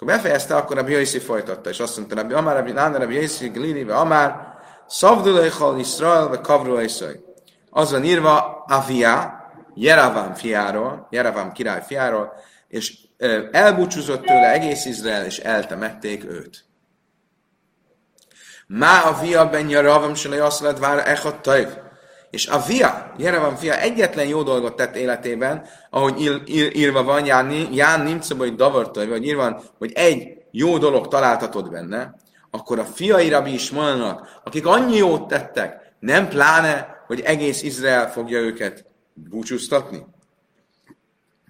Akkor 0.00 0.12
befejezte, 0.12 0.56
akkor 0.56 0.78
a 0.78 0.82
Biaiszi 0.82 1.18
folytatta, 1.18 1.70
és 1.70 1.80
azt 1.80 1.96
mondta, 1.96 2.14
Rabbi 2.14 2.32
Amár, 2.34 2.56
Rabbi 2.56 2.72
Nán, 2.72 2.94
Rabbi 2.94 3.14
Jaiszi, 3.14 3.48
Glili, 3.48 3.90
Amár, 3.90 4.58
Szavdulajhal 4.86 5.78
Israel, 5.78 6.28
vagy 6.28 6.40
Kavruajszaj. 6.40 7.20
Az 7.70 7.90
van 7.90 8.04
írva 8.04 8.64
Avia, 8.66 9.44
Jeravám 9.74 10.34
fiáról, 10.34 11.06
Jeravám 11.10 11.52
király 11.52 11.82
fiáról, 11.86 12.32
és 12.68 12.98
elbúcsúzott 13.50 14.24
tőle 14.24 14.52
egész 14.52 14.84
Izrael, 14.84 15.24
és 15.24 15.38
eltemették 15.38 16.24
őt. 16.24 16.64
Má 18.66 19.00
a 19.00 19.20
via 19.20 19.48
ben 19.48 19.68
Jaravam 19.68 20.14
se 20.14 20.44
azt 20.44 20.78
vár 20.78 21.20
tajv. 21.40 21.68
És 22.30 22.46
a 22.46 22.58
via, 22.58 23.12
Jerevan 23.16 23.56
fia 23.56 23.78
egyetlen 23.78 24.26
jó 24.26 24.42
dolgot 24.42 24.76
tett 24.76 24.96
életében, 24.96 25.66
ahogy 25.90 26.20
ír, 26.20 26.42
ír, 26.46 26.76
írva 26.76 27.02
van, 27.02 27.26
Ján, 27.26 27.50
Ján 27.72 28.00
nincs 28.00 28.32
hogy 28.32 28.54
davartaj, 28.54 29.08
vagy 29.08 29.26
írva 29.26 29.42
van, 29.42 29.60
hogy 29.78 29.92
egy 29.92 30.38
jó 30.50 30.78
dolog 30.78 31.08
találtatod 31.08 31.70
benne, 31.70 32.14
akkor 32.50 32.78
a 32.78 32.84
fiai 32.84 33.28
rabbi 33.28 33.52
is 33.52 33.70
mondanak, 33.70 34.40
akik 34.44 34.66
annyi 34.66 34.96
jót 34.96 35.28
tettek, 35.28 35.94
nem 35.98 36.28
pláne, 36.28 37.02
hogy 37.06 37.20
egész 37.20 37.62
Izrael 37.62 38.10
fogja 38.10 38.38
őket 38.38 38.84
búcsúztatni? 39.14 40.06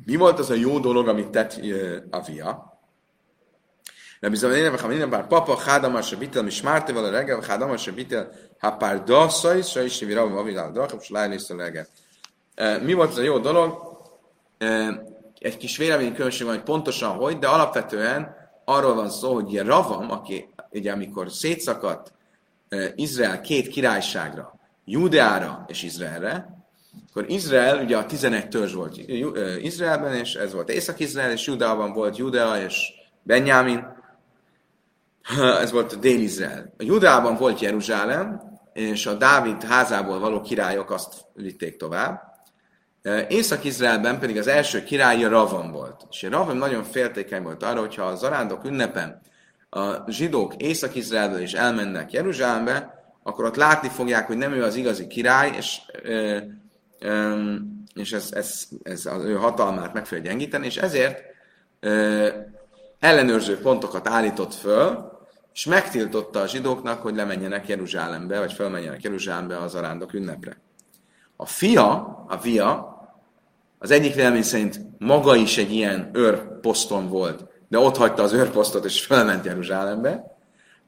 Mi 0.05 0.17
volt 0.17 0.39
az 0.39 0.51
a 0.51 0.55
jó 0.55 0.79
dolog, 0.79 1.09
amit 1.09 1.29
tett 1.29 1.61
a 2.11 2.23
fia? 2.23 2.70
Rabbi 4.21 4.37
Zavanéne, 4.37 4.71
Vachamina, 4.71 5.09
bár 5.09 5.27
papa, 5.27 5.57
Hádamar, 5.57 6.03
se 6.03 6.17
bitel, 6.17 6.43
mi 6.43 6.51
smárte 6.51 6.93
vele 6.93 7.11
reggel, 7.11 7.41
Hádamar, 7.49 7.79
se 7.79 7.93
bitel, 7.93 8.33
ha 8.59 8.71
pár 8.71 9.03
dasszai, 9.05 9.63
se 9.63 9.85
is 9.85 10.01
mi 10.01 10.13
rabbi, 10.13 10.37
avilál, 10.37 10.73
dracham, 10.73 10.99
és 11.01 11.09
lájlész 11.09 11.51
a 11.51 11.57
reggel. 11.57 11.87
Mi 12.83 12.93
volt 12.93 13.11
az 13.11 13.19
a 13.19 13.23
jó 13.23 13.39
dolog? 13.39 13.99
Egy 15.39 15.57
kis 15.57 15.77
véleménykülönbség 15.77 16.47
van, 16.47 16.55
hogy 16.55 16.65
pontosan 16.65 17.11
hogy, 17.11 17.39
de 17.39 17.47
alapvetően 17.47 18.37
arról 18.65 18.95
van 18.95 19.11
szó, 19.11 19.35
hogy 19.35 19.53
ilyen 19.53 19.67
Ravam, 19.67 20.11
aki 20.11 20.49
ugye 20.71 20.93
amikor 20.93 21.31
szétszakadt 21.31 22.13
Izrael 22.95 23.41
két 23.41 23.69
királyságra, 23.69 24.55
Judeára 24.85 25.65
és 25.69 25.83
Izraelre, 25.83 26.65
akkor 27.11 27.25
Izrael, 27.31 27.83
ugye 27.85 27.97
a 27.97 28.07
11 28.07 28.49
törzs 28.49 28.73
volt 28.73 28.97
Izraelben, 29.63 30.15
és 30.15 30.35
ez 30.35 30.53
volt 30.53 30.71
Észak-Izrael, 30.71 31.31
és 31.31 31.47
Judeában 31.47 31.93
volt 31.93 32.17
Judea 32.17 32.63
és 32.63 32.93
Benjamin, 33.23 33.99
ez 35.63 35.71
volt 35.71 35.93
a 35.93 35.97
Dél-Izrael. 35.97 36.75
A 36.79 36.83
Judában 36.83 37.37
volt 37.37 37.61
Jeruzsálem, 37.61 38.41
és 38.73 39.07
a 39.07 39.15
Dávid 39.15 39.63
házából 39.63 40.19
való 40.19 40.41
királyok 40.41 40.91
azt 40.91 41.15
vitték 41.35 41.77
tovább. 41.77 42.29
Észak-Izraelben 43.29 44.19
pedig 44.19 44.39
az 44.39 44.47
első 44.47 44.83
királya 44.83 45.29
Ravam 45.29 45.71
volt. 45.71 46.07
És 46.11 46.23
Ravam 46.23 46.57
nagyon 46.57 46.85
féltékeny 46.85 47.43
volt 47.43 47.63
arra, 47.63 47.81
hogyha 47.81 48.03
a 48.03 48.17
zarándok 48.17 48.65
ünnepen 48.65 49.21
a 49.71 50.11
zsidók 50.11 50.55
Észak-Izraelből 50.57 51.41
is 51.41 51.53
elmennek 51.53 52.13
Jeruzsálembe, 52.13 53.05
akkor 53.23 53.45
ott 53.45 53.57
látni 53.57 53.89
fogják, 53.89 54.27
hogy 54.27 54.37
nem 54.37 54.53
ő 54.53 54.63
az 54.63 54.75
igazi 54.75 55.07
király, 55.07 55.51
és, 55.57 55.81
és 57.95 58.13
ez, 58.13 58.29
ez, 58.33 58.63
ez 58.83 59.07
az 59.07 59.25
ő 59.25 59.35
hatalmát 59.35 59.93
meg 59.93 60.07
fogja 60.07 60.25
gyengíteni, 60.25 60.67
és 60.67 60.77
ezért 60.77 61.23
ellenőrző 63.01 63.59
pontokat 63.59 64.09
állított 64.09 64.55
föl, 64.55 65.19
és 65.53 65.65
megtiltotta 65.65 66.41
a 66.41 66.47
zsidóknak, 66.47 67.03
hogy 67.03 67.15
lemenjenek 67.15 67.69
Jeruzsálembe, 67.69 68.39
vagy 68.39 68.53
felmenjenek 68.53 69.03
Jeruzsálembe 69.03 69.59
az 69.59 69.75
arándok 69.75 70.13
ünnepre. 70.13 70.61
A 71.37 71.47
fia, 71.47 71.93
a 72.29 72.37
via, 72.37 72.99
az 73.79 73.91
egyik 73.91 74.15
vélemény 74.15 74.43
szerint 74.43 74.81
maga 74.99 75.37
is 75.37 75.59
egy 75.59 75.73
ilyen 75.73 76.11
őrposzton 76.13 77.09
volt, 77.09 77.45
de 77.69 77.79
ott 77.79 77.97
hagyta 77.97 78.23
az 78.23 78.33
őrposztot, 78.33 78.85
és 78.85 79.05
felment 79.05 79.45
Jeruzsálembe. 79.45 80.37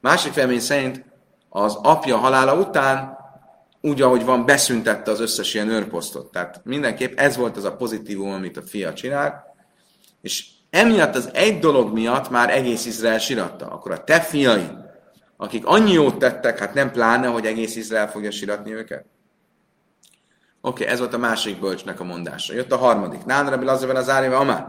Másik 0.00 0.34
vélemény 0.34 0.60
szerint 0.60 1.04
az 1.48 1.78
apja 1.82 2.16
halála 2.16 2.54
után, 2.54 3.20
úgy, 3.80 4.02
ahogy 4.02 4.24
van, 4.24 4.44
beszüntette 4.44 5.10
az 5.10 5.20
összes 5.20 5.54
ilyen 5.54 5.68
őrposztot. 5.68 6.32
Tehát 6.32 6.60
mindenképp 6.64 7.18
ez 7.18 7.36
volt 7.36 7.56
az 7.56 7.64
a 7.64 7.76
pozitívum, 7.76 8.32
amit 8.32 8.56
a 8.56 8.62
fia 8.62 8.92
csinált, 8.92 9.34
és 10.20 10.46
emiatt 10.72 11.14
az 11.14 11.30
egy 11.32 11.58
dolog 11.58 11.92
miatt 11.92 12.30
már 12.30 12.50
egész 12.50 12.86
Izrael 12.86 13.18
siratta. 13.18 13.66
Akkor 13.66 13.92
a 13.92 14.04
te 14.04 14.20
fiai, 14.20 14.68
akik 15.36 15.66
annyi 15.66 15.92
jót 15.92 16.18
tettek, 16.18 16.58
hát 16.58 16.74
nem 16.74 16.90
pláne, 16.90 17.26
hogy 17.26 17.46
egész 17.46 17.76
Izrael 17.76 18.10
fogja 18.10 18.30
siratni 18.30 18.72
őket? 18.72 19.04
Oké, 20.60 20.82
okay, 20.82 20.86
ez 20.94 20.98
volt 20.98 21.14
a 21.14 21.18
másik 21.18 21.60
bölcsnek 21.60 22.00
a 22.00 22.04
mondása. 22.04 22.54
Jött 22.54 22.72
a 22.72 22.76
harmadik. 22.76 23.24
Nán 23.24 23.50
Rabbi 23.50 23.64
Lazaben 23.64 23.96
az 23.96 24.08
árja, 24.08 24.38
amár. 24.38 24.66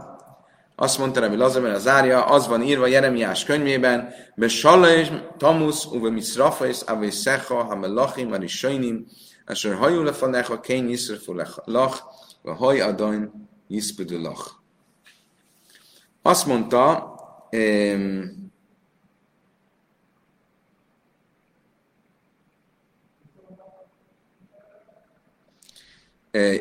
Azt 0.76 0.98
mondta 0.98 1.20
Rabbi 1.20 1.36
Lazaben 1.36 1.74
az 1.74 1.88
árja, 1.88 2.24
az 2.24 2.48
van 2.48 2.62
írva 2.62 2.86
Jeremiás 2.86 3.44
könyvében, 3.44 4.12
be 4.34 4.48
Salaj, 4.48 5.28
Tamusz, 5.38 5.84
uve 5.84 6.10
Misrafa, 6.10 6.66
és 6.66 6.80
Ave 6.86 7.10
Szecha, 7.10 7.62
ha 7.62 7.76
Melachim, 7.76 8.32
a 8.32 8.36
Risainim, 8.36 9.06
Asher 9.46 9.74
hajul 9.74 10.04
lefanecha, 10.04 10.60
kén 10.60 10.88
Yisrafu 10.88 11.34
lach, 11.64 12.02
a 12.42 12.52
haj 12.52 12.80
adain 12.80 13.48
Yispedü 13.68 14.22
lach. 14.22 14.63
Azt 16.26 16.46
mondta, 16.46 17.14
um, 17.50 18.52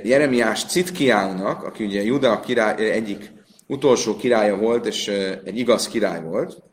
Jeremiás 0.04 0.66
Citkiának, 0.66 1.64
aki 1.64 1.86
ugye 1.86 2.02
Juda 2.02 2.40
király, 2.40 2.92
egyik 2.92 3.32
utolsó 3.68 4.16
királya 4.16 4.58
volt, 4.58 4.86
és 4.86 5.08
egy 5.44 5.58
igaz 5.58 5.88
király 5.88 6.22
volt, 6.22 6.64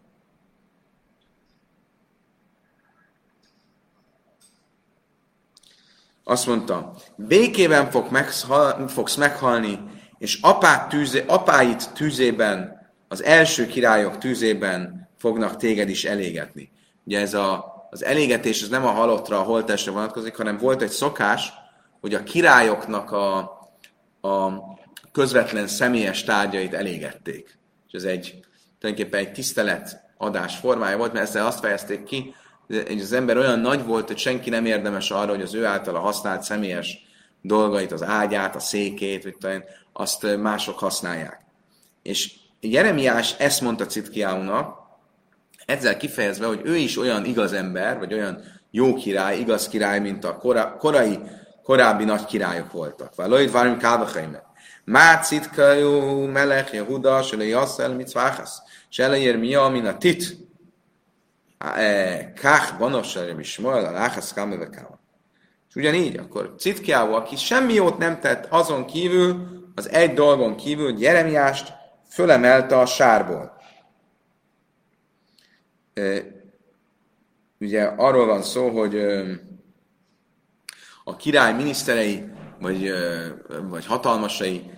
azt 6.25 6.47
mondta, 6.47 6.95
békében 7.17 7.91
fog 7.91 8.11
meghal, 8.11 8.89
fogsz 8.89 9.17
meghalni, 9.17 9.79
és 10.19 10.39
apát 10.43 10.89
tűzé, 10.89 11.25
apáit 11.27 11.93
tűzében 11.93 12.80
az 13.13 13.23
első 13.23 13.67
királyok 13.67 14.19
tűzében 14.19 15.09
fognak 15.19 15.57
téged 15.57 15.89
is 15.89 16.05
elégetni. 16.05 16.71
Ugye 17.05 17.21
ez 17.21 17.35
a, 17.35 17.75
az 17.91 18.05
elégetés 18.05 18.63
ez 18.63 18.69
nem 18.69 18.87
a 18.87 18.91
halottra, 18.91 19.39
a 19.39 19.43
holtestre 19.43 19.93
vonatkozik, 19.93 20.37
hanem 20.37 20.59
volt 20.59 20.83
egy 20.83 20.91
szokás, 20.91 21.53
hogy 22.01 22.15
a 22.15 22.23
királyoknak 22.23 23.11
a, 23.13 23.37
a 24.21 24.63
közvetlen 25.13 25.67
személyes 25.67 26.25
tárgyait 26.25 26.75
elégették. 26.75 27.59
És 27.87 27.93
ez 27.93 28.05
egy 28.05 28.41
tulajdonképpen 28.79 29.21
egy 29.21 29.33
tisztelet 29.33 30.01
adás 30.17 30.57
formája 30.57 30.97
volt, 30.97 31.13
mert 31.13 31.29
ezzel 31.29 31.47
azt 31.47 31.61
fejezték 31.61 32.05
ki, 32.05 32.35
hogy 32.67 33.01
az 33.01 33.13
ember 33.13 33.37
olyan 33.37 33.61
nagy 33.61 33.85
volt, 33.85 34.07
hogy 34.07 34.19
senki 34.19 34.51
nem 34.51 34.65
érdemes 34.65 35.11
arra, 35.11 35.31
hogy 35.31 35.43
az 35.43 35.55
ő 35.55 35.65
általa 35.65 35.99
használt 35.99 36.43
személyes 36.43 36.99
dolgait, 37.43 37.93
az 37.93 38.03
ágyát, 38.03 38.55
a 38.55 38.61
székét, 38.61 39.23
vagy 39.23 39.37
talán 39.37 39.65
azt 39.93 40.37
mások 40.37 40.79
használják. 40.79 41.41
És 42.03 42.40
Jeremiás 42.61 43.35
ezt 43.39 43.61
mondta 43.61 43.87
Citkiáunak, 43.87 44.79
ezzel 45.67 45.97
kifejezve, 45.97 46.47
hogy 46.47 46.61
ő 46.65 46.77
is 46.77 46.99
olyan 46.99 47.25
igaz 47.25 47.53
ember, 47.53 47.99
vagy 47.99 48.13
olyan 48.13 48.43
jó 48.71 48.95
király, 48.95 49.39
igaz 49.39 49.69
király, 49.69 50.01
mint 50.01 50.25
a 50.25 50.37
kora, 50.37 50.77
korai, 50.77 51.19
korábbi 51.63 52.05
nagy 52.05 52.25
királyok 52.25 52.73
voltak. 52.73 53.15
Valahogy 53.15 53.51
várim 53.51 53.79
kálvachaimet. 53.79 54.45
Má 54.85 55.19
citkajú 55.19 56.27
melech 56.27 56.75
Yehuda, 56.75 57.23
se 57.23 57.37
le 57.37 57.45
jasszel 57.45 57.95
mitzváhasz, 57.95 58.63
se 58.89 59.09
le 59.09 59.19
Jermia, 59.19 59.69
min 59.69 59.87
a 59.87 59.97
tit. 59.97 60.37
E, 61.59 62.33
kach 62.41 62.79
banosra 62.79 63.39
is 63.39 63.59
moel, 63.59 63.85
a 63.85 63.91
láhasz 63.91 64.33
kámeve 64.33 64.69
És 65.69 65.75
ugyanígy, 65.75 66.17
akkor 66.17 66.55
Citkiáú, 66.59 67.13
aki 67.13 67.37
semmi 67.37 67.75
jót 67.75 67.99
nem 67.99 68.21
tett 68.21 68.47
azon 68.49 68.87
kívül, 68.87 69.49
az 69.75 69.91
egy 69.91 70.15
dolgon 70.15 70.57
kívül, 70.57 71.01
Jeremiást 71.01 71.73
fölemelte 72.11 72.79
a 72.79 72.87
sárból. 72.87 73.57
Ugye 77.59 77.83
arról 77.83 78.27
van 78.27 78.43
szó, 78.43 78.69
hogy 78.69 78.97
a 81.05 81.17
király 81.17 81.55
miniszterei 81.55 82.25
vagy, 82.61 82.93
vagy 83.63 83.87
hatalmasai 83.87 84.71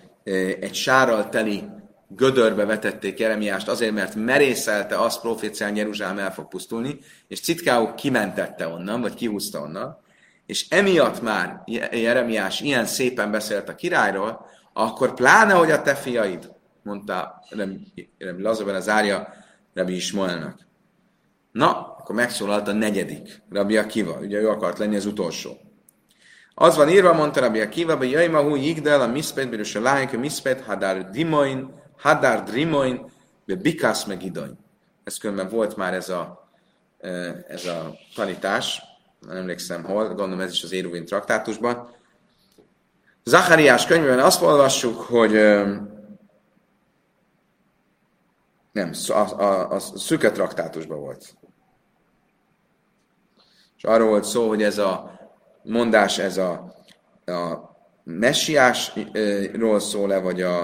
egy 0.59 0.73
sárral 0.73 1.29
teli 1.29 1.63
gödörbe 2.07 2.65
vetették 2.65 3.19
Jeremiást 3.19 3.67
azért, 3.67 3.93
mert 3.93 4.15
merészelte 4.15 4.99
azt 4.99 5.21
profécián 5.21 5.75
Jeruzsálem 5.75 6.17
el 6.17 6.33
fog 6.33 6.47
pusztulni, 6.47 6.99
és 7.27 7.41
Citkáó 7.41 7.93
kimentette 7.93 8.67
onnan, 8.67 9.01
vagy 9.01 9.13
kihúzta 9.13 9.59
onnan, 9.59 10.01
és 10.45 10.69
emiatt 10.69 11.21
már 11.21 11.63
Jeremiás 11.91 12.61
ilyen 12.61 12.85
szépen 12.85 13.31
beszélt 13.31 13.69
a 13.69 13.75
királyról, 13.75 14.45
akkor 14.73 15.13
pláne, 15.13 15.53
hogy 15.53 15.71
a 15.71 15.81
te 15.81 15.95
fiaid, 15.95 16.51
mondta 16.83 17.43
Lazaben 18.37 18.75
az 18.75 18.89
árja 18.89 19.33
Rabbi 19.73 19.95
Ismaelnek. 19.95 20.55
Na, 21.51 21.95
akkor 21.99 22.15
megszólalt 22.15 22.67
a 22.67 22.73
negyedik, 22.73 23.41
Rabbi 23.49 23.77
Akiva, 23.77 24.19
ugye 24.19 24.39
ő 24.39 24.49
akart 24.49 24.77
lenni 24.77 24.95
az 24.95 25.05
utolsó. 25.05 25.57
Az 26.53 26.75
van 26.75 26.89
írva, 26.89 27.13
mondta 27.13 27.39
Rabbi 27.39 27.59
Akiva, 27.59 27.95
hogy 27.95 28.11
jaj, 28.11 28.27
mahu 28.27 28.55
jigdel 28.55 29.01
a 29.01 29.07
miszpet, 29.07 29.49
bírus 29.49 29.75
a 29.75 29.81
lájk, 29.81 30.13
a 30.13 30.17
miszpet, 30.17 30.61
hadár 30.61 31.09
dimoin, 31.09 31.81
hadár 31.97 32.43
drimoin, 32.43 33.11
be 33.45 33.55
bikász 33.55 34.03
meg 34.03 34.23
idoin. 34.23 34.57
Ez 35.03 35.17
különben 35.17 35.49
volt 35.49 35.75
már 35.75 35.93
ez 35.93 36.09
a, 36.09 36.49
e, 36.99 37.09
ez 37.47 37.65
a 37.65 37.97
tanítás, 38.15 38.81
nem 39.19 39.37
emlékszem 39.37 39.83
hol, 39.83 40.07
gondolom 40.07 40.39
ez 40.39 40.51
is 40.51 40.63
az 40.63 40.71
Éruvin 40.71 41.05
traktátusban. 41.05 41.95
Zachariás 43.23 43.85
könyvben 43.85 44.19
azt 44.19 44.41
olvassuk, 44.41 45.01
hogy 45.01 45.35
nem, 48.73 48.91
a, 49.07 49.41
a, 49.41 49.71
a 49.71 49.79
szüke 49.79 50.31
traktátusban 50.31 50.99
volt. 50.99 51.35
És 53.77 53.83
arról 53.83 54.07
volt 54.07 54.23
szó, 54.23 54.47
hogy 54.47 54.63
ez 54.63 54.77
a 54.77 55.19
mondás, 55.63 56.17
ez 56.17 56.37
a, 56.37 56.75
a 57.25 57.71
messiásról 58.03 59.79
szól-e, 59.79 60.19
vagy 60.19 60.41
a, 60.41 60.63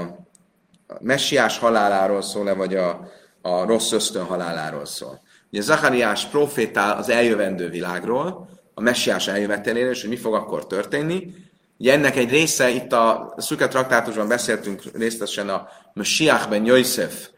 a 0.87 0.97
messiás 0.99 1.57
haláláról 1.57 2.21
szól-e, 2.21 2.53
vagy 2.53 2.75
a, 2.75 3.07
a 3.41 3.65
rossz 3.65 3.91
ösztön 3.91 4.23
haláláról 4.23 4.85
szól. 4.85 5.21
Ugye 5.51 5.61
Zachariás 5.61 6.25
profétál 6.25 6.97
az 6.97 7.09
eljövendő 7.09 7.69
világról, 7.69 8.49
a 8.73 8.81
messiás 8.81 9.27
eljöveteléről, 9.27 9.91
és 9.91 10.01
hogy 10.01 10.09
mi 10.09 10.17
fog 10.17 10.33
akkor 10.33 10.67
történni. 10.67 11.33
Ugye 11.77 11.93
ennek 11.93 12.15
egy 12.15 12.29
része, 12.29 12.69
itt 12.69 12.93
a 12.93 13.33
szüke 13.37 13.67
traktátusban 13.67 14.27
beszéltünk 14.27 14.81
részletesen 14.93 15.49
a 15.49 15.67
Messiach 15.93 16.49
ben 16.49 16.65
Yosef, 16.65 17.29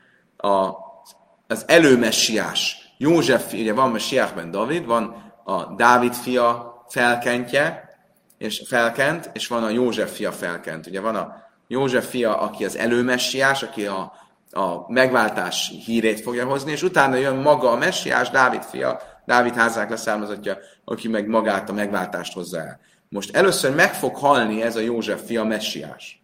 a, 0.42 0.78
az 1.48 1.64
előmessiás. 1.68 2.78
József, 2.98 3.54
ugye 3.54 3.74
van 3.74 3.92
Messiach 3.92 4.36
ben 4.36 4.52
David, 4.52 4.86
van 4.86 5.34
a 5.44 5.76
Dávid 5.76 6.14
fia 6.14 6.84
felkentje, 6.90 7.90
és 8.38 8.64
felkent, 8.68 9.30
és 9.34 9.48
van 9.48 9.64
a 9.64 9.70
József 9.70 10.16
fia 10.16 10.32
felkent. 10.32 10.88
Ugye 10.88 11.02
van 11.02 11.16
a 11.16 11.36
József 11.68 12.10
fia, 12.10 12.40
aki 12.40 12.66
az 12.66 12.78
előmessiás, 12.78 13.64
aki 13.64 13.86
a, 13.86 14.14
a 14.52 14.92
megváltás 14.92 15.72
hírét 15.86 16.20
fogja 16.20 16.46
hozni, 16.46 16.72
és 16.72 16.84
utána 16.84 17.16
jön 17.16 17.36
maga 17.36 17.72
a 17.72 17.78
messiás, 17.78 18.30
Dávid 18.30 18.64
fia, 18.64 19.02
Dávid 19.26 19.56
házák 19.56 19.90
leszármazottja, 19.90 20.58
aki 20.86 21.08
meg 21.08 21.28
magát 21.28 21.70
a 21.70 21.74
megváltást 21.74 22.34
hozza 22.34 22.60
el. 22.60 22.80
Most 23.10 23.36
először 23.36 23.76
meg 23.76 23.94
fog 23.94 24.16
halni 24.16 24.62
ez 24.62 24.76
a 24.76 24.80
József 24.80 25.26
fia 25.26 25.44
messiás. 25.44 26.24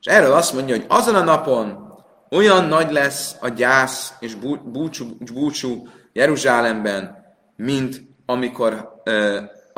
És 0.00 0.06
erről 0.06 0.32
azt 0.32 0.52
mondja, 0.52 0.76
hogy 0.76 0.84
azon 0.88 1.14
a 1.14 1.22
napon 1.22 1.91
olyan 2.32 2.64
nagy 2.64 2.92
lesz 2.92 3.36
a 3.40 3.48
gyász 3.48 4.14
és 4.20 4.34
búcsú, 4.64 5.16
búcsú 5.32 5.88
Jeruzsálemben, 6.12 7.24
mint 7.56 8.02
amikor, 8.26 9.02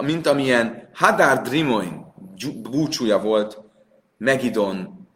mint 0.03 0.27
amilyen 0.27 0.89
Hadar 0.93 1.41
Drimoin 1.41 2.13
búcsúja 2.71 3.19
volt 3.19 3.63
Megidon 4.19 5.09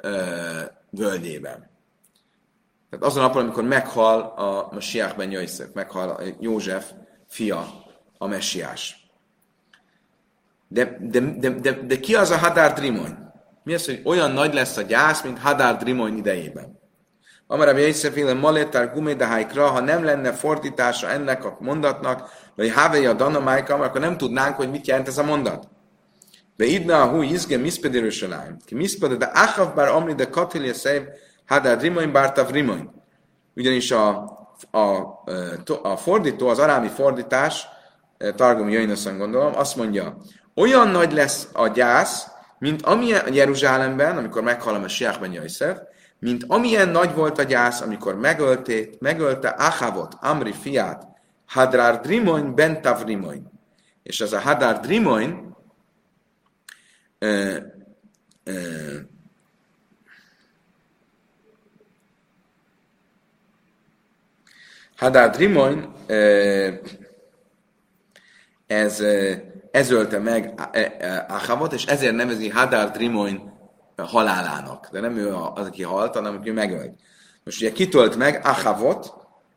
völgyében. 0.90 1.70
Tehát 2.90 3.04
azon 3.04 3.22
napon, 3.22 3.42
amikor 3.42 3.64
meghal 3.64 4.20
a 4.20 4.68
Messiás 4.74 5.12
ben 5.12 5.30
Jöjszök, 5.30 5.74
meghal 5.74 6.22
József 6.40 6.92
fia, 7.26 7.66
a 8.18 8.26
messiás. 8.26 9.10
De, 10.68 10.98
de, 11.00 11.20
de, 11.20 11.50
de, 11.50 11.72
de 11.72 12.00
ki 12.00 12.14
az 12.14 12.30
a 12.30 12.36
Hadar 12.36 12.72
Drimoin? 12.72 13.32
Mi 13.62 13.74
az, 13.74 13.86
hogy 13.86 14.00
olyan 14.04 14.30
nagy 14.30 14.54
lesz 14.54 14.76
a 14.76 14.82
gyász, 14.82 15.22
mint 15.22 15.38
Hadar 15.38 15.76
Drimoin 15.76 16.16
idejében? 16.16 16.77
Amara 17.50 17.76
Jézseféle 17.76 18.34
Malétár 18.34 18.92
Gumédahájkra, 18.92 19.66
ha 19.66 19.80
nem 19.80 20.04
lenne 20.04 20.32
fordítása 20.32 21.08
ennek 21.08 21.44
a 21.44 21.56
mondatnak, 21.60 22.30
vagy 22.54 22.70
Havei 22.70 23.06
a 23.06 23.12
Danamájka, 23.12 23.74
akkor 23.74 24.00
nem 24.00 24.16
tudnánk, 24.16 24.56
hogy 24.56 24.70
mit 24.70 24.86
jelent 24.86 25.08
ez 25.08 25.18
a 25.18 25.24
mondat. 25.24 25.68
De 26.56 26.64
idna 26.64 27.02
a 27.02 27.06
hú 27.06 27.22
izge 27.22 27.56
miszpedérőseláim. 27.56 28.56
Ki 28.64 28.74
miszpede, 28.74 29.14
de 29.14 29.30
achav 29.34 29.74
bár 29.74 29.88
amri 29.88 30.14
de 30.14 30.28
katilje 30.28 30.72
szév, 30.72 31.02
hadár 31.46 31.80
rimoin 31.80 32.12
bártav 32.12 32.50
rimoin. 32.50 32.90
Ugyanis 33.56 33.90
a, 33.90 34.08
a, 34.70 34.80
a, 35.82 35.96
fordító, 35.96 36.48
az 36.48 36.58
arámi 36.58 36.88
fordítás, 36.88 37.66
Targum 38.36 38.68
Jöjnöszön 38.68 39.18
gondolom, 39.18 39.52
azt 39.56 39.76
mondja, 39.76 40.16
olyan 40.54 40.88
nagy 40.88 41.12
lesz 41.12 41.48
a 41.52 41.68
gyász, 41.68 42.26
mint 42.58 42.82
amilyen 42.82 43.34
Jeruzsálemben, 43.34 44.16
amikor 44.16 44.42
meghalom 44.42 44.82
a 44.82 44.88
Siach 44.88 45.20
ben 45.20 45.32
mint 46.18 46.44
amilyen 46.46 46.88
nagy 46.88 47.14
volt 47.14 47.38
a 47.38 47.42
gyász, 47.42 47.80
amikor 47.80 48.16
megöltét, 48.16 49.00
megölte 49.00 49.48
Achavot, 49.48 50.14
Amri 50.20 50.52
fiát, 50.52 51.06
Hadrár 51.46 52.00
Drimoin, 52.00 52.54
Bentav 52.54 53.04
Rimoin. 53.04 53.50
És 54.02 54.20
ez 54.20 54.32
a 54.32 54.40
Hadár 54.40 54.80
Drimoin 54.80 55.56
Hadár 64.96 65.30
Drimoin 65.30 65.92
ez, 68.66 69.00
ez 69.70 69.90
ölte 69.90 70.18
meg 70.18 70.60
Achavot, 71.28 71.72
és 71.72 71.84
ezért 71.84 72.14
nevezi 72.14 72.48
Hadár 72.48 72.90
Drimoin 72.90 73.57
halálának. 74.02 74.88
De 74.92 75.00
nem 75.00 75.16
ő 75.16 75.34
az, 75.54 75.66
aki 75.66 75.82
halt, 75.82 76.14
hanem 76.14 76.36
aki 76.36 76.50
megölt. 76.50 76.94
Most 77.44 77.60
ugye 77.60 77.72
kitölt 77.72 78.16
meg 78.16 78.40
Achavot, 78.44 79.14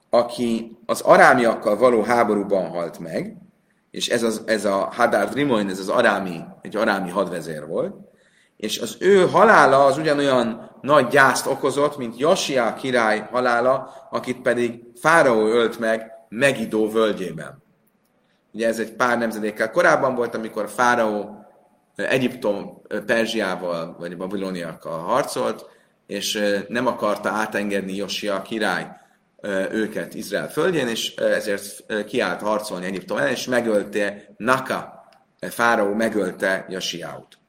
aki 0.09 0.77
az 0.85 1.01
arámiakkal 1.01 1.77
való 1.77 2.01
háborúban 2.01 2.69
halt 2.69 2.99
meg, 2.99 3.37
és 3.91 4.09
ez, 4.09 4.23
az, 4.23 4.43
ez 4.45 4.65
a 4.65 4.89
Hadar 4.91 5.29
Drimoin, 5.29 5.69
ez 5.69 5.79
az 5.79 5.89
arámi, 5.89 6.39
egy 6.61 6.75
arámi 6.75 7.09
hadvezér 7.09 7.67
volt, 7.67 7.95
és 8.57 8.79
az 8.79 8.95
ő 8.99 9.27
halála 9.27 9.85
az 9.85 9.97
ugyanolyan 9.97 10.71
nagy 10.81 11.07
gyászt 11.07 11.47
okozott, 11.47 11.97
mint 11.97 12.17
Josia 12.17 12.73
király 12.73 13.27
halála, 13.31 13.93
akit 14.09 14.41
pedig 14.41 14.83
Fáraó 14.95 15.45
ölt 15.45 15.79
meg 15.79 16.11
Megidó 16.29 16.89
völgyében. 16.89 17.63
Ugye 18.53 18.67
ez 18.67 18.79
egy 18.79 18.91
pár 18.91 19.17
nemzedékkel 19.17 19.71
korábban 19.71 20.15
volt, 20.15 20.35
amikor 20.35 20.69
Fáraó 20.69 21.40
Egyiptom 21.95 22.81
Perzsiával 23.05 23.95
vagy 23.99 24.17
Babiloniakkal 24.17 24.99
harcolt, 24.99 25.65
és 26.07 26.43
nem 26.67 26.87
akarta 26.87 27.29
átengedni 27.29 27.95
Josia 27.95 28.41
király 28.41 28.87
őket 29.71 30.13
Izrael 30.13 30.49
földjén, 30.49 30.87
és 30.87 31.15
ezért 31.15 31.85
kiállt 32.05 32.41
harcolni 32.41 32.85
Egyiptom 32.85 33.17
ellen, 33.17 33.31
és 33.31 33.45
megölte 33.45 34.33
Naka, 34.37 35.09
fáraó 35.39 35.93
megölte 35.93 36.65
Josiáut. 36.69 37.39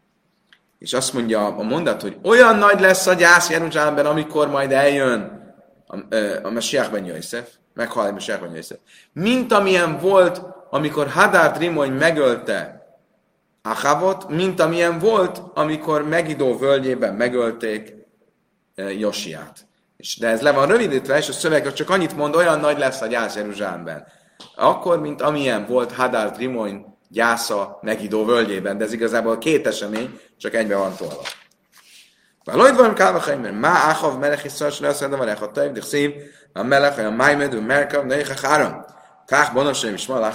És 0.78 0.93
azt 0.93 1.12
mondja 1.12 1.47
a 1.47 1.62
mondat, 1.62 2.03
hogy 2.03 2.18
olyan 2.22 2.57
nagy 2.57 2.80
lesz 2.80 3.07
a 3.07 3.14
gyász 3.14 3.51
Jeruzsálemben, 3.51 4.07
amikor 4.07 4.49
majd 4.49 4.72
eljön 4.72 5.40
a, 5.86 6.14
a 6.43 6.51
Mesiach 6.51 6.90
ben 6.90 7.05
Yosef, 7.05 7.49
meghal 7.74 8.07
a 8.07 8.12
Mesiach 8.12 8.40
ben 8.40 8.55
Yosef, 8.55 8.78
mint 9.12 9.53
amilyen 9.53 9.99
volt, 9.99 10.43
amikor 10.70 11.09
Hadar 11.09 11.57
Rimony 11.57 11.93
megölte 11.93 12.82
Achavot, 13.62 14.28
mint 14.28 14.60
amilyen 14.60 14.98
volt, 14.98 15.42
amikor 15.54 16.08
Megidó 16.08 16.58
völgyében 16.58 17.14
megölték 17.14 17.94
eh, 18.74 18.98
Josiát. 18.98 19.66
És, 19.96 20.16
de 20.18 20.28
ez 20.28 20.40
le 20.40 20.52
van 20.52 20.66
rövidítve, 20.66 21.18
és 21.18 21.28
a 21.28 21.32
szöveg 21.32 21.72
csak 21.72 21.90
annyit 21.90 22.16
mond, 22.16 22.36
olyan 22.36 22.60
nagy 22.60 22.78
lesz 22.78 23.00
a 23.00 23.06
gyász 23.06 23.36
Jeruzsálemben. 23.36 24.06
Akkor, 24.56 25.00
mint 25.00 25.22
amilyen 25.22 25.66
volt 25.66 25.92
Hadar 25.92 26.30
Trimoin 26.30 26.98
gyásza 27.08 27.78
Megidó 27.82 28.24
völgyében, 28.24 28.78
de 28.78 28.84
ez 28.84 28.92
igazából 28.92 29.38
két 29.38 29.66
esemény, 29.66 30.20
csak 30.36 30.54
egybe 30.54 30.76
van 30.76 30.96
tolva. 30.96 31.22
Valójában 32.44 32.84
van 32.84 32.94
kálva 32.94 33.36
mert 33.36 33.60
má 33.60 33.68
áhav 33.68 34.18
melech 34.18 34.44
is 34.44 34.52
szars 34.52 34.80
lesz, 34.80 34.98
de 34.98 35.16
van 35.16 35.28
a 35.28 35.50
taib, 35.50 35.78
de 35.78 35.80
a 36.52 36.62
melech, 36.62 37.06
a 37.06 37.10
májmed, 37.10 37.54
a 37.54 37.60
merkav, 37.60 38.10
a 38.10 38.46
három. 38.46 38.84
Kách 39.26 39.52
bonosem 39.52 39.94
is 39.94 40.06
ma 40.06 40.32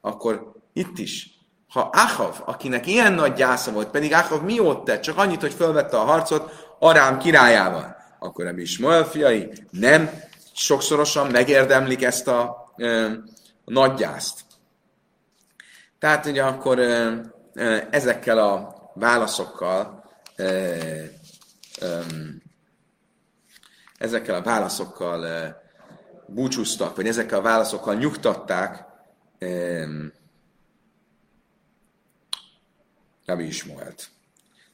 Akkor 0.00 0.52
itt 0.72 0.98
is 0.98 1.33
ha 1.74 1.90
Achav, 1.92 2.42
akinek 2.44 2.86
ilyen 2.86 3.12
nagy 3.12 3.32
gyásza 3.32 3.72
volt, 3.72 3.90
pedig 3.90 4.12
Achav 4.12 4.42
mi 4.42 4.60
ott 4.60 4.84
tett? 4.84 5.00
Csak 5.00 5.18
annyit, 5.18 5.40
hogy 5.40 5.52
felvette 5.52 5.96
a 5.96 6.04
harcot 6.04 6.74
Arám 6.78 7.18
királyával. 7.18 7.96
Akkor 8.18 8.46
ebbi 8.46 8.62
Ismael 8.62 9.04
fiai 9.04 9.52
nem 9.70 10.10
sokszorosan 10.52 11.30
megérdemlik 11.30 12.02
ezt 12.02 12.28
a, 12.28 12.72
ö, 12.76 13.10
a 13.64 13.70
nagy 13.70 13.94
gyászt. 13.94 14.40
Tehát 15.98 16.26
ugye 16.26 16.42
akkor 16.42 16.78
ö, 16.78 17.12
ö, 17.54 17.76
ezekkel 17.90 18.38
a 18.38 18.74
válaszokkal 18.94 20.04
ö, 20.36 20.76
ö, 21.80 21.98
ezekkel 23.98 24.34
a 24.34 24.42
válaszokkal 24.42 25.26
búcsúztak, 26.26 26.96
vagy 26.96 27.06
ezekkel 27.06 27.38
a 27.38 27.42
válaszokkal 27.42 27.94
nyugtatták 27.94 28.84
Rabbi 33.26 33.46
Ismoelt. 33.46 34.08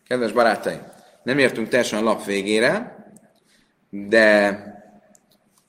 Kedves 0.06 0.32
barátaim, 0.32 0.82
nem 1.22 1.38
értünk 1.38 1.68
teljesen 1.68 1.98
a 1.98 2.02
lap 2.02 2.24
végére, 2.24 3.04
de 3.90 4.58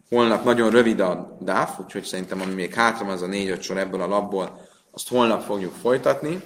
holnap 0.09 0.43
nagyon 0.43 0.69
rövid 0.69 0.99
a 0.99 1.38
DAF, 1.41 1.79
úgyhogy 1.79 2.03
szerintem 2.03 2.41
ami 2.41 2.53
még 2.53 2.73
hátra 2.73 3.05
van, 3.05 3.13
az 3.13 3.21
a 3.21 3.27
négy-öt 3.27 3.61
sor 3.61 3.77
ebből 3.77 4.01
a 4.01 4.07
labból, 4.07 4.69
azt 4.91 5.09
holnap 5.09 5.41
fogjuk 5.41 5.73
folytatni. 5.73 6.43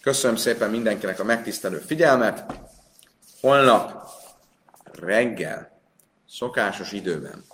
Köszönöm 0.00 0.36
szépen 0.36 0.70
mindenkinek 0.70 1.20
a 1.20 1.24
megtisztelő 1.24 1.78
figyelmet. 1.78 2.44
Holnap 3.40 4.08
reggel, 4.92 5.80
szokásos 6.28 6.92
időben, 6.92 7.44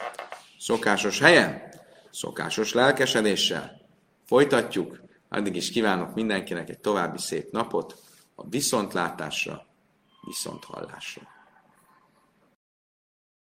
szokásos 0.59 1.21
helyen, 1.21 1.63
szokásos 2.11 2.73
lelkesedéssel 2.73 3.81
folytatjuk. 4.27 5.01
Addig 5.29 5.57
is 5.57 5.71
kívánok 5.71 6.15
mindenkinek 6.15 6.69
egy 6.69 6.79
további 6.79 7.19
szép 7.19 7.53
napot, 7.53 8.02
a 8.35 8.49
viszontlátásra, 8.49 9.67
viszonthallásra. 10.27 11.32